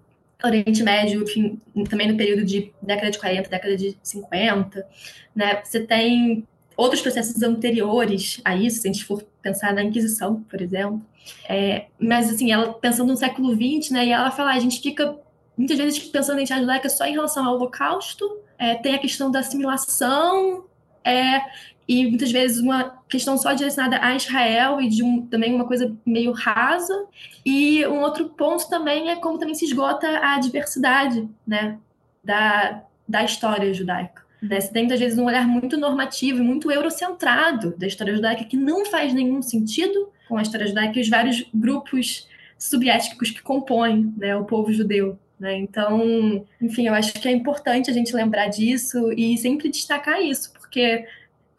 Oriente 0.42 0.82
Médio, 0.82 1.22
enfim, 1.22 1.60
também 1.88 2.10
no 2.10 2.16
período 2.16 2.44
de 2.44 2.72
década 2.80 3.10
de 3.10 3.18
40, 3.18 3.48
década 3.48 3.76
de 3.76 3.96
50, 4.02 4.86
né? 5.34 5.60
Você 5.64 5.80
tem 5.80 6.46
outros 6.76 7.02
processos 7.02 7.42
anteriores 7.42 8.40
a 8.44 8.54
isso, 8.54 8.80
se 8.80 8.88
a 8.88 8.92
gente 8.92 9.04
for 9.04 9.24
pensar 9.42 9.74
na 9.74 9.82
Inquisição, 9.82 10.42
por 10.44 10.62
exemplo. 10.62 11.04
É, 11.48 11.86
mas, 11.98 12.30
assim, 12.30 12.52
ela 12.52 12.72
pensando 12.72 13.08
no 13.08 13.16
século 13.16 13.52
XX, 13.52 13.90
né? 13.90 14.06
E 14.06 14.12
ela 14.12 14.30
fala, 14.30 14.52
a 14.52 14.60
gente 14.60 14.80
fica 14.80 15.18
muitas 15.56 15.76
vezes 15.76 15.98
pensando 15.98 16.40
em 16.40 16.46
judaica 16.46 16.88
só 16.88 17.04
em 17.04 17.12
relação 17.12 17.44
ao 17.44 17.56
Holocausto, 17.56 18.38
é, 18.56 18.76
tem 18.76 18.94
a 18.94 18.98
questão 18.98 19.28
da 19.28 19.40
assimilação, 19.40 20.64
é, 21.04 21.40
e 21.88 22.06
muitas 22.06 22.30
vezes 22.30 22.60
uma 22.60 22.98
questão 23.08 23.38
só 23.38 23.54
direcionada 23.54 23.98
a 24.04 24.14
Israel 24.14 24.78
e 24.78 24.88
de 24.88 25.02
um, 25.02 25.26
também 25.26 25.54
uma 25.54 25.64
coisa 25.64 25.96
meio 26.04 26.32
rasa. 26.32 27.06
E 27.46 27.86
um 27.86 28.00
outro 28.00 28.28
ponto 28.28 28.68
também 28.68 29.10
é 29.10 29.16
como 29.16 29.38
também 29.38 29.54
se 29.54 29.64
esgota 29.64 30.06
a 30.22 30.38
diversidade 30.38 31.26
né, 31.46 31.78
da, 32.22 32.82
da 33.08 33.24
história 33.24 33.72
judaica. 33.72 34.22
Né? 34.42 34.60
Você 34.60 34.70
tem, 34.70 34.82
muitas 34.82 35.00
vezes, 35.00 35.18
um 35.18 35.24
olhar 35.24 35.48
muito 35.48 35.78
normativo 35.78 36.40
e 36.40 36.44
muito 36.44 36.70
eurocentrado 36.70 37.74
da 37.78 37.86
história 37.86 38.14
judaica, 38.14 38.44
que 38.44 38.56
não 38.56 38.84
faz 38.84 39.14
nenhum 39.14 39.40
sentido 39.40 40.10
com 40.28 40.36
a 40.36 40.42
história 40.42 40.66
judaica 40.66 40.98
e 40.98 41.02
os 41.02 41.08
vários 41.08 41.42
grupos 41.54 42.28
subétnicos 42.58 43.30
que 43.30 43.40
compõem 43.40 44.12
né, 44.16 44.36
o 44.36 44.44
povo 44.44 44.70
judeu. 44.72 45.18
Né? 45.38 45.56
Então, 45.56 46.44
enfim, 46.60 46.88
eu 46.88 46.94
acho 46.94 47.14
que 47.14 47.28
é 47.28 47.32
importante 47.32 47.90
a 47.90 47.94
gente 47.94 48.14
lembrar 48.14 48.48
disso 48.48 49.12
e 49.12 49.38
sempre 49.38 49.70
destacar 49.70 50.20
isso, 50.20 50.52
porque, 50.52 51.06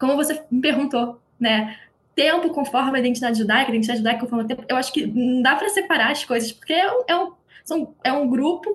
como 0.00 0.16
você 0.16 0.42
me 0.50 0.60
perguntou, 0.60 1.20
né? 1.38 1.76
Tempo 2.16 2.50
conforme 2.50 2.96
a 2.96 3.00
identidade 3.00 3.38
judaica, 3.38 3.70
a 3.70 3.74
identidade 3.74 3.98
judaica 3.98 4.20
conforme 4.20 4.44
o 4.44 4.48
tempo, 4.48 4.64
eu 4.66 4.76
acho 4.76 4.92
que 4.92 5.06
não 5.06 5.42
dá 5.42 5.54
para 5.54 5.68
separar 5.68 6.10
as 6.10 6.24
coisas, 6.24 6.50
porque 6.50 6.72
é 6.72 6.90
um, 6.90 7.04
é 7.06 7.16
um, 7.16 7.32
são, 7.62 7.94
é 8.02 8.12
um 8.12 8.28
grupo, 8.28 8.68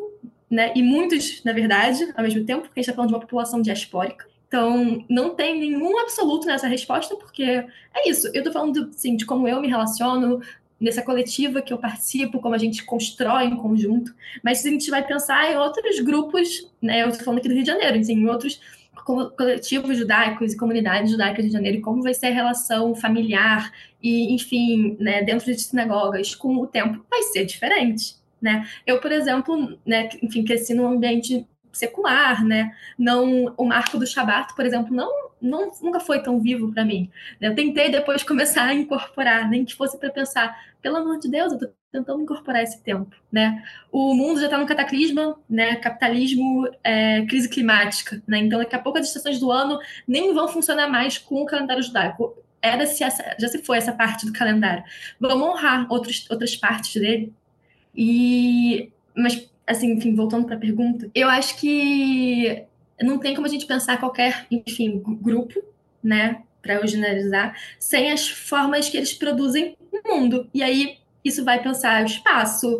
né? 0.50 0.72
E 0.76 0.84
muitos, 0.84 1.44
na 1.44 1.52
verdade, 1.52 2.14
ao 2.16 2.24
mesmo 2.24 2.46
tempo, 2.46 2.62
porque 2.62 2.80
a 2.80 2.82
gente 2.82 2.90
está 2.90 2.96
falando 2.96 3.10
de 3.10 3.16
uma 3.16 3.22
população 3.22 3.62
diaspórica. 3.62 4.28
Então, 4.48 5.04
não 5.10 5.36
tem 5.36 5.60
nenhum 5.60 5.98
absoluto 6.00 6.46
nessa 6.46 6.68
resposta, 6.68 7.16
porque 7.16 7.44
é 7.44 8.10
isso. 8.10 8.28
Eu 8.28 8.38
estou 8.38 8.54
falando 8.54 8.90
assim, 8.94 9.16
de 9.18 9.26
como 9.26 9.48
eu 9.48 9.60
me 9.60 9.68
relaciono, 9.68 10.40
nessa 10.80 11.02
coletiva 11.02 11.62
que 11.62 11.74
eu 11.74 11.78
participo, 11.78 12.40
como 12.40 12.54
a 12.54 12.58
gente 12.60 12.84
constrói 12.84 13.46
em 13.46 13.56
conjunto, 13.56 14.14
mas 14.44 14.66
a 14.66 14.70
gente 14.70 14.90
vai 14.92 15.06
pensar 15.06 15.52
em 15.52 15.58
outros 15.58 16.00
grupos, 16.00 16.72
né, 16.82 17.02
eu 17.02 17.10
estou 17.10 17.26
falando 17.26 17.40
aqui 17.40 17.48
do 17.48 17.56
Rio 17.56 17.64
de 17.64 17.70
Janeiro, 17.70 17.98
assim, 17.98 18.14
em 18.14 18.28
outros 18.28 18.60
coletivos 19.06 19.98
judaicos 19.98 20.54
e 20.54 20.58
comunidades 20.58 21.12
judaicas 21.12 21.46
de 21.46 21.52
Janeiro, 21.52 21.78
e 21.78 21.82
como 21.82 22.02
vai 22.02 22.14
ser 22.14 22.28
a 22.28 22.34
relação 22.34 22.96
familiar 22.96 23.72
e, 24.02 24.34
enfim, 24.34 24.98
né, 25.00 25.22
dentro 25.22 25.54
de 25.54 25.62
sinagogas, 25.62 26.34
com 26.34 26.58
o 26.58 26.68
tempo, 26.68 27.06
vai 27.10 27.22
ser 27.22 27.46
diferente, 27.46 28.16
né? 28.42 28.68
Eu, 28.86 29.00
por 29.00 29.12
exemplo, 29.12 29.78
né, 29.86 30.10
enfim, 30.22 30.44
cresci 30.44 30.74
num 30.74 30.88
ambiente 30.88 31.48
secular, 31.72 32.44
né? 32.44 32.76
Não, 32.98 33.54
o 33.58 33.66
marco 33.66 33.98
do 33.98 34.08
Shabat, 34.08 34.56
por 34.56 34.66
exemplo, 34.66 34.96
não, 34.96 35.12
não 35.42 35.72
nunca 35.82 36.00
foi 36.00 36.22
tão 36.24 36.40
vivo 36.40 36.72
para 36.74 36.84
mim. 36.84 37.10
Eu 37.40 37.54
tentei 37.54 37.92
depois 37.92 38.24
começar 38.24 38.66
a 38.66 38.74
incorporar, 38.74 39.50
nem 39.50 39.64
que 39.66 39.76
fosse 39.76 40.00
para 40.00 40.10
pensar, 40.10 40.58
pelo 40.82 40.98
amor 40.98 41.20
de 41.20 41.30
Deus, 41.30 41.52
eu 41.52 41.58
estou 41.58 41.74
tentando 41.96 42.22
incorporar 42.22 42.64
esse 42.64 42.82
tempo, 42.82 43.16
né? 43.32 43.64
O 43.92 44.14
mundo 44.14 44.40
já 44.40 44.46
está 44.46 44.58
no 44.58 44.66
cataclisma, 44.66 45.38
né? 45.50 45.76
Capitalismo, 45.78 46.68
é, 46.84 47.26
crise 47.26 47.50
climática, 47.50 48.22
né? 48.28 48.40
Então 48.40 48.60
daqui 48.60 48.76
a 48.76 48.80
pouco 48.80 49.00
as 49.00 49.08
estações 49.08 49.40
do 49.40 49.52
ano 49.52 49.80
nem 50.08 50.34
vão 50.34 50.48
funcionar 50.48 50.88
mais 50.88 51.18
com 51.18 51.42
o 51.42 51.46
calendário 51.46 51.84
judaico. 51.84 52.36
Era 52.62 52.86
se 52.86 53.04
essa, 53.04 53.36
já 53.40 53.48
se 53.48 53.64
foi 53.64 53.78
essa 53.78 53.94
parte 53.94 54.26
do 54.26 54.34
calendário. 54.34 54.84
Vamos 55.20 55.48
honrar 55.48 55.86
outros, 55.90 56.26
outras 56.30 56.56
partes 56.56 57.00
dele. 57.02 57.34
E 57.96 58.92
mas 59.16 59.50
assim, 59.66 59.94
enfim, 59.94 60.14
voltando 60.14 60.46
para 60.46 60.56
a 60.56 60.60
pergunta, 60.60 61.10
eu 61.16 61.30
acho 61.30 61.58
que 61.58 62.64
não 63.02 63.18
tem 63.18 63.34
como 63.34 63.48
a 63.48 63.50
gente 63.50 63.66
pensar 63.66 64.00
qualquer, 64.00 64.46
enfim, 64.52 65.02
grupo, 65.22 65.62
né, 66.04 66.44
para 66.62 66.76
eu 66.76 66.88
generalizar, 66.88 67.56
sem 67.80 68.12
as 68.12 68.28
formas 68.28 68.90
que 68.90 68.98
eles 68.98 69.14
produzem 69.14 69.78
no 69.92 70.16
mundo. 70.16 70.50
E 70.54 70.64
aí 70.64 70.98
isso 71.30 71.44
vai 71.44 71.62
pensar 71.62 72.06
espaço, 72.06 72.80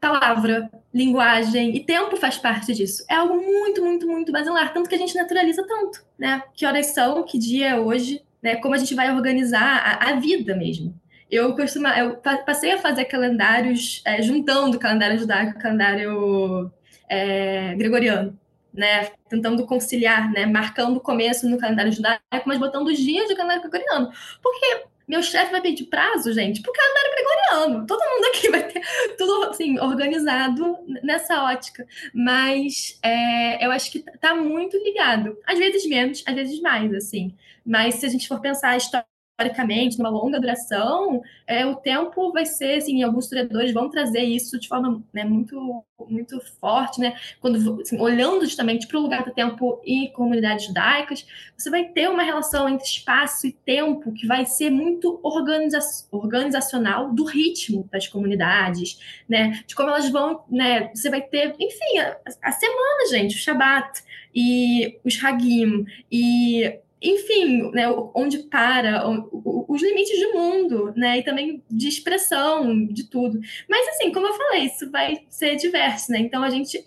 palavra, 0.00 0.70
linguagem 0.92 1.76
e 1.76 1.80
tempo 1.84 2.16
faz 2.16 2.38
parte 2.38 2.72
disso. 2.72 3.04
É 3.10 3.14
algo 3.14 3.34
muito, 3.34 3.82
muito, 3.82 4.06
muito 4.06 4.32
basilar, 4.32 4.72
tanto 4.72 4.88
que 4.88 4.94
a 4.94 4.98
gente 4.98 5.14
naturaliza 5.14 5.66
tanto, 5.66 6.04
né? 6.18 6.42
Que 6.54 6.64
horas 6.66 6.86
são, 6.86 7.22
que 7.24 7.38
dia 7.38 7.70
é 7.70 7.78
hoje, 7.78 8.22
né? 8.42 8.56
Como 8.56 8.74
a 8.74 8.78
gente 8.78 8.94
vai 8.94 9.12
organizar 9.12 9.98
a, 10.00 10.10
a 10.10 10.14
vida 10.16 10.54
mesmo 10.54 10.94
eu 11.34 11.56
eu 11.96 12.16
passei 12.44 12.72
a 12.72 12.78
fazer 12.78 13.06
calendários 13.06 14.02
é, 14.04 14.22
juntando 14.22 14.76
o 14.76 14.80
calendário 14.80 15.18
judaico 15.18 15.54
com 15.54 15.58
o 15.58 15.62
calendário 15.62 16.72
é, 17.08 17.74
gregoriano, 17.74 18.38
né? 18.72 19.10
Tentando 19.28 19.66
conciliar, 19.66 20.30
né? 20.30 20.46
Marcando 20.46 20.96
o 20.98 21.00
começo 21.00 21.48
no 21.48 21.58
calendário 21.58 21.92
judaico, 21.92 22.22
mas 22.46 22.58
botando 22.58 22.86
os 22.88 22.98
dias 22.98 23.28
do 23.28 23.36
calendário 23.36 23.68
gregoriano. 23.68 24.10
Porque 24.42 24.84
meu 25.06 25.22
chefe 25.22 25.52
vai 25.52 25.60
pedir 25.60 25.84
prazo, 25.84 26.32
gente, 26.32 26.62
pro 26.62 26.72
calendário 26.72 27.10
gregoriano. 27.12 27.86
Todo 27.86 28.00
mundo 28.00 28.24
aqui 28.26 28.50
vai 28.50 28.62
ter 28.66 28.82
tudo 29.16 29.50
assim, 29.50 29.78
organizado 29.78 30.78
nessa 31.02 31.44
ótica. 31.44 31.86
Mas 32.14 32.98
é, 33.02 33.64
eu 33.64 33.70
acho 33.70 33.90
que 33.90 34.00
tá 34.20 34.34
muito 34.34 34.76
ligado. 34.76 35.36
Às 35.46 35.58
vezes 35.58 35.86
menos, 35.86 36.22
às 36.26 36.34
vezes 36.34 36.60
mais, 36.60 36.92
assim. 36.94 37.34
Mas 37.64 37.96
se 37.96 38.06
a 38.06 38.08
gente 38.08 38.28
for 38.28 38.40
pensar 38.40 38.70
a 38.70 38.76
história 38.76 39.06
historicamente, 39.34 39.98
numa 39.98 40.10
longa 40.10 40.38
duração, 40.40 41.20
é, 41.44 41.66
o 41.66 41.74
tempo 41.74 42.32
vai 42.32 42.46
ser, 42.46 42.78
assim, 42.78 43.02
alguns 43.02 43.24
historiadores 43.24 43.72
vão 43.72 43.90
trazer 43.90 44.20
isso 44.20 44.58
de 44.60 44.68
forma 44.68 45.02
né, 45.12 45.24
muito, 45.24 45.84
muito 46.08 46.40
forte, 46.60 47.00
né? 47.00 47.16
Quando, 47.40 47.80
assim, 47.80 48.00
olhando 48.00 48.44
justamente 48.44 48.86
para 48.86 48.96
o 48.96 49.02
lugar 49.02 49.24
do 49.24 49.32
tempo 49.32 49.80
e 49.84 50.08
comunidades 50.10 50.66
judaicas, 50.66 51.26
você 51.56 51.68
vai 51.68 51.84
ter 51.86 52.08
uma 52.08 52.22
relação 52.22 52.68
entre 52.68 52.86
espaço 52.86 53.48
e 53.48 53.52
tempo 53.52 54.12
que 54.12 54.26
vai 54.26 54.46
ser 54.46 54.70
muito 54.70 55.18
organiza 55.22 55.80
organizacional 56.12 57.12
do 57.12 57.24
ritmo 57.24 57.88
das 57.90 58.06
comunidades, 58.06 59.00
né? 59.28 59.62
De 59.66 59.74
como 59.74 59.88
elas 59.88 60.08
vão, 60.10 60.44
né? 60.48 60.90
Você 60.94 61.10
vai 61.10 61.22
ter, 61.22 61.56
enfim, 61.58 61.98
a, 61.98 62.16
a 62.40 62.52
semana, 62.52 63.08
gente, 63.10 63.34
o 63.34 63.38
Shabat 63.38 64.00
e 64.32 64.98
os 65.04 65.22
Hagim 65.22 65.86
e 66.10 66.80
enfim, 67.04 67.70
né, 67.72 67.88
onde 68.14 68.38
para 68.38 69.06
os 69.06 69.82
limites 69.82 70.18
do 70.20 70.32
mundo, 70.32 70.92
né, 70.96 71.18
e 71.18 71.22
também 71.22 71.62
de 71.70 71.88
expressão 71.88 72.86
de 72.86 73.04
tudo. 73.04 73.40
Mas 73.68 73.88
assim, 73.88 74.10
como 74.10 74.26
eu 74.26 74.34
falei, 74.34 74.64
isso 74.64 74.90
vai 74.90 75.24
ser 75.28 75.56
diverso, 75.56 76.10
né? 76.12 76.18
Então 76.18 76.42
a 76.42 76.50
gente 76.50 76.84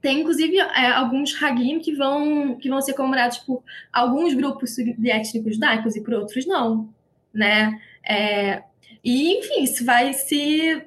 tem 0.00 0.20
inclusive 0.20 0.58
é, 0.58 0.86
alguns 0.92 1.40
hagim 1.42 1.78
que 1.78 1.94
vão 1.94 2.56
que 2.56 2.68
vão 2.70 2.80
ser 2.80 2.94
comemorados 2.94 3.38
por 3.38 3.62
alguns 3.92 4.32
grupos 4.34 4.78
étnicos 4.78 5.54
judaicos 5.54 5.94
e 5.94 6.02
por 6.02 6.14
outros 6.14 6.46
não, 6.46 6.92
né? 7.32 7.78
É, 8.08 8.62
e 9.04 9.32
enfim, 9.38 9.62
isso 9.62 9.84
vai 9.84 10.12
se 10.12 10.82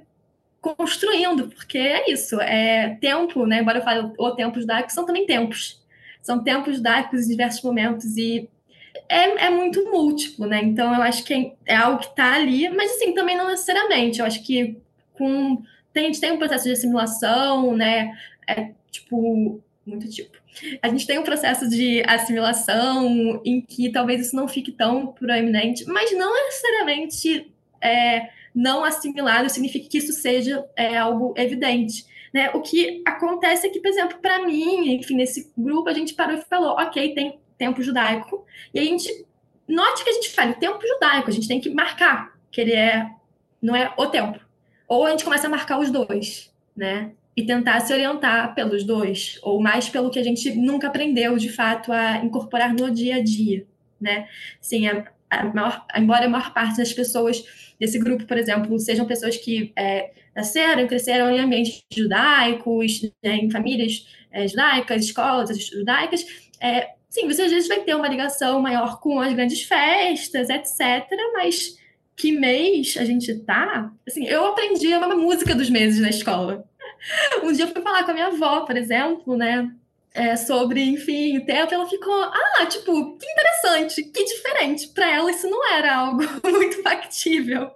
construindo, 0.62 1.50
porque 1.50 1.78
é 1.78 2.12
isso, 2.12 2.40
é 2.40 2.96
tempo, 3.02 3.46
né? 3.46 3.60
Embora 3.62 3.80
eu 3.80 3.84
fale 3.84 4.14
o 4.18 4.32
tempo 4.32 4.60
judaico, 4.60 4.92
são 4.92 5.06
também 5.06 5.26
tempos. 5.26 5.84
São 6.22 6.42
tempos 6.42 6.78
judaicos 6.78 7.26
em 7.26 7.30
diversos 7.30 7.62
momentos 7.62 8.16
e 8.18 8.50
é, 9.10 9.46
é 9.46 9.50
muito 9.50 9.84
múltiplo, 9.92 10.46
né? 10.46 10.62
Então 10.64 10.94
eu 10.94 11.02
acho 11.02 11.24
que 11.24 11.34
é, 11.34 11.54
é 11.66 11.76
algo 11.76 12.00
que 12.00 12.08
está 12.08 12.36
ali, 12.36 12.70
mas 12.70 12.92
assim, 12.92 13.14
também 13.14 13.38
não 13.38 13.48
necessariamente. 13.48 14.20
Eu 14.20 14.26
acho 14.26 14.44
que 14.44 14.78
com. 15.14 15.62
Tem, 15.92 16.06
a 16.06 16.08
gente 16.08 16.20
tem 16.20 16.32
um 16.32 16.38
processo 16.38 16.66
de 16.66 16.72
assimilação, 16.72 17.76
né? 17.76 18.18
É 18.48 18.72
tipo, 18.92 19.62
muito 19.86 20.10
tipo. 20.10 20.38
A 20.82 20.88
gente 20.88 21.08
tem 21.08 21.18
um 21.18 21.24
processo 21.24 21.68
de 21.68 22.04
assimilação 22.08 23.42
em 23.44 23.62
que 23.62 23.92
talvez 23.92 24.22
isso 24.22 24.36
não 24.36 24.48
fique 24.48 24.72
tão 24.72 25.08
proeminente, 25.08 25.86
mas 25.86 26.16
não 26.16 26.34
necessariamente 26.46 27.52
é, 27.82 28.30
não 28.54 28.84
assimilado 28.84 29.50
significa 29.50 29.90
que 29.90 29.98
isso 29.98 30.14
seja 30.14 30.64
é, 30.76 30.98
algo 30.98 31.34
evidente. 31.36 32.06
Né? 32.34 32.50
O 32.52 32.62
que 32.62 33.02
acontece 33.06 33.68
é 33.68 33.70
que, 33.70 33.80
por 33.80 33.90
exemplo, 33.90 34.18
para 34.20 34.46
mim, 34.46 34.96
enfim, 34.96 35.16
nesse 35.16 35.52
grupo, 35.58 35.90
a 35.90 35.94
gente 35.94 36.14
parou 36.14 36.38
e 36.38 36.42
falou: 36.42 36.72
ok, 36.72 37.14
tem 37.14 37.40
tempo 37.64 37.82
judaico. 37.82 38.46
E 38.74 38.80
a 38.80 38.84
gente 38.84 39.26
note 39.68 40.04
que 40.04 40.10
a 40.10 40.14
gente 40.14 40.30
fala 40.32 40.52
o 40.52 40.56
tempo 40.56 40.86
judaico, 40.86 41.30
a 41.30 41.34
gente 41.34 41.48
tem 41.48 41.62
que 41.62 41.70
marcar 41.70 42.34
que 42.52 42.60
ele 42.62 42.74
é 42.74 43.10
não 43.62 43.76
é 43.76 43.94
o 43.98 44.08
tempo. 44.08 44.40
Ou 44.88 45.06
a 45.06 45.12
gente 45.12 45.24
começa 45.24 45.48
a 45.48 45.50
marcar 45.50 45.80
os 45.80 45.90
dois, 45.90 46.54
né? 46.76 47.12
E 47.36 47.46
tentar 47.46 47.80
se 47.80 47.94
orientar 47.94 48.54
pelos 48.54 48.84
dois, 48.84 49.40
ou 49.42 49.62
mais 49.62 49.88
pelo 49.90 50.12
que 50.12 50.20
a 50.20 50.24
gente 50.24 50.54
nunca 50.54 50.88
aprendeu 50.88 51.38
de 51.38 51.50
fato 51.50 51.92
a 51.92 52.18
incorporar 52.18 52.74
no 52.74 52.92
dia 52.92 53.16
a 53.16 53.24
dia, 53.24 53.66
né? 54.00 54.28
Sim, 54.60 54.88
a, 54.88 55.06
a 55.30 55.46
maior, 55.46 55.86
embora 55.96 56.26
a 56.26 56.30
maior 56.30 56.54
parte 56.54 56.78
das 56.78 56.92
pessoas 56.92 57.44
desse 57.80 57.98
grupo, 57.98 58.26
por 58.26 58.38
exemplo, 58.38 58.78
sejam 58.78 59.08
pessoas 59.08 59.38
que 59.38 59.72
é, 59.76 60.12
nasceram, 60.36 60.86
cresceram 60.86 61.32
em 61.32 61.40
ambientes 61.40 61.82
judaicos, 61.92 63.02
né, 63.24 63.38
em 63.38 63.50
famílias 63.50 64.06
é, 64.32 64.48
judaicas, 64.48 65.06
escolas 65.06 65.58
judaicas, 65.68 66.26
é, 66.60 66.90
Sim, 67.14 67.28
você 67.28 67.44
às 67.44 67.52
vezes 67.52 67.68
vai 67.68 67.80
ter 67.82 67.94
uma 67.94 68.08
ligação 68.08 68.60
maior 68.60 69.00
com 69.00 69.20
as 69.20 69.32
grandes 69.32 69.62
festas, 69.62 70.50
etc. 70.50 71.08
Mas 71.34 71.78
que 72.16 72.32
mês 72.32 72.98
a 72.98 73.06
gente 73.06 73.36
tá? 73.42 73.92
Assim, 74.08 74.26
eu 74.26 74.48
aprendi 74.48 74.92
a 74.92 75.08
música 75.16 75.54
dos 75.54 75.70
meses 75.70 76.02
na 76.02 76.10
escola. 76.10 76.68
Um 77.44 77.52
dia 77.52 77.66
eu 77.66 77.68
fui 77.68 77.82
falar 77.82 78.06
com 78.06 78.12
a 78.12 78.14
minha 78.14 78.28
avó, 78.28 78.62
por 78.62 78.78
exemplo, 78.78 79.36
né? 79.36 79.70
É, 80.14 80.36
sobre, 80.36 80.84
enfim, 80.84 81.40
o 81.40 81.46
tempo, 81.46 81.74
ela 81.74 81.90
ficou, 81.90 82.14
ah, 82.14 82.66
tipo, 82.68 83.18
que 83.18 83.26
interessante, 83.26 84.04
que 84.04 84.24
diferente. 84.24 84.88
Para 84.90 85.12
ela 85.12 85.32
isso 85.32 85.50
não 85.50 85.74
era 85.74 85.96
algo 85.96 86.22
muito 86.46 86.84
factível, 86.84 87.72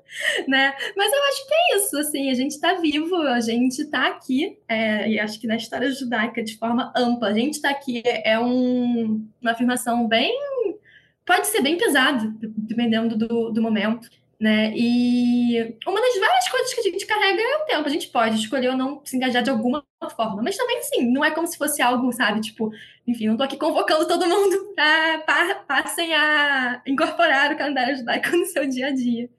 né? 0.48 0.74
Mas 0.96 1.12
eu 1.12 1.24
acho 1.30 1.48
que 1.48 1.54
é 1.54 1.78
isso, 1.78 1.98
assim, 1.98 2.30
a 2.30 2.36
gente 2.36 2.52
está 2.52 2.76
vivo, 2.76 3.16
a 3.16 3.40
gente 3.40 3.82
está 3.82 4.08
aqui, 4.08 4.60
é, 4.68 5.10
e 5.10 5.20
acho 5.20 5.40
que 5.40 5.48
na 5.48 5.56
história 5.56 5.92
judaica, 5.92 6.44
de 6.44 6.58
forma 6.58 6.94
ampla, 6.96 7.30
a 7.30 7.34
gente 7.34 7.56
está 7.56 7.72
aqui, 7.72 8.04
é 8.06 8.40
um, 8.40 9.28
uma 9.42 9.52
afirmação 9.52 10.08
bem, 10.08 10.32
pode 11.26 11.48
ser 11.48 11.62
bem 11.62 11.76
pesada, 11.76 12.32
dependendo 12.40 13.18
do, 13.18 13.50
do 13.50 13.62
momento, 13.62 14.10
né? 14.40 14.72
E 14.76 15.76
uma 15.86 16.00
das 16.00 16.20
várias 16.20 16.48
coisas 16.48 16.74
que 16.74 16.80
a 16.80 16.84
gente 16.84 17.06
carrega 17.06 17.42
é 17.42 17.58
o 17.58 17.66
tempo. 17.66 17.88
A 17.88 17.92
gente 17.92 18.08
pode 18.10 18.36
escolher 18.36 18.70
ou 18.70 18.78
não 18.78 19.02
se 19.04 19.16
engajar 19.16 19.42
de 19.42 19.50
alguma 19.50 19.84
forma, 20.16 20.44
mas 20.44 20.56
também 20.56 20.82
sim, 20.84 21.12
não 21.12 21.26
é 21.26 21.32
como 21.32 21.48
se 21.48 21.58
fosse 21.58 21.82
algo, 21.82 22.12
sabe? 22.12 22.42
Tipo, 22.42 22.72
enfim, 23.08 23.28
não 23.28 23.38
tô 23.38 23.44
aqui 23.44 23.58
convocando 23.58 24.08
todo 24.08 24.28
mundo 24.28 24.74
para 24.76 25.56
passem 25.68 26.14
a 26.14 26.82
incorporar 26.86 27.52
o 27.52 27.58
calendário 27.58 27.98
judaico 27.98 28.30
no 28.38 28.46
seu 28.46 28.68
dia 28.68 28.88
a 28.88 28.92
dia, 28.92 29.30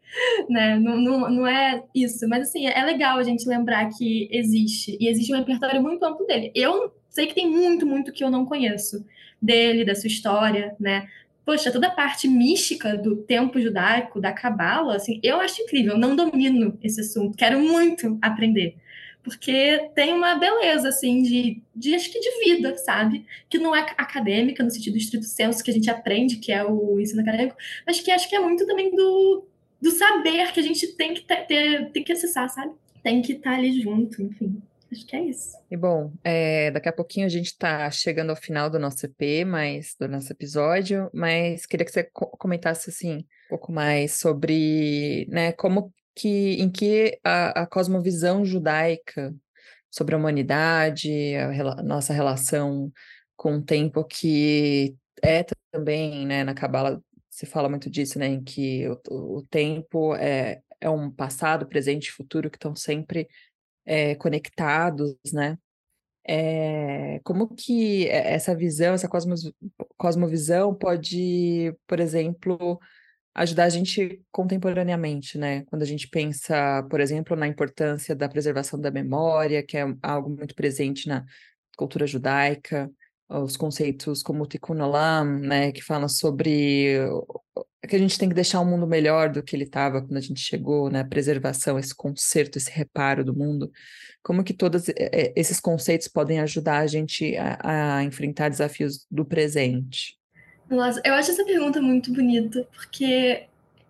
né? 0.48 0.76
Não, 0.78 0.96
não, 0.96 1.30
não 1.30 1.46
é 1.46 1.84
isso, 1.94 2.28
mas 2.28 2.48
assim, 2.48 2.66
é 2.66 2.84
legal 2.84 3.18
a 3.18 3.22
gente 3.22 3.48
lembrar 3.48 3.88
que 3.96 4.28
existe 4.32 4.96
e 5.00 5.08
existe 5.08 5.32
um 5.32 5.38
repertório 5.38 5.80
muito 5.80 6.04
amplo 6.04 6.26
dele. 6.26 6.50
Eu 6.54 6.92
sei 7.08 7.26
que 7.26 7.34
tem 7.34 7.48
muito, 7.48 7.86
muito 7.86 8.12
que 8.12 8.24
eu 8.24 8.30
não 8.30 8.44
conheço 8.44 9.04
dele, 9.40 9.84
da 9.84 9.94
sua 9.94 10.08
história, 10.08 10.74
né? 10.80 11.06
Poxa, 11.48 11.72
toda 11.72 11.86
a 11.86 11.90
parte 11.90 12.28
mística 12.28 12.94
do 12.94 13.16
tempo 13.16 13.58
judaico, 13.58 14.20
da 14.20 14.30
cabala, 14.30 14.96
assim, 14.96 15.18
eu 15.22 15.40
acho 15.40 15.62
incrível, 15.62 15.94
eu 15.94 15.98
não 15.98 16.14
domino 16.14 16.78
esse 16.82 17.00
assunto, 17.00 17.38
quero 17.38 17.58
muito 17.58 18.18
aprender. 18.20 18.76
Porque 19.22 19.90
tem 19.94 20.12
uma 20.12 20.34
beleza, 20.34 20.90
assim, 20.90 21.22
de, 21.22 21.62
de 21.74 21.94
acho 21.94 22.12
que 22.12 22.20
de 22.20 22.44
vida, 22.44 22.76
sabe? 22.76 23.24
Que 23.48 23.56
não 23.56 23.74
é 23.74 23.80
acadêmica, 23.96 24.62
no 24.62 24.70
sentido 24.70 24.92
do 24.92 24.98
estrito 24.98 25.24
senso 25.24 25.64
que 25.64 25.70
a 25.70 25.74
gente 25.74 25.88
aprende, 25.88 26.36
que 26.36 26.52
é 26.52 26.62
o 26.62 27.00
ensino 27.00 27.22
acadêmico, 27.22 27.56
mas 27.86 27.98
que 27.98 28.10
acho 28.10 28.28
que 28.28 28.36
é 28.36 28.40
muito 28.40 28.66
também 28.66 28.94
do, 28.94 29.46
do 29.80 29.90
saber 29.90 30.52
que 30.52 30.60
a 30.60 30.62
gente 30.62 30.86
tem 30.96 31.14
que 31.14 31.22
ter, 31.22 31.90
tem 31.92 32.04
que 32.04 32.12
acessar, 32.12 32.50
sabe? 32.50 32.74
Tem 33.02 33.22
que 33.22 33.32
estar 33.32 33.54
ali 33.54 33.80
junto, 33.80 34.20
enfim. 34.22 34.60
Acho 34.90 35.06
que 35.06 35.14
é 35.14 35.22
isso. 35.22 35.56
E 35.70 35.76
bom, 35.76 36.12
é, 36.24 36.70
daqui 36.70 36.88
a 36.88 36.92
pouquinho 36.92 37.26
a 37.26 37.28
gente 37.28 37.46
está 37.46 37.90
chegando 37.90 38.30
ao 38.30 38.36
final 38.36 38.70
do 38.70 38.78
nosso 38.78 39.04
EP, 39.04 39.44
mas 39.46 39.94
do 40.00 40.08
nosso 40.08 40.32
episódio, 40.32 41.10
mas 41.12 41.66
queria 41.66 41.84
que 41.84 41.92
você 41.92 42.08
comentasse 42.12 42.88
assim 42.88 43.18
um 43.18 43.48
pouco 43.50 43.70
mais 43.70 44.18
sobre, 44.18 45.26
né, 45.30 45.52
como 45.52 45.92
que 46.14 46.54
em 46.54 46.70
que 46.70 47.18
a, 47.22 47.62
a 47.62 47.66
cosmovisão 47.66 48.44
judaica 48.44 49.34
sobre 49.90 50.14
a 50.14 50.18
humanidade, 50.18 51.34
a, 51.36 51.80
a 51.80 51.82
nossa 51.82 52.12
relação 52.12 52.90
com 53.36 53.56
o 53.56 53.62
tempo 53.62 54.02
que 54.04 54.96
é 55.22 55.44
também, 55.70 56.26
né, 56.26 56.44
na 56.44 56.54
Cabala 56.54 57.02
se 57.28 57.46
fala 57.46 57.68
muito 57.68 57.90
disso, 57.90 58.18
né, 58.18 58.26
em 58.26 58.42
que 58.42 58.88
o, 59.10 59.38
o 59.38 59.42
tempo 59.48 60.14
é, 60.16 60.60
é 60.80 60.90
um 60.90 61.10
passado, 61.10 61.66
presente 61.66 62.08
e 62.08 62.12
futuro 62.12 62.50
que 62.50 62.56
estão 62.56 62.74
sempre 62.74 63.28
é, 63.88 64.14
conectados, 64.16 65.16
né? 65.32 65.58
É, 66.26 67.20
como 67.24 67.48
que 67.54 68.06
essa 68.08 68.54
visão, 68.54 68.92
essa 68.94 69.08
cosmos, 69.08 69.50
cosmovisão 69.96 70.74
pode, 70.74 71.74
por 71.86 71.98
exemplo, 71.98 72.78
ajudar 73.34 73.64
a 73.64 73.68
gente 73.70 74.22
contemporaneamente, 74.30 75.38
né? 75.38 75.64
Quando 75.66 75.82
a 75.82 75.86
gente 75.86 76.06
pensa, 76.08 76.82
por 76.90 77.00
exemplo, 77.00 77.34
na 77.34 77.48
importância 77.48 78.14
da 78.14 78.28
preservação 78.28 78.78
da 78.78 78.90
memória, 78.90 79.62
que 79.62 79.78
é 79.78 79.84
algo 80.02 80.28
muito 80.28 80.54
presente 80.54 81.08
na 81.08 81.24
cultura 81.76 82.06
judaica, 82.06 82.90
os 83.28 83.56
conceitos 83.56 84.22
como 84.22 84.44
o 84.44 84.46
Tikkun 84.46 84.80
Olam, 84.80 85.40
né, 85.40 85.72
que 85.72 85.82
fala 85.82 86.08
sobre 86.08 86.98
que 87.88 87.96
a 87.96 87.98
gente 87.98 88.18
tem 88.18 88.28
que 88.28 88.34
deixar 88.34 88.60
o 88.60 88.64
mundo 88.64 88.86
melhor 88.86 89.30
do 89.30 89.42
que 89.42 89.56
ele 89.56 89.64
estava 89.64 90.00
quando 90.00 90.16
a 90.16 90.20
gente 90.20 90.40
chegou, 90.40 90.90
né, 90.90 91.02
preservação, 91.04 91.78
esse 91.78 91.94
conserto, 91.94 92.56
esse 92.56 92.70
reparo 92.70 93.24
do 93.24 93.34
mundo. 93.34 93.70
Como 94.22 94.44
que 94.44 94.52
todos 94.52 94.84
esses 95.34 95.58
conceitos 95.60 96.08
podem 96.08 96.40
ajudar 96.40 96.78
a 96.78 96.86
gente 96.86 97.36
a, 97.36 97.96
a 97.98 98.04
enfrentar 98.04 98.48
desafios 98.48 99.06
do 99.10 99.24
presente? 99.24 100.18
Nossa, 100.68 101.00
eu 101.04 101.14
acho 101.14 101.30
essa 101.30 101.44
pergunta 101.44 101.80
muito 101.80 102.12
bonita, 102.12 102.66
porque 102.74 103.46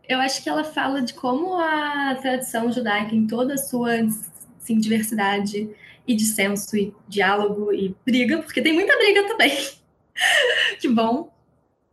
eu 0.08 0.18
acho 0.20 0.42
que 0.42 0.48
ela 0.48 0.62
fala 0.62 1.02
de 1.02 1.12
como 1.14 1.58
a 1.58 2.16
tradição 2.20 2.70
judaica, 2.70 3.14
em 3.14 3.26
toda 3.26 3.54
a 3.54 3.58
sua 3.58 3.94
assim, 4.60 4.78
diversidade, 4.78 5.68
e 6.08 6.14
dissenso 6.14 6.76
e 6.76 6.94
diálogo 7.06 7.72
e 7.72 7.94
briga, 8.04 8.38
porque 8.38 8.62
tem 8.62 8.72
muita 8.72 8.96
briga 8.96 9.28
também. 9.28 9.52
que 10.80 10.88
bom, 10.88 11.30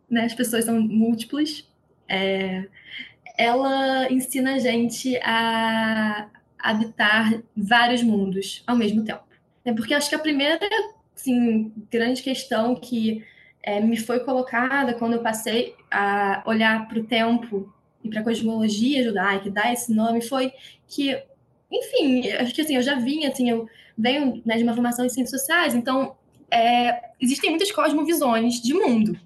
né? 0.10 0.24
As 0.24 0.34
pessoas 0.34 0.66
são 0.66 0.80
múltiplas. 0.80 1.70
É, 2.08 2.66
ela 3.38 4.12
ensina 4.12 4.56
a 4.56 4.60
gente 4.60 5.18
a 5.18 6.30
habitar 6.58 7.44
vários 7.56 8.02
mundos 8.02 8.64
ao 8.66 8.78
mesmo 8.78 9.04
tempo. 9.04 9.24
É 9.66 9.74
porque 9.74 9.94
acho 9.94 10.10
que 10.10 10.16
a 10.16 10.20
primeira 10.20 10.60
assim, 11.16 11.72
grande 11.92 12.22
questão 12.22 12.76
que 12.76 13.24
é, 13.64 13.80
me 13.80 13.98
foi 13.98 14.20
colocada 14.20 14.94
quando 14.94 15.14
eu 15.14 15.24
passei 15.24 15.76
a 15.90 16.44
olhar 16.46 16.88
para 16.88 17.00
o 17.00 17.04
tempo 17.04 17.74
e 18.04 18.10
para 18.10 18.22
a 18.22 18.24
cosmologia 18.24 19.04
judaica, 19.04 19.50
dar 19.50 19.74
esse 19.74 19.94
nome, 19.94 20.22
foi 20.22 20.54
que, 20.88 21.20
enfim, 21.72 22.30
acho 22.32 22.54
que 22.54 22.62
assim, 22.62 22.76
eu 22.76 22.82
já 22.84 22.96
vinha, 22.96 23.30
assim, 23.30 23.50
eu 23.50 23.68
venho 23.98 24.42
né, 24.46 24.58
de 24.58 24.64
uma 24.64 24.74
formação 24.74 25.06
em 25.06 25.10
ciências 25.10 25.42
sociais, 25.42 25.74
então 25.74 26.16
é, 26.52 27.12
existem 27.20 27.50
muitas 27.50 27.72
cosmovisões 27.72 28.62
de 28.62 28.74
mundo. 28.74 29.20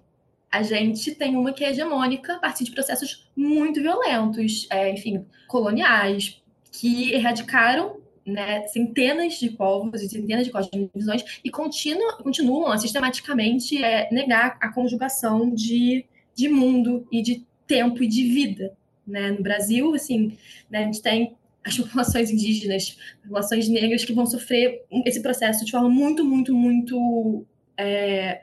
A 0.51 0.63
gente 0.63 1.13
tem 1.13 1.35
uma 1.35 1.53
que 1.53 1.63
é 1.63 1.69
hegemônica 1.69 2.33
a 2.33 2.39
partir 2.39 2.63
de 2.63 2.71
processos 2.71 3.29
muito 3.35 3.81
violentos, 3.81 4.67
é, 4.71 4.91
enfim, 4.91 5.25
coloniais, 5.47 6.41
que 6.71 7.13
erradicaram 7.13 7.97
né, 8.25 8.67
centenas 8.67 9.33
de 9.33 9.49
povos 9.49 10.01
e 10.01 10.09
centenas 10.09 10.45
de 10.45 10.51
cosmovisões 10.51 11.39
e 11.43 11.49
continua, 11.49 12.17
continuam 12.17 12.71
a 12.71 12.77
sistematicamente 12.77 13.83
é, 13.83 14.09
negar 14.11 14.57
a 14.59 14.71
conjugação 14.71 15.53
de, 15.53 16.05
de 16.35 16.47
mundo 16.47 17.07
e 17.11 17.21
de 17.21 17.45
tempo 17.67 18.03
e 18.03 18.07
de 18.07 18.23
vida. 18.23 18.75
Né? 19.05 19.31
No 19.31 19.43
Brasil, 19.43 19.93
assim, 19.93 20.37
né, 20.69 20.79
a 20.79 20.85
gente 20.85 21.01
tem 21.01 21.35
as 21.69 21.77
populações 21.77 22.29
indígenas, 22.29 22.97
populações 23.21 23.67
negras 23.69 24.03
que 24.03 24.13
vão 24.13 24.25
sofrer 24.25 24.83
esse 25.05 25.21
processo 25.21 25.65
de 25.65 25.71
forma 25.71 25.89
muito, 25.89 26.25
muito, 26.25 26.53
muito 26.53 27.45
é, 27.77 28.41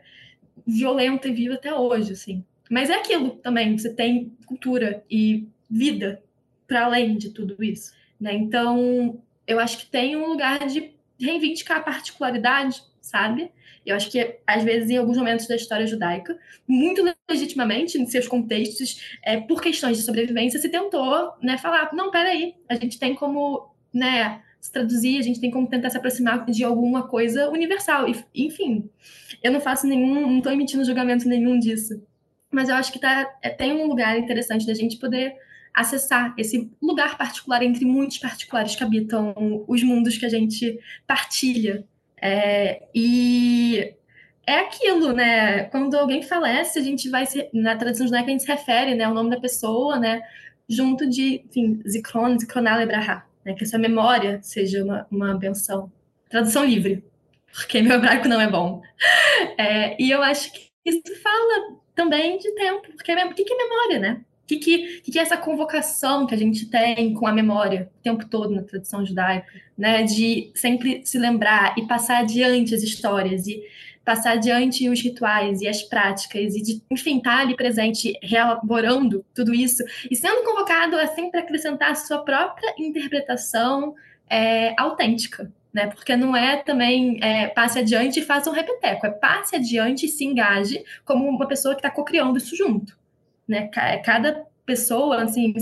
violenta 0.66 1.28
e 1.28 1.32
viva 1.32 1.54
até 1.54 1.74
hoje, 1.74 2.12
assim. 2.12 2.44
Mas 2.70 2.90
é 2.90 2.94
aquilo 2.94 3.30
também, 3.30 3.76
você 3.76 3.92
tem 3.92 4.32
cultura 4.46 5.04
e 5.10 5.46
vida 5.70 6.22
para 6.66 6.84
além 6.86 7.16
de 7.16 7.30
tudo 7.30 7.62
isso, 7.62 7.92
né? 8.20 8.34
Então, 8.34 9.22
eu 9.46 9.60
acho 9.60 9.78
que 9.78 9.86
tem 9.86 10.16
um 10.16 10.26
lugar 10.26 10.66
de 10.66 10.95
reivindicar 11.20 11.78
a 11.78 11.82
particularidade, 11.82 12.82
sabe? 13.00 13.50
Eu 13.84 13.94
acho 13.94 14.10
que, 14.10 14.38
às 14.46 14.64
vezes, 14.64 14.90
em 14.90 14.96
alguns 14.96 15.16
momentos 15.16 15.46
da 15.46 15.54
história 15.54 15.86
judaica, 15.86 16.36
muito 16.66 17.04
legitimamente, 17.30 17.96
em 17.96 18.06
seus 18.06 18.26
contextos, 18.26 19.16
é, 19.22 19.40
por 19.40 19.62
questões 19.62 19.96
de 19.96 20.02
sobrevivência, 20.02 20.58
se 20.58 20.68
tentou 20.68 21.32
né, 21.40 21.56
falar: 21.56 21.90
não, 21.92 22.10
peraí, 22.10 22.56
a 22.68 22.74
gente 22.74 22.98
tem 22.98 23.14
como 23.14 23.72
né, 23.94 24.42
se 24.60 24.72
traduzir, 24.72 25.20
a 25.20 25.22
gente 25.22 25.40
tem 25.40 25.50
como 25.50 25.68
tentar 25.68 25.90
se 25.90 25.96
aproximar 25.96 26.44
de 26.46 26.64
alguma 26.64 27.06
coisa 27.06 27.48
universal. 27.48 28.08
E, 28.08 28.24
enfim, 28.34 28.90
eu 29.40 29.52
não 29.52 29.60
faço 29.60 29.86
nenhum, 29.86 30.28
não 30.28 30.38
estou 30.38 30.52
emitindo 30.52 30.84
julgamento 30.84 31.28
nenhum 31.28 31.58
disso. 31.58 32.02
Mas 32.50 32.68
eu 32.68 32.74
acho 32.74 32.92
que 32.92 32.98
tá, 32.98 33.32
é, 33.40 33.50
tem 33.50 33.72
um 33.72 33.86
lugar 33.86 34.18
interessante 34.18 34.66
da 34.66 34.74
gente 34.74 34.98
poder 34.98 35.34
acessar 35.76 36.34
esse 36.38 36.70
lugar 36.80 37.18
particular 37.18 37.62
entre 37.62 37.84
muitos 37.84 38.16
particulares 38.16 38.74
que 38.74 38.82
habitam 38.82 39.34
os 39.68 39.82
mundos 39.82 40.16
que 40.16 40.24
a 40.24 40.28
gente 40.30 40.80
partilha 41.06 41.84
é, 42.20 42.82
e 42.94 43.94
é 44.46 44.60
aquilo, 44.60 45.12
né? 45.12 45.64
Quando 45.64 45.94
alguém 45.94 46.22
falece, 46.22 46.78
a 46.78 46.82
gente 46.82 47.10
vai 47.10 47.26
se, 47.26 47.48
na 47.52 47.76
tradição 47.76 48.06
judaica 48.06 48.28
a 48.28 48.30
gente 48.30 48.44
se 48.44 48.48
refere, 48.50 48.94
né, 48.94 49.04
ao 49.04 49.14
nome 49.14 49.30
da 49.30 49.40
pessoa, 49.40 49.98
né, 49.98 50.22
junto 50.68 51.08
de, 51.08 51.44
enfim, 51.46 51.82
zikron, 51.86 52.38
zikronah 52.38 52.76
lebraha, 52.76 53.24
né, 53.44 53.54
que 53.54 53.64
essa 53.64 53.76
memória 53.76 54.40
seja 54.42 54.82
uma, 54.82 55.06
uma 55.10 55.34
benção. 55.34 55.92
Tradução 56.28 56.64
livre, 56.64 57.04
porque 57.52 57.82
meu 57.82 57.96
hebraico 57.96 58.28
não 58.28 58.40
é 58.40 58.48
bom. 58.48 58.82
É, 59.58 60.00
e 60.02 60.10
eu 60.10 60.22
acho 60.22 60.52
que 60.52 60.70
isso 60.84 61.02
fala 61.22 61.78
também 61.94 62.38
de 62.38 62.50
tempo, 62.54 62.92
porque 62.94 63.12
o 63.12 63.34
que, 63.34 63.44
que 63.44 63.52
é 63.52 63.56
memória, 63.56 63.98
né? 63.98 64.20
O 64.46 64.48
que, 64.48 64.58
que, 64.58 65.00
que, 65.00 65.18
é 65.18 65.22
essa 65.22 65.36
convocação 65.36 66.24
que 66.24 66.32
a 66.32 66.38
gente 66.38 66.66
tem 66.66 67.12
com 67.14 67.26
a 67.26 67.32
memória 67.32 67.90
o 67.98 68.02
tempo 68.02 68.24
todo 68.26 68.54
na 68.54 68.62
tradição 68.62 69.04
judaica, 69.04 69.52
né? 69.76 70.04
De 70.04 70.52
sempre 70.54 71.02
se 71.04 71.18
lembrar 71.18 71.74
e 71.76 71.84
passar 71.84 72.18
adiante 72.18 72.72
as 72.72 72.80
histórias 72.80 73.48
e 73.48 73.60
passar 74.04 74.34
adiante 74.34 74.88
os 74.88 75.02
rituais 75.02 75.62
e 75.62 75.66
as 75.66 75.82
práticas 75.82 76.54
e 76.54 76.62
de, 76.62 76.80
enfim, 76.88 77.18
estar 77.18 77.38
tá 77.38 77.42
ali 77.42 77.56
presente, 77.56 78.16
reelaborando 78.22 79.26
tudo 79.34 79.52
isso 79.52 79.82
e 80.08 80.14
sendo 80.14 80.44
convocado 80.44 80.94
a 80.94 81.08
sempre 81.08 81.40
acrescentar 81.40 81.90
a 81.90 81.96
sua 81.96 82.18
própria 82.18 82.72
interpretação 82.78 83.96
é, 84.30 84.80
autêntica, 84.80 85.50
né? 85.74 85.88
Porque 85.88 86.14
não 86.14 86.36
é 86.36 86.58
também 86.58 87.18
é, 87.20 87.48
passe 87.48 87.80
adiante 87.80 88.20
e 88.20 88.22
faça 88.22 88.48
um 88.48 88.52
repeteco, 88.52 89.08
é 89.08 89.10
passe 89.10 89.56
adiante 89.56 90.06
e 90.06 90.08
se 90.08 90.24
engaje 90.24 90.84
como 91.04 91.28
uma 91.28 91.48
pessoa 91.48 91.74
que 91.74 91.80
está 91.80 91.90
co-criando 91.90 92.38
isso 92.38 92.54
junto 92.54 92.96
né? 93.46 93.68
Cada 93.68 94.44
pessoa, 94.64 95.22
assim, 95.22 95.54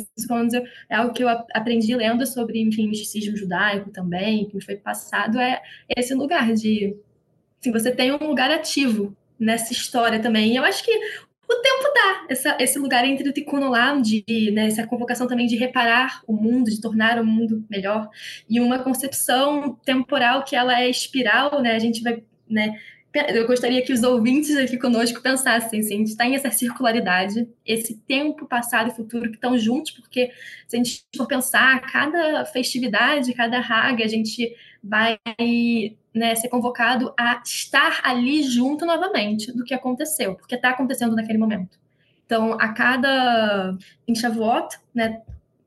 é 0.88 0.96
algo 0.96 1.12
que 1.12 1.22
eu 1.22 1.28
aprendi 1.28 1.94
lendo 1.94 2.26
sobre, 2.26 2.60
enfim, 2.60 2.88
misticismo 2.88 3.36
judaico 3.36 3.90
também, 3.90 4.46
que 4.46 4.56
me 4.56 4.64
foi 4.64 4.76
passado, 4.76 5.38
é 5.38 5.60
esse 5.94 6.14
lugar 6.14 6.52
de, 6.54 6.96
assim, 7.60 7.70
você 7.70 7.92
tem 7.92 8.12
um 8.12 8.26
lugar 8.26 8.50
ativo 8.50 9.14
nessa 9.38 9.72
história 9.72 10.20
também. 10.20 10.52
E 10.52 10.56
eu 10.56 10.64
acho 10.64 10.82
que 10.82 10.90
o 11.46 11.54
tempo 11.56 11.82
dá 11.94 12.26
essa, 12.30 12.56
esse 12.58 12.78
lugar 12.78 13.04
entre 13.04 13.28
o 13.28 13.32
tikkun 13.32 13.66
olam, 13.66 14.00
de, 14.00 14.24
né, 14.52 14.66
essa 14.66 14.86
convocação 14.86 15.26
também 15.26 15.46
de 15.46 15.56
reparar 15.56 16.22
o 16.26 16.32
mundo, 16.32 16.70
de 16.70 16.80
tornar 16.80 17.20
o 17.20 17.26
mundo 17.26 17.64
melhor, 17.68 18.08
e 18.48 18.58
uma 18.60 18.78
concepção 18.78 19.78
temporal 19.84 20.44
que 20.44 20.56
ela 20.56 20.80
é 20.80 20.88
espiral, 20.88 21.60
né, 21.60 21.74
a 21.74 21.78
gente 21.78 22.02
vai, 22.02 22.22
né, 22.48 22.80
eu 23.14 23.46
gostaria 23.46 23.80
que 23.82 23.92
os 23.92 24.02
ouvintes 24.02 24.56
aqui 24.56 24.76
conosco 24.76 25.22
pensassem 25.22 25.80
assim, 25.80 25.94
a 25.94 25.98
gente 25.98 26.10
está 26.10 26.26
em 26.26 26.34
essa 26.34 26.50
circularidade, 26.50 27.48
esse 27.64 27.96
tempo 27.98 28.46
passado 28.46 28.90
e 28.90 28.94
futuro 28.94 29.30
que 29.30 29.36
estão 29.36 29.56
juntos, 29.56 29.92
porque 29.92 30.32
se 30.66 30.76
a 30.76 30.78
gente 30.78 31.04
for 31.16 31.26
pensar, 31.26 31.80
cada 31.82 32.44
festividade, 32.44 33.32
cada 33.32 33.60
raga, 33.60 34.04
a 34.04 34.08
gente 34.08 34.54
vai 34.82 35.18
né, 36.12 36.34
ser 36.34 36.48
convocado 36.48 37.14
a 37.16 37.40
estar 37.44 38.00
ali 38.02 38.42
junto 38.42 38.84
novamente 38.84 39.52
do 39.52 39.64
que 39.64 39.74
aconteceu, 39.74 40.34
porque 40.34 40.56
está 40.56 40.70
acontecendo 40.70 41.14
naquele 41.14 41.38
momento. 41.38 41.78
Então, 42.26 42.54
a 42.54 42.72
cada 42.72 43.76
em 44.08 44.14
Shavuot, 44.14 44.76
né, 44.92 45.22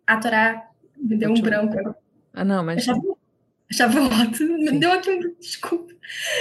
a 0.06 0.18
Torá 0.18 0.70
me 0.98 1.16
deu 1.16 1.32
um 1.32 1.42
branco. 1.42 1.96
Ah, 2.34 2.44
não, 2.44 2.64
mas... 2.64 2.84
Shavuot, 2.84 3.18
Shavuot 3.72 4.44
me 4.44 4.80
deu 4.80 4.92
aqui 4.92 5.12
um... 5.12 5.36
Desculpa. 5.40 5.94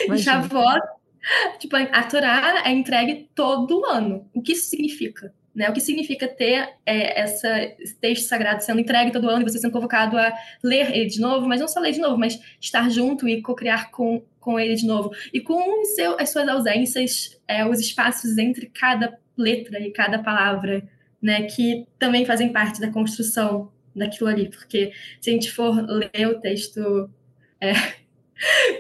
Em 0.09 0.19
Shavuot, 0.19 0.81
tipo, 1.59 1.77
a 1.77 2.03
Torá 2.05 2.63
é 2.65 2.71
entregue 2.71 3.29
todo 3.35 3.85
ano. 3.85 4.29
O 4.35 4.43
que 4.43 4.53
isso 4.53 4.69
significa? 4.71 5.33
Né? 5.55 5.71
O 5.71 5.73
que 5.73 5.81
significa 5.81 6.29
ter 6.29 6.69
é, 6.85 7.21
essa, 7.21 7.63
esse 7.79 7.95
texto 7.97 8.29
sagrado 8.29 8.63
sendo 8.63 8.81
entregue 8.81 9.11
todo 9.11 9.31
ano 9.31 9.41
e 9.43 9.51
você 9.51 9.59
sendo 9.59 9.73
convocado 9.73 10.19
a 10.19 10.33
ler 10.63 10.95
ele 10.95 11.07
de 11.07 11.21
novo, 11.21 11.49
mas 11.49 11.61
não 11.61 11.69
só 11.69 11.81
ler 11.81 11.93
de 11.93 12.01
novo, 12.01 12.19
mas 12.19 12.39
estar 12.61 12.91
junto 12.91 13.27
e 13.27 13.41
co-criar 13.41 13.91
com, 13.91 14.23
com 14.39 14.61
ele 14.61 14.75
de 14.75 14.87
novo. 14.87 15.11
E 15.33 15.41
com 15.41 15.85
seu, 15.85 16.21
as 16.21 16.31
suas 16.31 16.47
ausências, 16.47 17.41
é, 17.49 17.65
os 17.67 17.81
espaços 17.81 18.37
entre 18.37 18.67
cada 18.67 19.19
letra 19.37 19.81
e 19.81 19.91
cada 19.91 20.19
palavra, 20.19 20.87
né, 21.23 21.45
que 21.45 21.87
também 21.99 22.27
fazem 22.27 22.53
parte 22.53 22.81
da 22.81 22.91
construção 22.91 23.73
daquilo 23.95 24.29
ali, 24.29 24.51
porque 24.51 24.93
se 25.21 25.31
a 25.31 25.33
gente 25.33 25.51
for 25.51 25.75
ler 25.89 26.29
o 26.29 26.39
texto 26.39 27.11
é, 27.59 27.73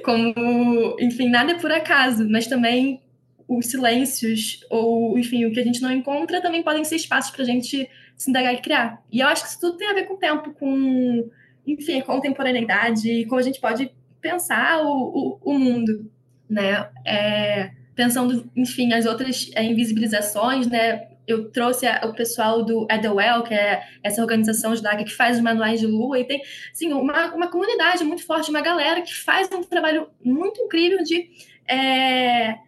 como, 0.05 0.97
enfim, 1.01 1.29
nada 1.29 1.53
é 1.53 1.59
por 1.59 1.73
acaso, 1.73 2.29
mas 2.29 2.47
também 2.47 3.03
os 3.49 3.67
silêncios, 3.67 4.61
ou, 4.69 5.19
enfim, 5.19 5.45
o 5.45 5.53
que 5.53 5.61
a 5.61 5.65
gente 5.65 5.81
não 5.81 5.93
encontra, 5.93 6.43
também 6.43 6.63
podem 6.63 6.85
ser 6.85 6.97
espaços 6.97 7.31
para 7.31 7.43
a 7.43 7.47
gente 7.47 7.89
se 8.17 8.31
indagar 8.31 8.55
e 8.55 8.61
criar. 8.61 9.03
E 9.11 9.21
eu 9.21 9.27
acho 9.29 9.43
que 9.43 9.51
isso 9.51 9.61
tudo 9.61 9.77
tem 9.77 9.89
a 9.89 9.95
ver 9.95 10.05
com 10.05 10.15
o 10.15 10.19
tempo, 10.19 10.53
com, 10.55 11.31
enfim, 11.67 12.01
a 12.01 12.05
contemporaneidade, 12.05 13.09
e 13.09 13.27
como 13.27 13.41
a 13.41 13.45
gente 13.45 13.61
pode 13.61 13.91
pensar 14.21 14.83
o, 14.83 15.39
o, 15.45 15.53
o 15.53 15.59
mundo, 15.59 16.11
né? 16.49 16.89
É, 17.05 17.71
pensando, 17.95 18.51
enfim, 18.57 18.93
as 18.93 19.07
outras 19.07 19.51
é, 19.55 19.63
invisibilizações, 19.63 20.67
né? 20.67 21.09
Eu 21.27 21.51
trouxe 21.51 21.87
o 22.05 22.13
pessoal 22.15 22.65
do 22.65 22.87
Edwell, 22.91 23.43
que 23.43 23.55
é 23.55 23.83
essa 24.03 24.23
organização 24.23 24.75
judaica 24.75 25.05
que 25.05 25.13
faz 25.13 25.37
os 25.37 25.43
manuais 25.43 25.81
de 25.81 25.87
lua, 25.87 26.19
e 26.19 26.25
tem, 26.25 26.41
assim, 26.73 26.93
uma, 26.93 27.35
uma 27.35 27.49
comunidade 27.49 28.05
muito 28.05 28.25
forte, 28.25 28.51
uma 28.51 28.61
galera 28.61 29.03
que 29.03 29.15
faz 29.15 29.51
um 29.53 29.63
trabalho 29.63 30.09
muito 30.23 30.61
incrível 30.63 31.03
de 31.03 31.29
é, 31.69 32.59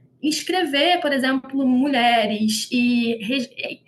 por 1.01 1.13
exemplo, 1.13 1.67
mulheres 1.67 2.69
e 2.73 3.19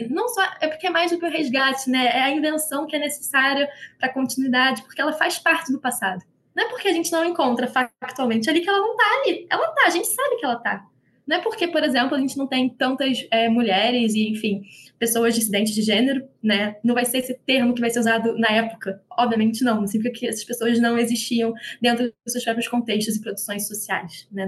não 0.09 0.29
só 0.29 0.43
é 0.61 0.69
porque 0.69 0.87
é 0.87 0.91
mais 0.91 1.11
do 1.11 1.19
que 1.19 1.27
o 1.27 1.31
resgate, 1.31 1.91
né? 1.91 2.07
É 2.07 2.23
a 2.23 2.31
invenção 2.31 2.87
que 2.87 2.95
é 2.95 2.99
necessária 2.99 3.69
para 3.99 4.09
a 4.09 4.13
continuidade, 4.13 4.83
porque 4.83 5.01
ela 5.01 5.13
faz 5.13 5.39
parte 5.39 5.73
do 5.73 5.81
passado. 5.81 6.23
Não 6.55 6.65
é 6.65 6.69
porque 6.69 6.89
a 6.89 6.93
gente 6.93 7.11
não 7.11 7.25
encontra 7.25 7.67
factualmente 7.67 8.49
ali 8.49 8.61
que 8.61 8.69
ela 8.69 8.79
não 8.79 8.93
está 8.93 9.05
ali. 9.21 9.47
Ela 9.51 9.69
está, 9.69 9.87
a 9.87 9.91
gente 9.91 10.09
sabe 10.09 10.37
que 10.37 10.45
ela 10.45 10.55
está. 10.57 10.87
Não 11.31 11.37
é 11.37 11.41
porque, 11.41 11.69
por 11.69 11.85
exemplo, 11.85 12.17
a 12.17 12.19
gente 12.19 12.37
não 12.37 12.49
tem 12.49 12.69
tantas 12.69 13.25
é, 13.31 13.49
mulheres 13.49 14.15
e, 14.17 14.31
enfim, 14.31 14.63
pessoas 14.99 15.33
dissidentes 15.33 15.73
de 15.73 15.81
gênero, 15.81 16.29
né? 16.43 16.75
Não 16.83 16.93
vai 16.93 17.05
ser 17.05 17.19
esse 17.19 17.35
termo 17.47 17.73
que 17.73 17.81
vai 17.81 17.89
ser 17.89 18.01
usado 18.01 18.37
na 18.37 18.49
época. 18.49 19.01
Obviamente 19.17 19.63
não. 19.63 19.87
Significa 19.87 20.19
que 20.19 20.27
essas 20.27 20.43
pessoas 20.43 20.81
não 20.81 20.99
existiam 20.99 21.55
dentro 21.81 22.07
dos 22.07 22.33
seus 22.33 22.43
próprios 22.43 22.67
contextos 22.67 23.15
e 23.15 23.21
produções 23.21 23.69
sociais, 23.69 24.27
né? 24.33 24.45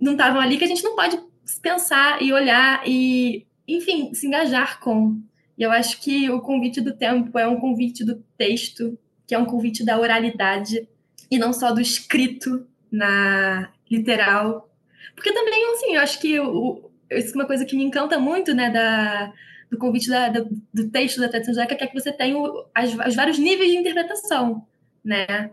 Não 0.00 0.12
estavam 0.14 0.40
ali, 0.40 0.58
que 0.58 0.64
a 0.64 0.66
gente 0.66 0.82
não 0.82 0.96
pode 0.96 1.16
pensar 1.62 2.20
e 2.20 2.32
olhar 2.32 2.82
e, 2.84 3.46
enfim, 3.68 4.12
se 4.14 4.26
engajar 4.26 4.80
com. 4.80 5.22
E 5.56 5.62
eu 5.62 5.70
acho 5.70 6.00
que 6.00 6.28
o 6.28 6.40
convite 6.40 6.80
do 6.80 6.92
tempo 6.92 7.38
é 7.38 7.46
um 7.46 7.60
convite 7.60 8.04
do 8.04 8.16
texto, 8.36 8.98
que 9.28 9.34
é 9.36 9.38
um 9.38 9.46
convite 9.46 9.84
da 9.84 9.96
oralidade, 9.96 10.88
e 11.30 11.38
não 11.38 11.52
só 11.52 11.70
do 11.70 11.80
escrito 11.80 12.66
na 12.90 13.70
literal. 13.88 14.73
Porque 15.14 15.32
também, 15.32 15.72
assim, 15.72 15.94
eu 15.94 16.00
acho 16.00 16.20
que 16.20 16.38
o, 16.40 16.90
isso 17.10 17.32
é 17.32 17.34
uma 17.34 17.46
coisa 17.46 17.64
que 17.64 17.76
me 17.76 17.84
encanta 17.84 18.18
muito, 18.18 18.54
né, 18.54 18.70
da, 18.70 19.32
do 19.70 19.78
convite 19.78 20.08
da, 20.08 20.28
do 20.28 20.90
texto 20.90 21.20
da 21.20 21.28
tradição 21.28 21.54
judaica, 21.54 21.76
que 21.76 21.84
é 21.84 21.86
que 21.86 22.00
você 22.00 22.12
tem 22.12 22.34
o, 22.34 22.66
as, 22.74 22.94
os 22.94 23.14
vários 23.14 23.38
níveis 23.38 23.70
de 23.70 23.78
interpretação, 23.78 24.66
né? 25.04 25.50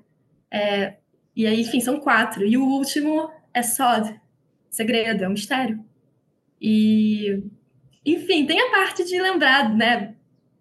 É, 0.50 0.96
e 1.36 1.46
aí, 1.48 1.62
enfim, 1.62 1.80
são 1.80 2.00
quatro. 2.00 2.46
E 2.46 2.58
o 2.58 2.64
último 2.64 3.32
é 3.54 3.62
Sod, 3.62 4.20
segredo, 4.70 5.24
é 5.24 5.28
um 5.28 5.32
mistério. 5.32 5.84
E, 6.62 7.44
enfim, 8.06 8.46
tem 8.46 8.60
a 8.62 8.72
parte 8.72 9.04
de 9.04 9.20
lembrar, 9.20 9.74
né, 9.74 10.16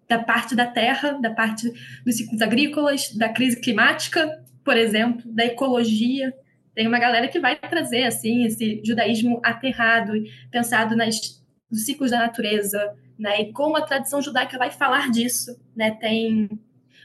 da 0.08 0.18
parte 0.18 0.56
da 0.56 0.66
terra, 0.66 1.12
da 1.12 1.30
parte 1.30 1.70
dos 2.04 2.16
ciclos 2.16 2.42
agrícolas, 2.42 3.14
da 3.14 3.28
crise 3.28 3.60
climática, 3.60 4.42
por 4.64 4.76
exemplo, 4.76 5.22
da 5.30 5.44
ecologia. 5.44 6.34
Tem 6.80 6.88
uma 6.88 6.98
galera 6.98 7.28
que 7.28 7.38
vai 7.38 7.56
trazer, 7.56 8.04
assim, 8.04 8.46
esse 8.46 8.80
judaísmo 8.82 9.38
aterrado, 9.44 10.14
pensado 10.50 10.96
nas, 10.96 11.14
nos 11.70 11.84
ciclos 11.84 12.10
da 12.10 12.20
natureza, 12.20 12.96
né, 13.18 13.42
e 13.42 13.52
como 13.52 13.76
a 13.76 13.82
tradição 13.82 14.22
judaica 14.22 14.56
vai 14.56 14.70
falar 14.70 15.10
disso, 15.10 15.60
né, 15.76 15.90
tem 15.90 16.48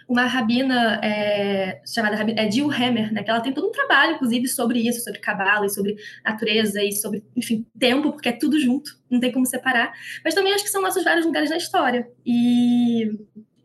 uma 0.07 0.27
rabina 0.27 1.01
é, 1.03 1.81
chamada 1.85 2.15
é, 2.41 2.49
Jill 2.49 2.71
Hammer, 2.71 3.11
né, 3.11 3.21
que 3.21 3.29
ela 3.29 3.41
tem 3.41 3.51
todo 3.51 3.67
um 3.67 3.71
trabalho, 3.73 4.13
inclusive, 4.13 4.47
sobre 4.47 4.79
isso, 4.79 5.03
sobre 5.03 5.19
cabala 5.19 5.65
e 5.65 5.69
sobre 5.69 5.97
natureza 6.23 6.81
e 6.81 6.93
sobre, 6.93 7.21
enfim, 7.35 7.65
tempo, 7.77 8.13
porque 8.13 8.29
é 8.29 8.31
tudo 8.31 8.57
junto, 8.57 8.97
não 9.09 9.19
tem 9.19 9.33
como 9.33 9.45
separar. 9.45 9.91
Mas 10.23 10.33
também 10.33 10.53
acho 10.53 10.63
que 10.63 10.69
são 10.69 10.81
nossos 10.81 11.03
vários 11.03 11.25
lugares 11.25 11.49
da 11.49 11.57
história. 11.57 12.07
E, 12.25 13.11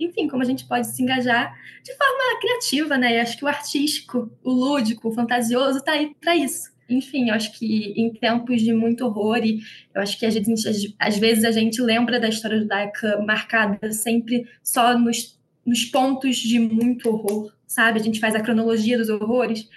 enfim, 0.00 0.28
como 0.28 0.42
a 0.42 0.46
gente 0.46 0.66
pode 0.66 0.86
se 0.86 1.02
engajar 1.02 1.54
de 1.84 1.94
forma 1.96 2.40
criativa, 2.40 2.98
né? 2.98 3.16
E 3.16 3.20
acho 3.20 3.36
que 3.36 3.44
o 3.44 3.48
artístico, 3.48 4.30
o 4.42 4.50
lúdico, 4.50 5.08
o 5.08 5.12
fantasioso 5.12 5.78
está 5.78 5.92
aí 5.92 6.14
para 6.20 6.36
isso 6.36 6.70
enfim, 6.90 7.28
eu 7.28 7.34
acho 7.34 7.52
que 7.56 7.94
em 7.96 8.12
tempos 8.12 8.60
de 8.60 8.72
muito 8.72 9.06
horror, 9.06 9.38
e 9.44 9.60
eu 9.94 10.02
acho 10.02 10.18
que 10.18 10.26
às 10.26 10.34
vezes, 10.34 10.94
às 10.98 11.18
vezes 11.18 11.44
a 11.44 11.52
gente 11.52 11.80
lembra 11.80 12.18
da 12.18 12.28
história 12.28 12.58
judaica 12.58 13.22
marcada 13.24 13.92
sempre 13.92 14.44
só 14.62 14.98
nos 14.98 15.38
nos 15.64 15.84
pontos 15.84 16.36
de 16.38 16.58
muito 16.58 17.08
horror, 17.08 17.52
sabe? 17.66 18.00
A 18.00 18.02
gente 18.02 18.18
faz 18.18 18.34
a 18.34 18.40
cronologia 18.40 18.96
dos 18.98 19.08
horrores. 19.08 19.68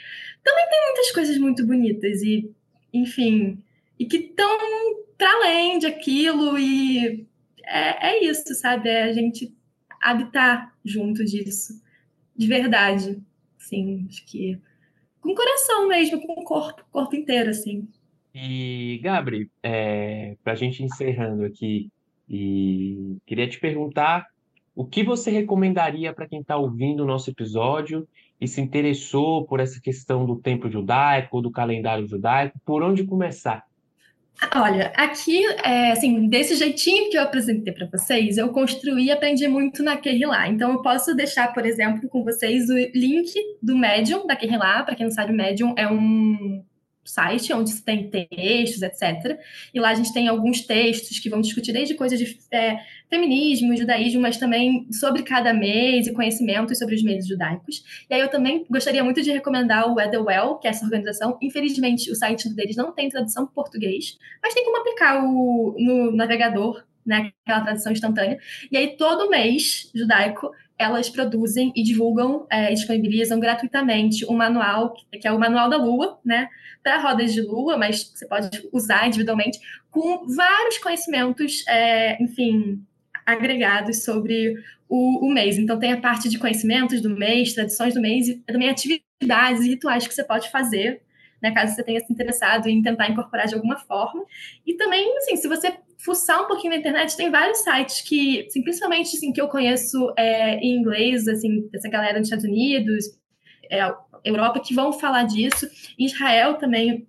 Também 0.44 0.70
tem 0.70 0.82
muitas 0.86 1.12
coisas 1.12 1.38
muito 1.38 1.66
bonitas 1.68 2.22
e, 2.22 2.50
enfim, 2.92 3.62
e 4.00 4.06
que 4.06 4.18
estão 4.18 4.58
para 5.18 5.32
além 5.36 5.78
de 5.80 5.86
aquilo 5.86 6.58
e 6.58 7.28
é, 7.66 8.08
é 8.10 8.26
isso, 8.26 8.54
sabe? 8.56 8.90
É 8.90 9.04
a 9.04 9.14
gente 9.14 9.54
habitar 10.12 10.74
junto 10.84 11.24
disso, 11.24 11.82
de 12.36 12.48
verdade, 12.48 13.22
sim, 13.58 14.06
acho 14.10 14.26
que 14.26 14.60
com 15.22 15.32
o 15.32 15.36
coração 15.36 15.88
mesmo, 15.88 16.22
com 16.22 16.34
o 16.34 16.44
corpo, 16.44 16.84
corpo 16.92 17.16
inteiro, 17.16 17.50
assim. 17.50 17.88
E, 18.36 19.00
Gabri, 19.02 19.50
é, 19.62 20.36
para 20.44 20.54
a 20.54 20.56
gente 20.56 20.84
encerrando 20.84 21.46
aqui, 21.46 21.90
e 22.28 23.18
queria 23.26 23.48
te 23.48 23.60
perguntar 23.60 24.28
o 24.76 24.86
que 24.86 25.04
você 25.04 25.30
recomendaria 25.30 26.14
para 26.14 26.28
quem 26.28 26.42
está 26.42 26.58
ouvindo 26.58 27.04
o 27.04 27.06
nosso 27.06 27.30
episódio 27.30 28.08
e 28.42 28.48
se 28.48 28.60
interessou 28.60 29.46
por 29.46 29.60
essa 29.60 29.80
questão 29.80 30.26
do 30.26 30.36
tempo 30.36 30.70
judaico, 30.70 31.42
do 31.42 31.52
calendário 31.52 32.08
judaico? 32.08 32.60
Por 32.66 32.82
onde 32.82 33.06
começar? 33.06 33.64
Olha, 34.56 34.92
aqui, 34.96 35.46
é, 35.64 35.92
assim, 35.92 36.28
desse 36.28 36.56
jeitinho 36.56 37.10
que 37.10 37.18
eu 37.18 37.22
apresentei 37.22 37.72
para 37.72 37.88
vocês, 37.88 38.38
eu 38.38 38.50
construí 38.50 39.06
e 39.06 39.12
aprendi 39.12 39.48
muito 39.48 39.82
na 39.82 39.96
Kerrilá. 39.96 40.48
Então, 40.48 40.72
eu 40.74 40.82
posso 40.82 41.16
deixar, 41.16 41.54
por 41.54 41.66
exemplo, 41.66 42.10
com 42.10 42.24
vocês 42.24 42.70
o 42.70 42.76
link 42.94 43.34
do 43.62 43.78
Medium 43.78 44.28
da 44.28 44.36
Kerrilá. 44.36 44.84
Para 44.84 44.96
quem 44.96 45.06
não 45.06 45.14
sabe, 45.14 45.32
o 45.32 45.36
Medium 45.36 45.74
é 45.78 45.88
um 45.88 46.64
site 47.04 47.54
onde 47.54 47.72
se 47.72 47.84
tem 47.84 48.10
textos, 48.10 48.82
etc. 48.82 49.40
E 49.74 49.80
lá 49.80 49.90
a 49.90 49.94
gente 49.94 50.14
tem 50.14 50.28
alguns 50.28 50.62
textos 50.62 51.20
que 51.20 51.30
vão 51.30 51.42
discutir 51.42 51.74
desde 51.74 51.96
coisas 51.96 52.18
de 52.18 52.38
é, 52.52 52.78
feminismo, 53.10 53.76
judaísmo, 53.76 54.22
mas 54.22 54.38
também 54.38 54.88
sobre 54.92 55.24
cada 55.24 55.54
mês 55.54 56.08
e 56.08 56.14
conhecimentos 56.14 56.78
sobre 56.78 56.96
os 56.96 57.04
meios 57.04 57.28
judaicos. 57.28 57.84
E 58.10 58.14
aí 58.14 58.22
eu 58.22 58.30
também 58.30 58.66
gostaria 58.70 59.04
muito 59.04 59.22
de 59.22 59.32
recomendar 59.32 59.92
o 59.92 60.00
Etherwell, 60.00 60.56
que 60.56 60.68
é 60.68 60.72
essa 60.72 60.86
organização. 60.86 61.38
Infelizmente, 61.42 62.10
o 62.12 62.16
site 62.16 62.50
deles 62.50 62.76
não 62.76 62.92
tem 62.92 63.10
tradução 63.10 63.46
para 63.46 63.54
português, 63.54 64.18
mas 64.42 64.54
tem 64.54 64.64
como 64.64 64.78
aplicar 64.78 65.24
o, 65.24 65.76
no 65.78 66.16
navegador 66.16 66.84
né, 67.06 67.32
aquela 67.46 67.62
tradução 67.62 67.92
instantânea. 67.92 68.40
E 68.72 68.78
aí, 68.78 68.96
todo 68.96 69.30
mês 69.30 69.92
judaico, 69.94 70.52
elas 70.78 71.10
produzem 71.10 71.72
e 71.76 71.84
divulgam 71.84 72.46
é, 72.50 72.72
e 72.72 72.76
disponibilizam 72.76 73.40
gratuitamente 73.40 74.26
um 74.26 74.34
manual, 74.34 74.94
que 75.12 75.28
é 75.28 75.32
o 75.32 75.40
Manual 75.40 75.70
da 75.70 75.78
Lua, 75.78 76.20
né? 76.26 76.50
Para 76.82 77.00
rodas 77.00 77.34
de 77.34 77.42
lua, 77.42 77.78
mas 77.78 78.12
você 78.14 78.28
pode 78.28 78.50
usar 78.74 79.08
individualmente, 79.08 79.60
com 79.90 80.26
vários 80.28 80.78
conhecimentos, 80.80 81.66
é, 81.68 82.22
enfim, 82.22 82.84
agregados 83.26 84.04
sobre 84.04 84.56
o, 84.90 85.26
o, 85.26 85.32
mês. 85.32 85.58
Então, 85.58 85.80
tem 85.80 85.94
a 85.94 86.02
parte 86.02 86.28
de 86.28 86.38
conhecimentos 86.38 87.00
do 87.00 87.10
mês, 87.10 87.54
tradições 87.54 87.94
do 87.94 88.02
mês, 88.02 88.28
e 88.28 88.36
também 88.40 88.70
atividades 88.70 89.64
e 89.64 89.70
rituais 89.70 90.06
que 90.06 90.14
você 90.14 90.24
pode 90.24 90.52
fazer 90.52 91.02
né, 91.44 91.52
caso 91.52 91.76
você 91.76 91.84
tenha 91.84 92.00
se 92.00 92.12
interessado 92.12 92.68
em 92.68 92.82
tentar 92.82 93.10
incorporar 93.10 93.46
de 93.46 93.54
alguma 93.54 93.78
forma. 93.78 94.24
E 94.66 94.76
também, 94.76 95.18
assim, 95.18 95.36
se 95.36 95.46
você 95.46 95.74
fuçar 96.04 96.44
um 96.44 96.48
pouquinho 96.48 96.74
na 96.74 96.80
internet, 96.80 97.16
tem 97.16 97.32
vários 97.32 97.60
sites 97.60 98.02
que, 98.02 98.46
assim, 98.46 98.62
principalmente, 98.62 99.16
assim, 99.16 99.32
que 99.32 99.42
eu 99.42 99.48
conheço 99.48 100.14
é, 100.18 100.58
em 100.58 100.76
inglês, 100.76 101.28
assim, 101.28 101.68
dessa 101.70 101.90
galera 101.90 102.20
dos 102.20 102.28
Estados 102.28 102.46
Unidos, 102.46 103.06
é, 103.70 103.80
Europa, 104.24 104.60
que 104.60 104.74
vão 104.74 104.92
falar 104.92 105.24
disso. 105.24 105.68
Israel 105.98 106.56
também, 106.56 107.08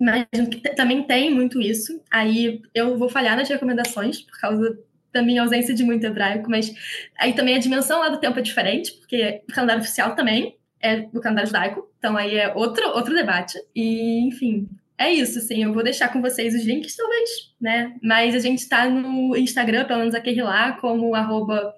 imagino 0.00 0.50
que 0.50 0.60
também 0.74 1.02
tem 1.02 1.34
muito 1.34 1.60
isso. 1.60 2.02
Aí 2.10 2.60
eu 2.74 2.98
vou 2.98 3.08
falhar 3.08 3.36
nas 3.36 3.48
recomendações, 3.48 4.20
por 4.20 4.38
causa 4.38 4.78
da 5.12 5.22
minha 5.22 5.42
ausência 5.42 5.74
de 5.74 5.82
muito 5.82 6.04
hebraico, 6.04 6.50
mas 6.50 6.72
aí 7.18 7.32
também 7.32 7.56
a 7.56 7.58
dimensão 7.58 8.00
lá 8.00 8.10
do 8.10 8.20
tempo 8.20 8.38
é 8.38 8.42
diferente, 8.42 8.92
porque 8.92 9.42
o 9.48 9.52
calendário 9.52 9.82
oficial 9.82 10.14
também 10.14 10.56
é 10.80 11.00
do 11.00 11.20
calendário 11.20 11.48
judaico, 11.48 11.90
então 11.98 12.16
aí 12.16 12.36
é 12.36 12.54
outro, 12.54 12.86
outro 12.90 13.14
debate. 13.14 13.58
E, 13.74 14.26
enfim, 14.28 14.68
é 14.98 15.12
isso, 15.12 15.38
assim, 15.38 15.62
eu 15.62 15.72
vou 15.72 15.84
deixar 15.84 16.12
com 16.12 16.20
vocês 16.20 16.54
os 16.54 16.64
links, 16.64 16.96
talvez, 16.96 17.30
né? 17.60 17.96
Mas 18.02 18.34
a 18.34 18.40
gente 18.40 18.58
está 18.58 18.90
no 18.90 19.36
Instagram, 19.36 19.86
pelo 19.86 20.00
menos 20.00 20.14
a 20.14 20.20
Kerrilá, 20.20 20.72
como 20.72 21.14
arroba 21.14 21.72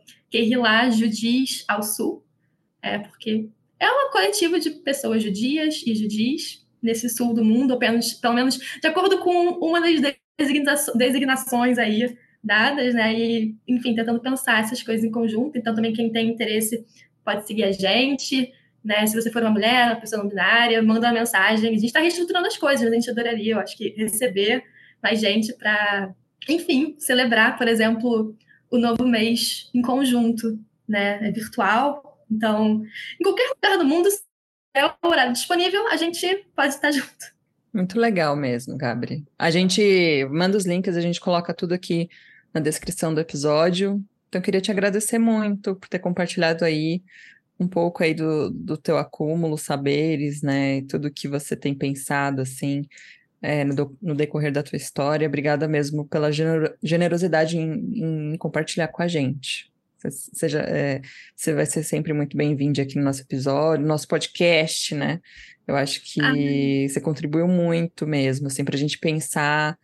Judis 0.91 1.65
ao 1.69 1.83
Sul, 1.83 2.25
é, 2.83 2.99
porque 2.99 3.49
é 3.79 3.91
uma 3.91 4.11
coletiva 4.11 4.59
de 4.59 4.71
pessoas 4.71 5.23
judias 5.23 5.83
e 5.87 5.95
judis 5.95 6.67
nesse 6.83 7.09
sul 7.11 7.35
do 7.35 7.45
mundo, 7.45 7.75
apenas, 7.75 8.15
pelo 8.15 8.35
menos 8.35 8.57
de 8.57 8.87
acordo 8.87 9.19
com 9.19 9.59
uma 9.59 9.81
das 9.81 10.17
designações 10.95 11.79
aí 11.79 12.17
dadas, 12.43 12.95
né? 12.95 13.13
E, 13.19 13.55
enfim, 13.69 13.95
tentando 13.95 14.21
pensar 14.21 14.61
essas 14.61 14.83
coisas 14.83 15.05
em 15.05 15.11
conjunto. 15.11 15.59
Então, 15.59 15.75
também 15.75 15.93
quem 15.93 16.11
tem 16.11 16.31
interesse 16.31 16.85
pode 17.25 17.47
seguir 17.47 17.65
a 17.65 17.73
gente. 17.73 18.51
Né? 18.85 19.07
Se 19.07 19.15
você 19.15 19.31
for 19.31 19.43
uma 19.43 19.51
mulher, 19.51 19.89
uma 19.89 20.01
pessoa 20.01 20.23
não 20.23 20.29
binária, 20.29 20.83
manda 20.83 21.07
uma 21.09 21.15
mensagem. 21.15 21.71
A 21.71 21.73
gente 21.73 21.87
está 21.87 22.01
reestruturando 22.01 22.47
as 22.47 22.57
coisas, 22.57 22.87
a 22.87 22.95
gente 22.95 23.11
adoraria, 23.11 23.55
eu 23.55 23.61
acho 23.61 23.77
que, 23.77 23.91
receber 23.91 24.65
mais 25.03 25.21
gente 25.21 25.53
para, 25.55 26.15
enfim, 26.49 26.97
celebrar, 26.99 27.57
por 27.57 27.69
exemplo, 27.69 28.37
o 28.71 28.79
novo 28.79 29.07
mês 29.07 29.71
em 29.75 29.83
conjunto, 29.83 30.59
né? 30.89 31.29
É 31.29 31.31
virtual. 31.31 32.25
Então, 32.31 32.83
em 33.19 33.23
qualquer 33.23 33.51
lugar 33.55 33.79
do 33.79 33.85
mundo, 33.85 34.11
se 34.11 34.23
é 34.75 34.87
o 34.87 34.93
horário 35.05 35.33
disponível, 35.33 35.89
a 35.89 35.97
gente 35.97 36.47
pode 36.55 36.75
estar 36.75 36.91
junto. 36.93 37.41
Muito 37.73 37.99
legal 37.99 38.35
mesmo, 38.35 38.77
Gabri. 38.77 39.25
A 39.39 39.51
gente 39.51 40.27
manda 40.31 40.57
os 40.57 40.67
links, 40.67 40.97
a 40.97 41.01
gente 41.01 41.21
coloca 41.21 41.55
tudo 41.55 41.73
aqui 41.73 42.09
na 42.53 42.61
descrição 42.61 43.15
do 43.15 43.21
episódio. 43.21 44.03
Então, 44.29 44.41
eu 44.41 44.43
queria 44.43 44.61
te 44.61 44.71
agradecer 44.71 45.19
muito 45.19 45.75
por 45.77 45.89
ter 45.89 45.99
compartilhado 45.99 46.65
aí 46.65 47.03
um 47.61 47.69
pouco 47.69 48.03
aí 48.03 48.15
do, 48.15 48.51
do 48.51 48.77
teu 48.79 48.97
acúmulo, 48.97 49.59
saberes, 49.59 50.41
né? 50.41 50.81
Tudo 50.89 51.13
que 51.13 51.29
você 51.29 51.55
tem 51.55 51.75
pensado, 51.75 52.41
assim, 52.41 52.87
é, 53.43 53.65
no, 53.65 53.97
no, 54.01 54.15
decorrer 54.15 54.51
da 54.51 54.63
tua 54.63 54.77
história. 54.77 55.29
Obrigada 55.29 55.69
mesmo 55.69 56.07
pela 56.09 56.31
generosidade 56.83 57.59
em, 57.59 58.33
em 58.33 58.39
compartilhar 58.39 58.89
com 58.89 59.03
a 59.03 59.09
gente. 59.09 59.71
Seja, 60.09 60.61
é, 60.61 61.03
você 61.37 61.53
vai 61.53 61.67
ser 61.67 61.83
sempre 61.83 62.15
muito 62.15 62.35
bem-vindo 62.35 62.81
aqui 62.81 62.97
no 62.97 63.05
nosso 63.05 63.21
episódio, 63.21 63.83
no 63.83 63.89
nosso 63.89 64.09
podcast, 64.09 64.95
né? 64.95 65.21
Eu 65.67 65.77
acho 65.77 66.01
que 66.03 66.89
você 66.89 66.99
contribuiu 66.99 67.47
muito 67.47 68.07
mesmo, 68.07 68.47
assim, 68.47 68.65
para 68.65 68.75
a 68.75 68.79
gente 68.79 68.99
pensar 68.99 69.79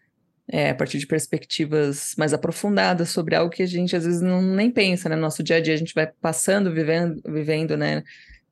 é, 0.49 0.71
a 0.71 0.75
partir 0.75 0.99
de 0.99 1.07
perspectivas 1.07 2.15
mais 2.17 2.33
aprofundadas 2.33 3.11
sobre 3.11 3.35
algo 3.35 3.51
que 3.51 3.63
a 3.63 3.67
gente 3.67 3.97
às 3.97 4.05
vezes 4.05 4.21
não 4.21 4.41
nem 4.43 4.71
pensa, 4.71 5.09
né? 5.09 5.17
No 5.17 5.23
nosso 5.23 5.43
dia 5.43 5.57
a 5.57 5.61
dia 5.61 5.75
a 5.75 5.77
gente 5.77 5.95
vai 5.95 6.07
passando, 6.07 6.73
vivendo, 6.73 7.21
vivendo, 7.27 7.77
né? 7.77 8.05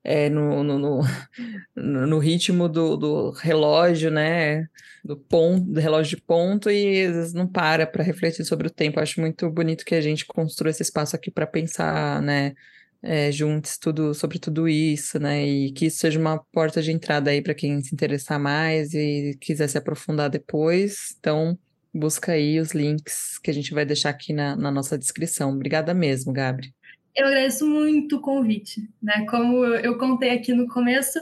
É, 0.03 0.29
no, 0.29 0.63
no, 0.63 0.79
no, 0.79 1.01
no, 1.75 2.19
ritmo 2.19 2.69
do, 2.69 2.97
do 2.97 3.31
relógio, 3.31 4.11
né? 4.11 4.67
Do 5.05 5.17
ponto, 5.17 5.73
do 5.73 5.81
relógio 5.81 6.17
de 6.17 6.23
ponto, 6.23 6.71
e 6.71 7.07
às 7.07 7.15
vezes 7.15 7.33
não 7.33 7.47
para 7.47 7.87
para 7.87 8.03
refletir 8.05 8.45
sobre 8.45 8.67
o 8.67 8.71
tempo. 8.71 9.01
Acho 9.01 9.21
muito 9.21 9.49
bonito 9.51 9.85
que 9.85 9.95
a 9.95 10.01
gente 10.01 10.27
construa 10.27 10.71
esse 10.71 10.83
espaço 10.83 11.15
aqui 11.17 11.31
para 11.31 11.47
pensar, 11.47 12.21
né? 12.23 12.55
É, 13.03 13.31
juntos 13.31 13.77
tudo 13.79 14.15
sobre 14.15 14.39
tudo 14.39 14.67
isso, 14.69 15.19
né? 15.19 15.47
E 15.47 15.73
que 15.73 15.87
isso 15.87 15.99
seja 15.99 16.19
uma 16.19 16.39
porta 16.53 16.83
de 16.83 16.91
entrada 16.91 17.31
aí 17.31 17.43
para 17.43 17.55
quem 17.55 17.81
se 17.83 17.95
interessar 17.95 18.39
mais 18.41 18.95
e 18.95 19.37
quiser 19.41 19.69
se 19.69 19.79
aprofundar 19.79 20.31
depois. 20.31 21.15
Então, 21.19 21.59
busca 21.95 22.33
aí 22.33 22.59
os 22.59 22.73
links 22.73 23.39
que 23.39 23.51
a 23.51 23.55
gente 23.55 23.73
vai 23.73 23.85
deixar 23.85 24.11
aqui 24.11 24.33
na, 24.33 24.57
na 24.57 24.71
nossa 24.71 24.99
descrição. 24.99 25.53
Obrigada 25.53 25.95
mesmo, 25.95 26.33
Gabri. 26.33 26.75
Eu 27.15 27.27
agradeço 27.27 27.65
muito 27.65 28.17
o 28.17 28.21
convite, 28.21 28.83
né? 29.01 29.25
Como 29.31 29.65
eu 29.65 29.97
contei 29.97 30.31
aqui 30.31 30.53
no 30.53 30.67
começo, 30.67 31.21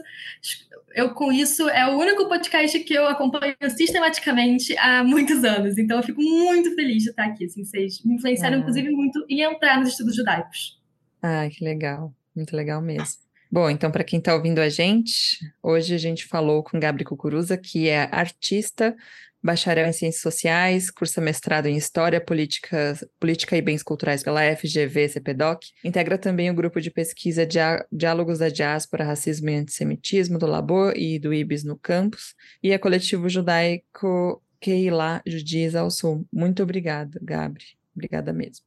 eu 0.95 1.13
com 1.13 1.31
isso 1.31 1.69
é 1.69 1.87
o 1.87 1.99
único 1.99 2.27
podcast 2.29 2.81
que 2.81 2.95
eu 2.95 3.07
acompanho 3.07 3.55
sistematicamente 3.77 4.75
há 4.79 5.05
muitos 5.05 5.45
anos. 5.45 5.77
Então 5.77 5.99
eu 5.99 6.03
fico 6.03 6.23
muito 6.23 6.75
feliz 6.75 7.03
de 7.03 7.11
estar 7.11 7.27
aqui. 7.27 7.45
Assim, 7.45 7.63
vocês 7.63 8.03
me 8.05 8.15
influenciaram, 8.15 8.57
ah. 8.57 8.61
inclusive, 8.61 8.91
muito 8.91 9.25
em 9.29 9.43
entrar 9.43 9.79
nos 9.79 9.91
estudos 9.91 10.17
judaicos. 10.17 10.81
Ah, 11.21 11.47
que 11.51 11.63
legal. 11.63 12.15
Muito 12.35 12.57
legal 12.57 12.81
mesmo. 12.81 13.21
Bom, 13.51 13.69
então, 13.69 13.91
para 13.91 14.03
quem 14.03 14.19
está 14.19 14.35
ouvindo 14.35 14.61
a 14.61 14.71
gente, 14.71 15.39
hoje 15.63 15.95
a 15.95 15.99
gente 15.99 16.25
falou 16.25 16.63
com 16.63 16.81
Gabri 16.81 17.05
Cucuruza, 17.05 17.59
que 17.59 17.87
é 17.87 18.09
artista, 18.11 18.97
bacharel 19.43 19.87
em 19.87 19.93
Ciências 19.93 20.23
Sociais, 20.23 20.91
cursa 20.91 21.21
mestrado 21.21 21.67
em 21.67 21.77
História, 21.77 22.21
Política, 22.21 22.99
Política 23.19 23.57
e 23.57 23.63
Bens 23.63 23.83
Culturais 23.83 24.23
pela 24.23 24.43
FGV 24.57 25.09
CPDOC, 25.09 25.69
integra 25.85 26.17
também 26.17 26.51
o 26.51 26.55
grupo 26.55 26.81
de 26.81 26.91
pesquisa 26.91 27.47
Diálogos 27.91 28.39
da 28.39 28.49
Diáspora, 28.49 29.05
Racismo 29.05 29.51
e 29.51 29.55
Antissemitismo 29.55 30.39
do 30.39 30.47
Labor 30.47 30.95
e 30.97 31.19
do 31.19 31.35
IBIS 31.35 31.65
no 31.65 31.77
campus, 31.77 32.35
e 32.63 32.71
é 32.71 32.79
coletivo 32.79 33.29
judaico 33.29 34.43
Keila 34.61 35.21
Judiz 35.27 35.75
ao 35.75 35.91
Sul. 35.91 36.27
Muito 36.33 36.63
obrigada, 36.63 37.19
Gabri. 37.23 37.65
Obrigada 37.95 38.33
mesmo. 38.33 38.65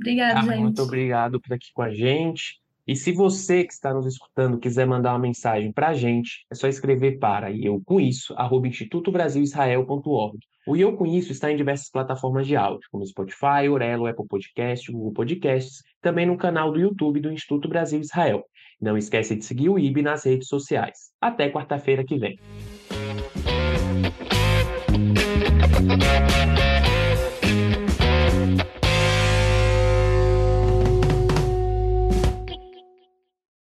Obrigada, 0.00 0.40
ah, 0.40 0.42
gente. 0.42 0.58
Muito 0.58 0.82
obrigado 0.82 1.40
por 1.40 1.46
estar 1.46 1.54
aqui 1.56 1.72
com 1.72 1.82
a 1.82 1.90
gente. 1.90 2.60
E 2.86 2.94
se 2.94 3.10
você 3.10 3.64
que 3.64 3.72
está 3.72 3.92
nos 3.92 4.06
escutando 4.06 4.58
quiser 4.58 4.86
mandar 4.86 5.12
uma 5.12 5.18
mensagem 5.18 5.72
para 5.72 5.88
a 5.88 5.94
gente, 5.94 6.46
é 6.48 6.54
só 6.54 6.68
escrever 6.68 7.18
para 7.18 7.50
eu 7.50 7.82
com 7.84 7.98
isso, 8.00 8.32
arroba 8.36 8.68
institutobrasilisrael.org. 8.68 10.38
O 10.68 10.76
Eu 10.76 10.96
Com 10.96 11.06
Isso 11.06 11.32
está 11.32 11.50
em 11.50 11.56
diversas 11.56 11.90
plataformas 11.90 12.46
de 12.46 12.56
áudio, 12.56 12.88
como 12.90 13.06
Spotify, 13.06 13.68
Orelo, 13.70 14.06
Apple 14.06 14.26
Podcast, 14.28 14.90
Google 14.90 15.12
Podcasts, 15.12 15.82
também 16.00 16.26
no 16.26 16.36
canal 16.36 16.72
do 16.72 16.78
YouTube 16.78 17.20
do 17.20 17.32
Instituto 17.32 17.68
Brasil 17.68 18.00
Israel. 18.00 18.44
Não 18.80 18.96
esquece 18.96 19.34
de 19.34 19.44
seguir 19.44 19.68
o 19.68 19.78
IB 19.78 20.02
nas 20.02 20.24
redes 20.24 20.48
sociais. 20.48 21.10
Até 21.20 21.50
quarta-feira 21.50 22.04
que 22.04 22.18
vem. 22.18 22.38